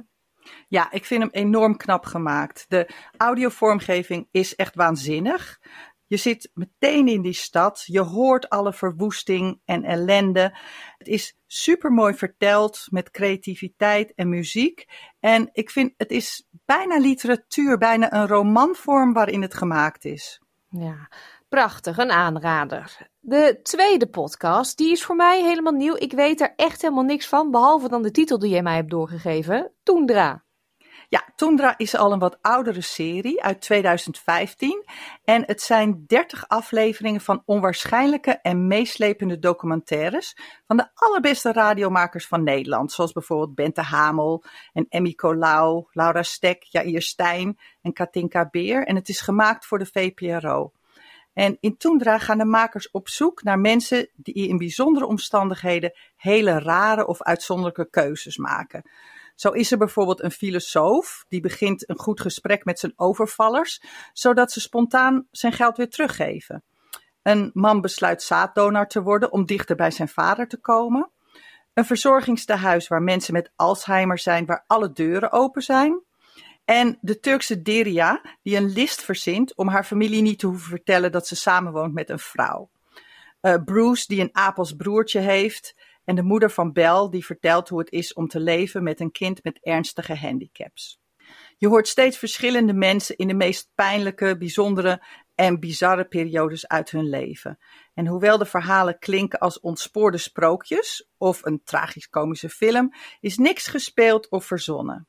Ja, 0.67 0.91
ik 0.91 1.05
vind 1.05 1.21
hem 1.21 1.29
enorm 1.31 1.77
knap 1.77 2.05
gemaakt. 2.05 2.65
De 2.67 2.89
audiovormgeving 3.17 4.27
is 4.31 4.55
echt 4.55 4.75
waanzinnig. 4.75 5.59
Je 6.07 6.17
zit 6.17 6.51
meteen 6.53 7.07
in 7.07 7.21
die 7.21 7.33
stad. 7.33 7.83
Je 7.85 7.99
hoort 7.99 8.49
alle 8.49 8.73
verwoesting 8.73 9.61
en 9.65 9.83
ellende. 9.83 10.57
Het 10.97 11.07
is 11.07 11.37
super 11.47 11.91
mooi 11.91 12.13
verteld 12.13 12.87
met 12.89 13.11
creativiteit 13.11 14.13
en 14.15 14.29
muziek. 14.29 14.85
En 15.19 15.49
ik 15.51 15.69
vind 15.69 15.93
het 15.97 16.11
is 16.11 16.47
bijna 16.65 16.97
literatuur, 16.97 17.77
bijna 17.77 18.13
een 18.13 18.27
romanvorm 18.27 19.13
waarin 19.13 19.41
het 19.41 19.53
gemaakt 19.53 20.05
is. 20.05 20.41
Ja, 20.69 21.09
prachtig, 21.51 21.97
een 21.97 22.11
aanrader. 22.11 22.97
De 23.19 23.59
tweede 23.63 24.07
podcast, 24.07 24.77
die 24.77 24.91
is 24.91 25.03
voor 25.03 25.15
mij 25.15 25.43
helemaal 25.43 25.73
nieuw. 25.73 25.95
Ik 25.95 26.13
weet 26.13 26.41
er 26.41 26.53
echt 26.55 26.81
helemaal 26.81 27.03
niks 27.03 27.27
van, 27.27 27.51
behalve 27.51 27.89
dan 27.89 28.01
de 28.01 28.11
titel 28.11 28.39
die 28.39 28.49
jij 28.49 28.61
mij 28.61 28.75
hebt 28.75 28.89
doorgegeven, 28.89 29.71
Toendra. 29.83 30.43
Ja, 31.09 31.23
Toendra 31.35 31.77
is 31.77 31.95
al 31.95 32.11
een 32.11 32.19
wat 32.19 32.37
oudere 32.41 32.81
serie 32.81 33.43
uit 33.43 33.61
2015. 33.61 34.85
En 35.23 35.43
het 35.45 35.61
zijn 35.61 36.03
30 36.07 36.47
afleveringen 36.47 37.21
van 37.21 37.43
onwaarschijnlijke 37.45 38.31
en 38.41 38.67
meeslepende 38.67 39.39
documentaires 39.39 40.37
van 40.67 40.77
de 40.77 40.89
allerbeste 40.93 41.51
radiomakers 41.51 42.27
van 42.27 42.43
Nederland. 42.43 42.91
Zoals 42.91 43.11
bijvoorbeeld 43.11 43.55
Bente 43.55 43.81
Hamel 43.81 44.43
en 44.73 44.85
Emmy 44.89 45.13
Colau, 45.13 45.85
Laura 45.91 46.23
Stek, 46.23 46.63
Jair 46.63 47.01
Stijn 47.01 47.59
en 47.81 47.93
Katinka 47.93 48.47
Beer. 48.51 48.85
En 48.85 48.95
het 48.95 49.09
is 49.09 49.21
gemaakt 49.21 49.65
voor 49.65 49.79
de 49.79 49.89
VPRO. 49.91 50.71
En 51.33 51.57
in 51.59 51.77
Toendra 51.77 52.17
gaan 52.17 52.37
de 52.37 52.45
makers 52.45 52.91
op 52.91 53.09
zoek 53.09 53.43
naar 53.43 53.59
mensen 53.59 54.09
die 54.15 54.47
in 54.47 54.57
bijzondere 54.57 55.05
omstandigheden 55.05 55.93
hele 56.15 56.59
rare 56.59 57.07
of 57.07 57.21
uitzonderlijke 57.21 57.89
keuzes 57.89 58.37
maken. 58.37 58.89
Zo 59.35 59.49
is 59.49 59.71
er 59.71 59.77
bijvoorbeeld 59.77 60.23
een 60.23 60.31
filosoof 60.31 61.25
die 61.27 61.41
begint 61.41 61.89
een 61.89 61.99
goed 61.99 62.21
gesprek 62.21 62.65
met 62.65 62.79
zijn 62.79 62.93
overvallers, 62.95 63.81
zodat 64.13 64.51
ze 64.51 64.59
spontaan 64.59 65.27
zijn 65.31 65.53
geld 65.53 65.77
weer 65.77 65.89
teruggeven. 65.89 66.63
Een 67.21 67.51
man 67.53 67.81
besluit 67.81 68.23
zaaddonor 68.23 68.87
te 68.87 69.01
worden 69.01 69.31
om 69.31 69.45
dichter 69.45 69.75
bij 69.75 69.91
zijn 69.91 70.09
vader 70.09 70.47
te 70.47 70.57
komen. 70.57 71.09
Een 71.73 71.85
verzorgingstehuis 71.85 72.87
waar 72.87 73.01
mensen 73.01 73.33
met 73.33 73.51
Alzheimer 73.55 74.19
zijn, 74.19 74.45
waar 74.45 74.63
alle 74.67 74.91
deuren 74.91 75.31
open 75.31 75.61
zijn. 75.61 76.01
En 76.71 76.97
de 77.01 77.19
Turkse 77.19 77.61
Deria, 77.61 78.21
die 78.41 78.57
een 78.57 78.73
list 78.73 79.03
verzint 79.03 79.55
om 79.55 79.67
haar 79.67 79.83
familie 79.83 80.21
niet 80.21 80.39
te 80.39 80.47
hoeven 80.47 80.69
vertellen 80.69 81.11
dat 81.11 81.27
ze 81.27 81.35
samenwoont 81.35 81.93
met 81.93 82.09
een 82.09 82.19
vrouw. 82.19 82.69
Uh, 83.41 83.55
Bruce, 83.65 84.03
die 84.07 84.21
een 84.21 84.35
Apels 84.35 84.75
broertje 84.75 85.19
heeft. 85.19 85.75
En 86.03 86.15
de 86.15 86.23
moeder 86.23 86.51
van 86.51 86.71
Bel, 86.73 87.09
die 87.09 87.25
vertelt 87.25 87.69
hoe 87.69 87.79
het 87.79 87.91
is 87.91 88.13
om 88.13 88.27
te 88.27 88.39
leven 88.39 88.83
met 88.83 88.99
een 88.99 89.11
kind 89.11 89.43
met 89.43 89.59
ernstige 89.61 90.17
handicaps. 90.17 90.99
Je 91.57 91.67
hoort 91.67 91.87
steeds 91.87 92.17
verschillende 92.17 92.73
mensen 92.73 93.17
in 93.17 93.27
de 93.27 93.33
meest 93.33 93.71
pijnlijke, 93.75 94.37
bijzondere 94.37 95.03
en 95.35 95.59
bizarre 95.59 96.05
periodes 96.05 96.67
uit 96.67 96.91
hun 96.91 97.09
leven. 97.09 97.57
En 97.93 98.07
hoewel 98.07 98.37
de 98.37 98.45
verhalen 98.45 98.99
klinken 98.99 99.39
als 99.39 99.59
ontspoorde 99.59 100.17
sprookjes 100.17 101.09
of 101.17 101.45
een 101.45 101.61
tragisch-komische 101.63 102.49
film, 102.49 102.93
is 103.19 103.37
niks 103.37 103.67
gespeeld 103.67 104.29
of 104.29 104.45
verzonnen. 104.45 105.07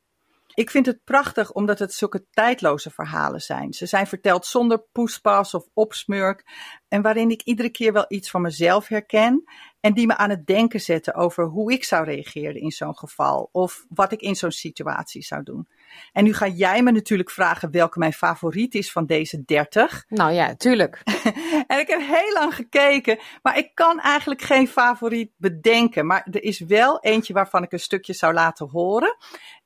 Ik 0.54 0.70
vind 0.70 0.86
het 0.86 1.04
prachtig 1.04 1.52
omdat 1.52 1.78
het 1.78 1.94
zulke 1.94 2.26
tijdloze 2.30 2.90
verhalen 2.90 3.40
zijn. 3.40 3.72
Ze 3.72 3.86
zijn 3.86 4.06
verteld 4.06 4.46
zonder 4.46 4.84
poespas 4.92 5.54
of 5.54 5.68
opsmurk 5.72 6.44
en 6.88 7.02
waarin 7.02 7.30
ik 7.30 7.42
iedere 7.42 7.70
keer 7.70 7.92
wel 7.92 8.04
iets 8.08 8.30
van 8.30 8.40
mezelf 8.40 8.88
herken 8.88 9.44
en 9.82 9.92
die 9.92 10.06
me 10.06 10.16
aan 10.16 10.30
het 10.30 10.46
denken 10.46 10.80
zetten 10.80 11.14
over 11.14 11.44
hoe 11.44 11.72
ik 11.72 11.84
zou 11.84 12.04
reageren 12.04 12.60
in 12.60 12.70
zo'n 12.70 12.96
geval 12.96 13.48
of 13.52 13.84
wat 13.88 14.12
ik 14.12 14.20
in 14.20 14.34
zo'n 14.34 14.50
situatie 14.50 15.22
zou 15.22 15.42
doen. 15.42 15.68
En 16.12 16.24
nu 16.24 16.34
ga 16.34 16.48
jij 16.48 16.82
me 16.82 16.90
natuurlijk 16.90 17.30
vragen 17.30 17.70
welke 17.70 17.98
mijn 17.98 18.12
favoriet 18.12 18.74
is 18.74 18.92
van 18.92 19.06
deze 19.06 19.44
30. 19.44 20.04
Nou 20.08 20.32
ja, 20.32 20.54
tuurlijk. 20.54 21.02
en 21.66 21.78
ik 21.78 21.88
heb 21.88 22.00
heel 22.00 22.32
lang 22.32 22.54
gekeken, 22.54 23.18
maar 23.42 23.58
ik 23.58 23.70
kan 23.74 24.00
eigenlijk 24.00 24.42
geen 24.42 24.68
favoriet 24.68 25.30
bedenken. 25.36 26.06
Maar 26.06 26.26
er 26.30 26.42
is 26.42 26.60
wel 26.60 27.00
eentje 27.00 27.32
waarvan 27.32 27.62
ik 27.62 27.72
een 27.72 27.80
stukje 27.80 28.12
zou 28.12 28.34
laten 28.34 28.68
horen. 28.68 29.16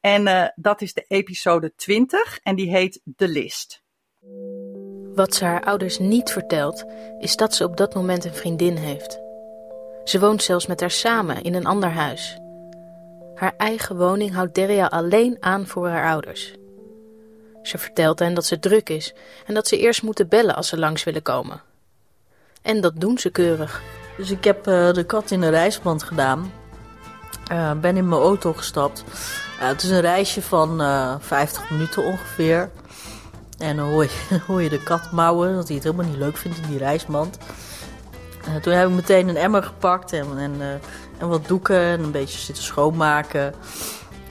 En 0.00 0.26
uh, 0.26 0.44
dat 0.54 0.80
is 0.80 0.94
de 0.94 1.04
episode 1.08 1.74
20 1.74 2.38
en 2.42 2.56
die 2.56 2.70
heet 2.70 3.00
De 3.04 3.28
List. 3.28 3.84
Wat 5.14 5.34
ze 5.34 5.44
haar 5.44 5.64
ouders 5.64 5.98
niet 5.98 6.30
vertelt, 6.30 6.84
is 7.18 7.36
dat 7.36 7.54
ze 7.54 7.64
op 7.64 7.76
dat 7.76 7.94
moment 7.94 8.24
een 8.24 8.34
vriendin 8.34 8.76
heeft. 8.76 9.25
Ze 10.06 10.18
woont 10.18 10.42
zelfs 10.42 10.66
met 10.66 10.80
haar 10.80 10.90
samen 10.90 11.42
in 11.42 11.54
een 11.54 11.66
ander 11.66 11.90
huis. 11.90 12.38
Haar 13.34 13.54
eigen 13.56 13.96
woning 13.96 14.34
houdt 14.34 14.54
Deria 14.54 14.86
alleen 14.86 15.36
aan 15.40 15.66
voor 15.66 15.88
haar 15.88 16.10
ouders. 16.10 16.54
Ze 17.62 17.78
vertelt 17.78 18.18
hen 18.18 18.34
dat 18.34 18.46
ze 18.46 18.58
druk 18.58 18.88
is 18.88 19.14
en 19.46 19.54
dat 19.54 19.68
ze 19.68 19.78
eerst 19.78 20.02
moeten 20.02 20.28
bellen 20.28 20.56
als 20.56 20.68
ze 20.68 20.78
langs 20.78 21.04
willen 21.04 21.22
komen. 21.22 21.62
En 22.62 22.80
dat 22.80 22.92
doen 23.00 23.18
ze 23.18 23.30
keurig. 23.30 23.82
Dus 24.16 24.30
ik 24.30 24.44
heb 24.44 24.68
uh, 24.68 24.92
de 24.92 25.04
kat 25.04 25.30
in 25.30 25.42
een 25.42 25.50
reisband 25.50 26.02
gedaan. 26.02 26.52
Uh, 27.52 27.72
ben 27.72 27.96
in 27.96 28.08
mijn 28.08 28.20
auto 28.20 28.52
gestapt. 28.52 29.04
Uh, 29.60 29.68
het 29.68 29.82
is 29.82 29.90
een 29.90 30.00
reisje 30.00 30.42
van 30.42 30.80
50 31.20 31.70
minuten 31.70 32.04
ongeveer. 32.04 32.70
En 33.58 33.78
hoor 33.78 34.02
je, 34.02 34.40
hoor 34.46 34.62
je 34.62 34.68
de 34.68 34.82
kat 34.82 35.12
mouwen, 35.12 35.54
dat 35.54 35.66
hij 35.66 35.74
het 35.74 35.84
helemaal 35.84 36.06
niet 36.06 36.18
leuk 36.18 36.36
vindt 36.36 36.58
in 36.58 36.68
die 36.68 36.78
reisband. 38.46 38.62
toen 38.62 38.72
heb 38.72 38.88
ik 38.88 38.94
meteen 38.94 39.28
een 39.28 39.36
emmer 39.36 39.62
gepakt 39.62 40.12
en, 40.12 40.38
en 40.38 40.80
en 41.18 41.28
wat 41.28 41.48
doeken 41.48 41.80
en 41.80 42.02
een 42.02 42.10
beetje 42.10 42.38
zitten 42.38 42.64
schoonmaken. 42.64 43.54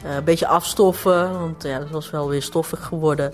Uh, 0.05 0.16
een 0.16 0.24
beetje 0.24 0.47
afstoffen, 0.47 1.39
want 1.39 1.63
ja, 1.63 1.80
dat 1.80 1.89
was 1.89 2.09
wel 2.09 2.30
weer 2.30 2.41
stoffig 2.41 2.86
geworden. 2.86 3.34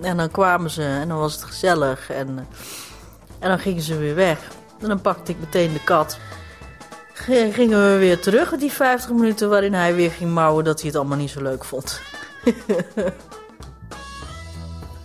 En 0.00 0.16
dan 0.16 0.30
kwamen 0.30 0.70
ze 0.70 0.82
en 0.82 1.08
dan 1.08 1.18
was 1.18 1.32
het 1.32 1.42
gezellig. 1.42 2.10
En, 2.10 2.48
en 3.38 3.48
dan 3.48 3.58
gingen 3.58 3.82
ze 3.82 3.98
weer 3.98 4.14
weg. 4.14 4.38
En 4.80 4.88
dan 4.88 5.00
pakte 5.00 5.32
ik 5.32 5.40
meteen 5.40 5.72
de 5.72 5.84
kat. 5.84 6.18
gingen 7.52 7.92
we 7.92 7.98
weer 7.98 8.20
terug, 8.20 8.56
die 8.56 8.72
50 8.72 9.10
minuten 9.10 9.48
waarin 9.48 9.74
hij 9.74 9.94
weer 9.94 10.10
ging 10.10 10.30
mouwen 10.30 10.64
dat 10.64 10.78
hij 10.78 10.88
het 10.88 10.98
allemaal 10.98 11.18
niet 11.18 11.30
zo 11.30 11.42
leuk 11.42 11.64
vond. 11.64 12.00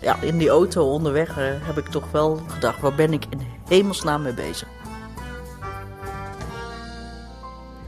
ja, 0.00 0.20
in 0.20 0.38
die 0.38 0.48
auto 0.48 0.92
onderweg 0.92 1.38
eh, 1.38 1.66
heb 1.66 1.78
ik 1.78 1.86
toch 1.86 2.10
wel 2.10 2.36
gedacht, 2.36 2.80
waar 2.80 2.94
ben 2.94 3.12
ik 3.12 3.24
in 3.30 3.40
hemelsnaam 3.68 4.22
mee 4.22 4.34
bezig? 4.34 4.68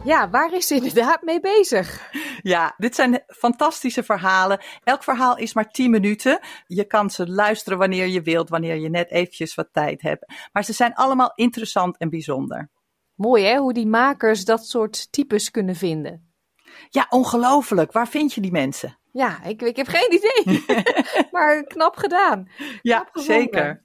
Ja, 0.05 0.31
waar 0.31 0.53
is 0.53 0.67
ze 0.67 0.75
inderdaad 0.75 1.23
mee 1.23 1.41
bezig? 1.41 2.11
Ja, 2.43 2.75
dit 2.77 2.95
zijn 2.95 3.23
fantastische 3.27 4.03
verhalen. 4.03 4.61
Elk 4.85 5.03
verhaal 5.03 5.37
is 5.37 5.53
maar 5.55 5.71
10 5.71 5.91
minuten. 5.91 6.41
Je 6.67 6.85
kan 6.85 7.11
ze 7.11 7.29
luisteren 7.29 7.79
wanneer 7.79 8.07
je 8.07 8.23
wilt, 8.23 8.49
wanneer 8.49 8.77
je 8.77 8.89
net 8.89 9.11
eventjes 9.11 9.55
wat 9.55 9.69
tijd 9.73 10.03
hebt. 10.03 10.33
Maar 10.53 10.65
ze 10.65 10.73
zijn 10.73 10.95
allemaal 10.95 11.33
interessant 11.35 11.99
en 11.99 12.11
bijzonder. 12.11 12.71
Mooi 13.15 13.45
hè, 13.45 13.57
hoe 13.57 13.73
die 13.73 13.87
makers 13.87 14.45
dat 14.45 14.67
soort 14.67 15.13
types 15.13 15.51
kunnen 15.51 15.77
vinden. 15.77 16.33
Ja, 16.89 17.07
ongelooflijk. 17.09 17.93
Waar 17.93 18.09
vind 18.09 18.33
je 18.33 18.41
die 18.41 18.53
mensen? 18.53 18.99
Ja, 19.13 19.45
ik, 19.45 19.63
ik 19.63 19.77
heb 19.77 19.87
geen 19.89 20.13
idee. 20.13 20.65
maar 21.33 21.65
knap 21.65 21.97
gedaan. 21.97 22.49
Ja, 22.83 23.09
zeker. 23.13 23.85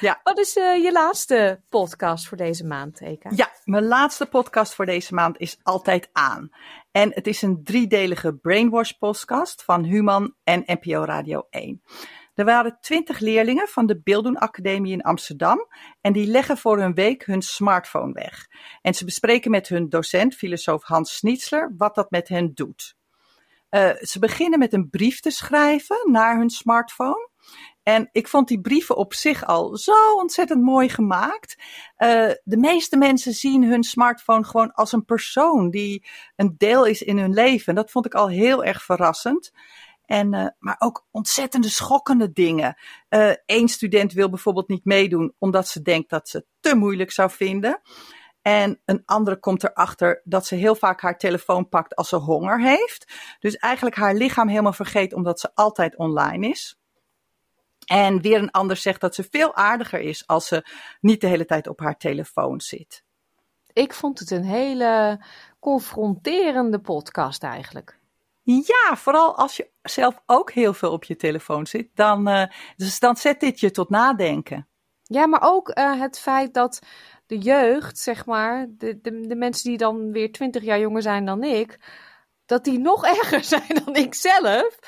Ja. 0.00 0.20
Wat 0.22 0.38
is 0.38 0.56
uh, 0.56 0.82
je 0.82 0.92
laatste 0.92 1.60
podcast 1.68 2.28
voor 2.28 2.36
deze 2.36 2.66
maand, 2.66 3.00
Eka? 3.00 3.30
Ja, 3.34 3.50
mijn 3.64 3.84
laatste 3.84 4.26
podcast 4.26 4.74
voor 4.74 4.86
deze 4.86 5.14
maand 5.14 5.38
is 5.38 5.58
Altijd 5.62 6.08
Aan. 6.12 6.50
En 6.90 7.10
het 7.14 7.26
is 7.26 7.42
een 7.42 7.64
driedelige 7.64 8.34
Brainwash 8.34 8.90
podcast 8.90 9.64
van 9.64 9.84
Human 9.84 10.34
en 10.44 10.62
NPO 10.66 11.04
Radio 11.04 11.46
1. 11.50 11.82
Er 12.34 12.44
waren 12.44 12.78
twintig 12.80 13.18
leerlingen 13.18 13.68
van 13.68 13.86
de 13.86 14.00
Beelddoen 14.00 14.38
Academie 14.38 14.92
in 14.92 15.02
Amsterdam 15.02 15.68
en 16.00 16.12
die 16.12 16.26
leggen 16.26 16.56
voor 16.56 16.80
een 16.80 16.94
week 16.94 17.24
hun 17.24 17.42
smartphone 17.42 18.12
weg. 18.12 18.46
En 18.82 18.94
ze 18.94 19.04
bespreken 19.04 19.50
met 19.50 19.68
hun 19.68 19.88
docent, 19.88 20.34
filosoof 20.34 20.82
Hans 20.82 21.16
Schnitzler, 21.16 21.74
wat 21.76 21.94
dat 21.94 22.10
met 22.10 22.28
hen 22.28 22.54
doet. 22.54 22.96
Uh, 23.74 23.90
ze 24.00 24.18
beginnen 24.18 24.58
met 24.58 24.72
een 24.72 24.90
brief 24.90 25.20
te 25.20 25.30
schrijven 25.30 25.96
naar 26.04 26.36
hun 26.36 26.50
smartphone. 26.50 27.30
En 27.82 28.08
ik 28.12 28.28
vond 28.28 28.48
die 28.48 28.60
brieven 28.60 28.96
op 28.96 29.14
zich 29.14 29.46
al 29.46 29.76
zo 29.76 30.14
ontzettend 30.16 30.62
mooi 30.62 30.88
gemaakt. 30.88 31.56
Uh, 31.98 32.30
de 32.44 32.56
meeste 32.56 32.96
mensen 32.96 33.32
zien 33.32 33.64
hun 33.64 33.82
smartphone 33.82 34.44
gewoon 34.44 34.72
als 34.72 34.92
een 34.92 35.04
persoon 35.04 35.70
die 35.70 36.06
een 36.36 36.54
deel 36.58 36.84
is 36.84 37.02
in 37.02 37.18
hun 37.18 37.32
leven. 37.32 37.74
Dat 37.74 37.90
vond 37.90 38.06
ik 38.06 38.14
al 38.14 38.28
heel 38.28 38.64
erg 38.64 38.82
verrassend. 38.82 39.52
En, 40.04 40.34
uh, 40.34 40.46
maar 40.58 40.76
ook 40.78 41.06
ontzettende 41.10 41.68
schokkende 41.68 42.32
dingen. 42.32 42.76
Eén 43.46 43.68
student 43.68 44.12
wil 44.12 44.30
bijvoorbeeld 44.30 44.68
niet 44.68 44.84
meedoen 44.84 45.34
omdat 45.38 45.68
ze 45.68 45.82
denkt 45.82 46.10
dat 46.10 46.28
ze 46.28 46.36
het 46.36 46.46
te 46.60 46.76
moeilijk 46.76 47.10
zou 47.10 47.30
vinden. 47.30 47.80
En 48.44 48.80
een 48.84 49.02
andere 49.04 49.38
komt 49.38 49.64
erachter 49.64 50.20
dat 50.24 50.46
ze 50.46 50.54
heel 50.54 50.74
vaak 50.74 51.00
haar 51.00 51.18
telefoon 51.18 51.68
pakt 51.68 51.96
als 51.96 52.08
ze 52.08 52.16
honger 52.16 52.60
heeft. 52.60 53.12
Dus 53.38 53.56
eigenlijk 53.56 53.96
haar 53.96 54.14
lichaam 54.14 54.48
helemaal 54.48 54.72
vergeet 54.72 55.12
omdat 55.14 55.40
ze 55.40 55.50
altijd 55.54 55.96
online 55.96 56.48
is. 56.48 56.78
En 57.86 58.20
weer 58.20 58.38
een 58.38 58.50
ander 58.50 58.76
zegt 58.76 59.00
dat 59.00 59.14
ze 59.14 59.26
veel 59.30 59.54
aardiger 59.54 60.00
is 60.00 60.26
als 60.26 60.46
ze 60.46 60.66
niet 61.00 61.20
de 61.20 61.26
hele 61.26 61.44
tijd 61.44 61.66
op 61.66 61.80
haar 61.80 61.96
telefoon 61.96 62.60
zit. 62.60 63.04
Ik 63.72 63.94
vond 63.94 64.18
het 64.18 64.30
een 64.30 64.44
hele 64.44 65.24
confronterende 65.60 66.80
podcast 66.80 67.42
eigenlijk. 67.42 67.98
Ja, 68.42 68.96
vooral 68.96 69.36
als 69.36 69.56
je 69.56 69.70
zelf 69.82 70.22
ook 70.26 70.52
heel 70.52 70.74
veel 70.74 70.92
op 70.92 71.04
je 71.04 71.16
telefoon 71.16 71.66
zit, 71.66 71.88
dan, 71.94 72.28
uh, 72.28 72.44
dus 72.76 72.98
dan 72.98 73.16
zet 73.16 73.40
dit 73.40 73.60
je 73.60 73.70
tot 73.70 73.90
nadenken. 73.90 74.68
Ja, 75.02 75.26
maar 75.26 75.42
ook 75.42 75.78
uh, 75.78 76.00
het 76.00 76.18
feit 76.18 76.54
dat 76.54 76.78
de 77.26 77.38
jeugd, 77.38 77.98
zeg 77.98 78.26
maar, 78.26 78.66
de, 78.68 79.00
de, 79.00 79.26
de 79.26 79.36
mensen 79.36 79.68
die 79.68 79.78
dan 79.78 80.12
weer 80.12 80.32
twintig 80.32 80.62
jaar 80.62 80.78
jonger 80.78 81.02
zijn 81.02 81.24
dan 81.24 81.42
ik, 81.42 81.78
dat 82.46 82.64
die 82.64 82.78
nog 82.78 83.06
erger 83.18 83.44
zijn 83.44 83.80
dan 83.84 83.96
ik 83.96 84.14
zelf. 84.14 84.78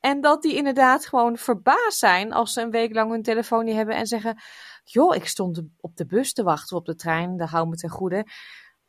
En 0.00 0.20
dat 0.20 0.42
die 0.42 0.54
inderdaad 0.54 1.06
gewoon 1.06 1.36
verbaasd 1.36 1.98
zijn 1.98 2.32
als 2.32 2.52
ze 2.52 2.60
een 2.60 2.70
week 2.70 2.94
lang 2.94 3.10
hun 3.10 3.22
telefoon 3.22 3.64
niet 3.64 3.74
hebben 3.74 3.96
en 3.96 4.06
zeggen: 4.06 4.40
Joh, 4.84 5.14
ik 5.14 5.26
stond 5.26 5.62
op 5.80 5.96
de 5.96 6.06
bus 6.06 6.32
te 6.32 6.42
wachten 6.42 6.76
op 6.76 6.86
de 6.86 6.94
trein, 6.94 7.36
daar 7.36 7.48
hou 7.48 7.68
me 7.68 7.76
ten 7.76 7.90
goede. 7.90 8.26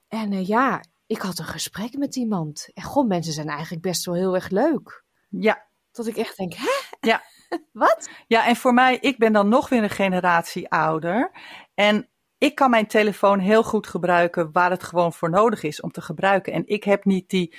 En 0.08 0.32
uh, 0.32 0.48
ja, 0.48 0.84
ik 1.06 1.22
had 1.22 1.40
een 1.40 1.46
gesprek 1.46 1.98
met 1.98 2.16
iemand. 2.16 2.70
En 2.74 2.84
goh, 2.84 3.08
mensen 3.08 3.34
zijn 3.34 3.48
eigenlijk 3.48 3.82
best 3.82 4.06
wel 4.06 4.16
heel 4.16 4.36
erg 4.36 4.50
leuk. 4.50 5.04
Ja. 5.30 5.66
Dat 5.92 6.08
ik 6.08 6.18
echt 6.18 6.38
denk: 6.38 6.54
Hè? 6.54 6.98
Ja. 7.00 7.22
Wat? 7.72 8.10
Ja, 8.28 8.48
en 8.48 8.56
voor 8.56 8.74
mij, 8.74 8.98
ik 8.98 9.18
ben 9.18 9.34
dan 9.34 9.50
nog 9.50 9.70
weer 9.70 9.84
een 9.84 9.90
generatie 9.90 10.70
ouder. 10.70 11.32
En 11.74 12.10
ik 12.38 12.56
kan 12.56 12.70
mijn 12.70 12.88
telefoon 12.88 13.40
heel 13.40 13.64
goed 13.64 13.88
gebruiken 13.88 14.52
waar 14.52 14.70
het 14.70 14.84
gewoon 14.84 15.14
voor 15.14 15.30
nodig 15.30 15.64
is 15.64 15.82
om 15.82 15.92
te 15.92 16.02
gebruiken. 16.02 16.54
En 16.54 16.64
ik 16.66 16.84
heb 16.84 17.06
niet 17.06 17.30
die 17.30 17.56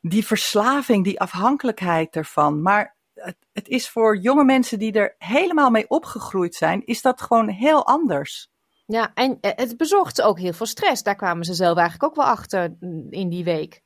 die 0.00 0.26
verslaving, 0.26 1.04
die 1.04 1.20
afhankelijkheid 1.20 2.16
ervan. 2.16 2.62
Maar 2.62 2.96
het, 3.14 3.36
het, 3.52 3.68
is 3.68 3.88
voor 3.88 4.16
jonge 4.16 4.44
mensen 4.44 4.78
die 4.78 4.92
er 4.92 5.14
helemaal 5.18 5.70
mee 5.70 5.88
opgegroeid 5.88 6.54
zijn, 6.54 6.86
is 6.86 7.02
dat 7.02 7.22
gewoon 7.22 7.48
heel 7.48 7.86
anders. 7.86 8.50
Ja, 8.86 9.10
en 9.14 9.38
het 9.40 9.76
bezorgt 9.76 10.22
ook 10.22 10.38
heel 10.38 10.52
veel 10.52 10.66
stress. 10.66 11.02
Daar 11.02 11.16
kwamen 11.16 11.44
ze 11.44 11.54
zelf 11.54 11.78
eigenlijk 11.78 12.10
ook 12.10 12.24
wel 12.24 12.34
achter 12.34 12.76
in 13.10 13.28
die 13.28 13.44
week. 13.44 13.82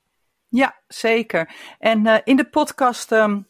Ja, 0.49 0.83
zeker. 0.89 1.55
En 1.79 2.07
uh, 2.07 2.19
in 2.25 2.37
de 2.37 2.49
podcast 2.49 3.13
um, 3.13 3.49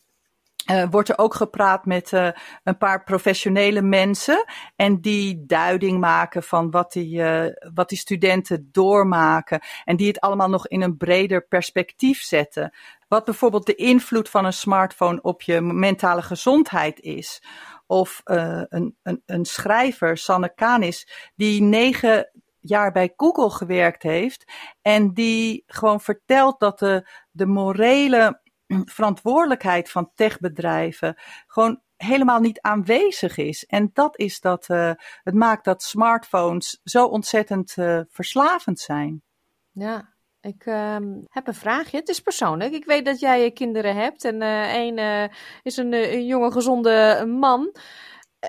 uh, 0.71 0.85
wordt 0.91 1.09
er 1.09 1.19
ook 1.19 1.35
gepraat 1.35 1.85
met 1.85 2.13
uh, 2.13 2.29
een 2.63 2.79
paar 2.79 3.05
professionele 3.05 3.83
mensen. 3.83 4.45
En 4.77 5.01
die 5.01 5.47
duiding 5.47 6.01
maken 6.01 6.43
van 6.43 6.71
wat 6.71 6.93
die, 6.93 7.19
uh, 7.19 7.47
wat 7.75 7.89
die 7.89 7.99
studenten 7.99 8.69
doormaken. 8.73 9.61
En 9.85 9.97
die 9.97 10.07
het 10.07 10.21
allemaal 10.21 10.49
nog 10.49 10.69
in 10.69 10.83
een 10.83 10.97
breder 10.97 11.47
perspectief 11.47 12.23
zetten. 12.23 12.75
Wat 13.09 13.25
bijvoorbeeld 13.25 13.67
de 13.67 13.75
invloed 13.75 14.29
van 14.29 14.45
een 14.45 14.53
smartphone 14.53 15.23
op 15.23 15.43
je 15.43 15.61
mentale 15.61 16.23
gezondheid 16.23 17.01
is. 17.01 17.43
Of 17.87 18.21
een, 18.25 18.97
een, 19.03 19.23
een 19.27 19.45
schrijver, 19.45 20.19
Sanne 20.19 20.55
Kanis, 20.55 21.31
die 21.35 21.63
negen 21.63 22.31
jaar 22.61 22.93
bij 22.93 23.13
Google 23.17 23.51
gewerkt 23.51 24.03
heeft. 24.03 24.53
En 24.83 25.13
die 25.13 25.63
gewoon 25.67 26.01
vertelt 26.01 26.61
dat 26.61 26.79
de, 26.79 27.09
de 27.31 27.47
morele 27.47 28.43
verantwoordelijkheid 28.85 29.91
van 29.91 30.11
techbedrijven 30.15 31.17
gewoon 31.47 31.81
helemaal 31.97 32.41
niet 32.41 32.61
aanwezig 32.61 33.37
is. 33.37 33.65
En 33.65 33.91
dat 33.93 34.19
is 34.19 34.41
dat 34.41 34.69
uh, 34.69 34.93
het 35.23 35.35
maakt 35.35 35.65
dat 35.65 35.83
smartphones 35.83 36.81
zo 36.85 37.07
ontzettend 37.07 37.77
uh, 37.77 38.01
verslavend 38.09 38.81
zijn. 38.81 39.23
Ja, 39.71 40.13
ik 40.41 40.67
uh, 40.67 40.97
heb 41.29 41.47
een 41.47 41.55
vraagje. 41.55 41.97
Het 41.97 42.09
is 42.09 42.21
persoonlijk. 42.21 42.73
Ik 42.73 42.85
weet 42.85 43.05
dat 43.05 43.21
jij 43.21 43.51
kinderen 43.51 43.97
hebt 43.97 44.25
en 44.25 44.43
één 44.43 44.99
uh, 44.99 45.25
is 45.63 45.77
een, 45.77 45.93
een, 45.93 46.27
jonge, 46.27 46.53
gezonde 46.53 47.25
man. 47.27 47.75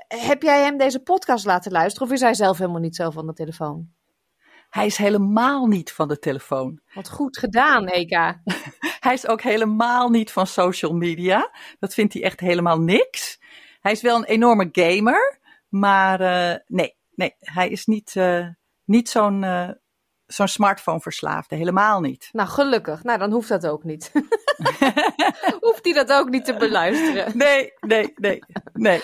heb 0.08 0.42
jij 0.42 0.64
hem 0.64 0.78
deze 0.78 1.00
podcast 1.00 1.46
laten 1.46 1.72
luisteren 1.72 2.08
of 2.08 2.14
is 2.14 2.22
hij 2.22 2.34
zelf 2.34 2.58
helemaal 2.58 2.82
niet 2.82 2.96
zo 2.96 3.10
van 3.10 3.28
de 3.28 3.34
telefoon? 3.34 3.94
Hij 4.76 4.86
is 4.86 4.98
helemaal 4.98 5.66
niet 5.66 5.92
van 5.92 6.08
de 6.08 6.20
telefoon. 6.20 6.80
Wat 6.94 7.10
goed 7.10 7.38
gedaan, 7.38 7.88
Eka. 7.88 8.42
hij 9.08 9.14
is 9.14 9.28
ook 9.28 9.42
helemaal 9.42 10.10
niet 10.10 10.32
van 10.32 10.48
social 10.48 10.94
media. 10.94 11.52
Dat 11.80 11.94
vindt 11.94 12.14
hij 12.14 12.24
echt 12.24 12.40
helemaal 12.40 12.80
niks. 12.80 13.40
Hij 13.80 13.92
is 13.92 14.02
wel 14.02 14.18
een 14.18 14.24
enorme 14.24 14.70
gamer, 14.72 15.40
maar 15.70 16.22
uh, 16.22 16.58
nee, 16.68 16.96
nee, 17.12 17.36
hij 17.40 17.70
is 17.70 17.86
niet, 17.86 18.16
uh, 18.16 18.48
niet 18.86 19.10
zo'n 19.10 19.44
uh, 19.44 19.70
zo'n 20.26 20.48
smartphone 20.48 21.00
verslaafde, 21.00 21.56
helemaal 21.56 22.00
niet. 22.00 22.30
Nou, 22.32 22.50
gelukkig. 22.50 23.04
Nou, 23.04 23.20
dan 23.20 23.32
hoeft 23.32 23.50
dat 23.50 23.68
ook 23.68 23.84
niet. 23.84 24.12
hoeft 25.66 25.86
hij 25.86 25.94
dat 25.94 26.12
ook 26.12 26.30
niet 26.30 26.46
te 26.46 26.56
beluisteren. 26.56 27.38
Nee, 27.38 27.74
nee, 27.80 28.14
nee, 28.16 28.44
nee. 28.74 29.02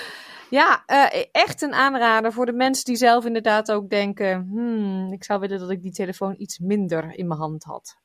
Ja, 0.52 0.84
uh, 0.88 1.24
echt 1.32 1.62
een 1.62 1.74
aanrader 1.74 2.34
voor 2.34 2.46
de 2.46 2.54
mensen 2.54 2.86
die 2.86 2.96
zelf 2.96 3.26
inderdaad 3.26 3.72
ook 3.72 3.90
denken: 3.90 4.48
hmm, 4.50 5.14
ik 5.14 5.24
zou 5.24 5.40
willen 5.40 5.60
dat 5.60 5.70
ik 5.70 5.82
die 5.82 5.92
telefoon 5.92 6.36
iets 6.38 6.60
minder 6.60 7.14
in 7.16 7.28
mijn 7.28 7.40
hand 7.40 7.64
had. 7.64 8.00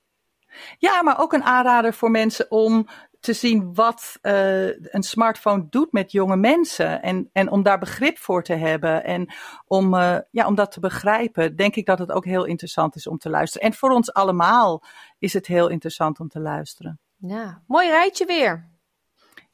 Ja, 0.78 1.02
maar 1.02 1.20
ook 1.20 1.32
een 1.32 1.42
aanrader 1.42 1.94
voor 1.94 2.10
mensen 2.10 2.50
om 2.50 2.86
te 3.20 3.32
zien 3.32 3.74
wat 3.74 4.18
uh, 4.22 4.66
een 4.66 5.02
smartphone 5.02 5.66
doet 5.70 5.92
met 5.92 6.12
jonge 6.12 6.36
mensen. 6.36 7.02
En, 7.02 7.30
en 7.32 7.50
om 7.50 7.62
daar 7.62 7.78
begrip 7.78 8.18
voor 8.18 8.42
te 8.42 8.54
hebben. 8.54 9.04
En 9.04 9.32
om, 9.66 9.94
uh, 9.94 10.18
ja, 10.30 10.46
om 10.46 10.54
dat 10.54 10.72
te 10.72 10.80
begrijpen, 10.80 11.56
denk 11.56 11.76
ik 11.76 11.86
dat 11.86 11.98
het 11.98 12.12
ook 12.12 12.24
heel 12.24 12.44
interessant 12.44 12.96
is 12.96 13.06
om 13.06 13.18
te 13.18 13.30
luisteren. 13.30 13.66
En 13.66 13.74
voor 13.74 13.90
ons 13.90 14.12
allemaal 14.12 14.82
is 15.18 15.32
het 15.32 15.46
heel 15.46 15.68
interessant 15.68 16.20
om 16.20 16.28
te 16.28 16.40
luisteren. 16.40 17.00
Ja, 17.16 17.62
mooi 17.66 17.88
rijtje 17.88 18.26
weer. 18.26 18.75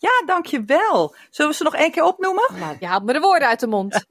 Ja, 0.02 0.22
dankjewel. 0.26 1.14
Zullen 1.30 1.50
we 1.50 1.56
ze 1.56 1.62
nog 1.62 1.74
één 1.74 1.90
keer 1.90 2.02
opnoemen? 2.02 2.48
Nou, 2.58 2.76
je 2.80 2.86
haalt 2.86 3.04
me 3.04 3.12
de 3.12 3.20
woorden 3.20 3.48
uit 3.48 3.60
de 3.60 3.66
mond. 3.66 3.94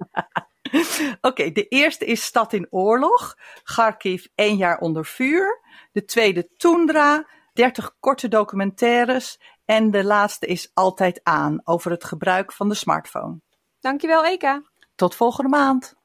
Oké, 0.72 1.18
okay, 1.22 1.52
de 1.52 1.68
eerste 1.68 2.06
is 2.06 2.24
Stad 2.24 2.54
in 2.54 2.68
Oorlog. 2.70 3.36
Kharkiv, 3.64 4.26
één 4.36 4.58
jaar 4.58 4.80
onder 4.80 5.06
vuur. 5.06 5.62
De 5.92 6.06
tweede 6.06 6.50
Tundra, 6.58 7.28
30 7.54 7.96
korte 8.00 8.28
documentaires. 8.28 9.40
En 9.66 9.92
de 9.92 10.04
laatste 10.04 10.46
is 10.46 10.72
Altijd 10.74 11.20
aan, 11.24 11.62
over 11.64 11.92
het 11.92 12.04
gebruik 12.04 12.52
van 12.52 12.70
de 12.70 12.76
smartphone. 12.76 13.42
Dankjewel, 13.80 14.26
Eka. 14.26 14.62
Tot 14.96 15.16
volgende 15.16 15.50
maand. 15.50 15.96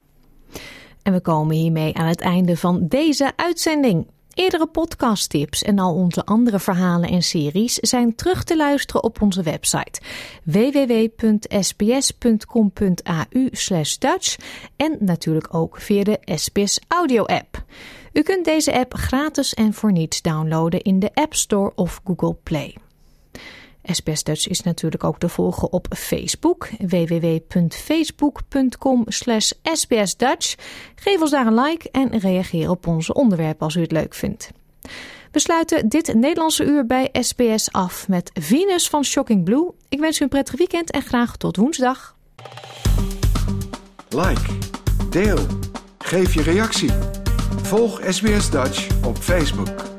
En 1.03 1.13
we 1.13 1.21
komen 1.21 1.57
hiermee 1.57 1.97
aan 1.97 2.07
het 2.07 2.21
einde 2.21 2.57
van 2.57 2.87
deze 2.89 3.33
uitzending. 3.37 4.11
Eerdere 4.37 4.67
podcasttips 4.67 5.63
en 5.63 5.79
al 5.79 5.95
onze 5.95 6.25
andere 6.25 6.59
verhalen 6.59 7.09
en 7.09 7.23
series 7.23 7.75
zijn 7.75 8.15
terug 8.15 8.45
te 8.45 8.57
luisteren 8.57 9.03
op 9.03 9.23
onze 9.23 9.43
website 9.43 10.01
www.sbs.com.au 10.43 11.59
Dutch 13.99 14.37
en 14.77 14.97
natuurlijk 15.01 15.55
ook 15.55 15.81
via 15.81 16.03
de 16.03 16.19
SBS 16.25 16.81
Audio 16.89 17.25
app. 17.25 17.65
U 18.13 18.23
kunt 18.23 18.45
deze 18.45 18.79
app 18.79 18.95
gratis 18.95 19.55
en 19.55 19.75
voor 19.75 19.93
niets 19.93 20.23
downloaden 20.23 20.83
in 20.83 20.99
de 20.99 21.11
App 21.15 21.35
Store 21.35 21.73
of 21.75 22.01
Google 22.05 22.35
Play. 22.43 22.77
SBS 23.93 24.23
Dutch 24.23 24.49
is 24.49 24.63
natuurlijk 24.63 25.05
ook 25.05 25.19
te 25.19 25.29
volgen 25.29 25.73
op 25.73 25.87
Facebook. 25.97 26.69
www.facebook.com 26.79 29.05
slash 29.07 29.53
sbsdutch. 29.63 30.55
Geef 30.95 31.21
ons 31.21 31.31
daar 31.31 31.47
een 31.47 31.61
like 31.61 31.91
en 31.91 32.19
reageer 32.19 32.71
op 32.71 32.87
onze 32.87 33.15
onderwerpen 33.15 33.65
als 33.65 33.75
u 33.75 33.81
het 33.81 33.93
leuk 33.93 34.15
vindt. 34.15 34.51
We 35.33 35.39
sluiten 35.39 35.89
dit 35.89 36.15
Nederlandse 36.15 36.65
uur 36.65 36.87
bij 36.87 37.09
SBS 37.13 37.73
af 37.73 38.09
met 38.09 38.31
Venus 38.41 38.89
van 38.89 39.05
Shocking 39.05 39.45
Blue. 39.45 39.71
Ik 39.89 40.01
wens 40.01 40.21
u 40.21 40.23
een 40.23 40.29
prettig 40.29 40.57
weekend 40.57 40.91
en 40.91 41.03
graag 41.03 41.37
tot 41.37 41.57
woensdag. 41.57 42.17
Like, 44.09 44.59
deel, 45.11 45.39
geef 45.99 46.35
je 46.35 46.43
reactie. 46.43 46.91
Volg 47.63 48.01
SBS 48.09 48.51
Dutch 48.51 49.05
op 49.05 49.17
Facebook. 49.17 49.96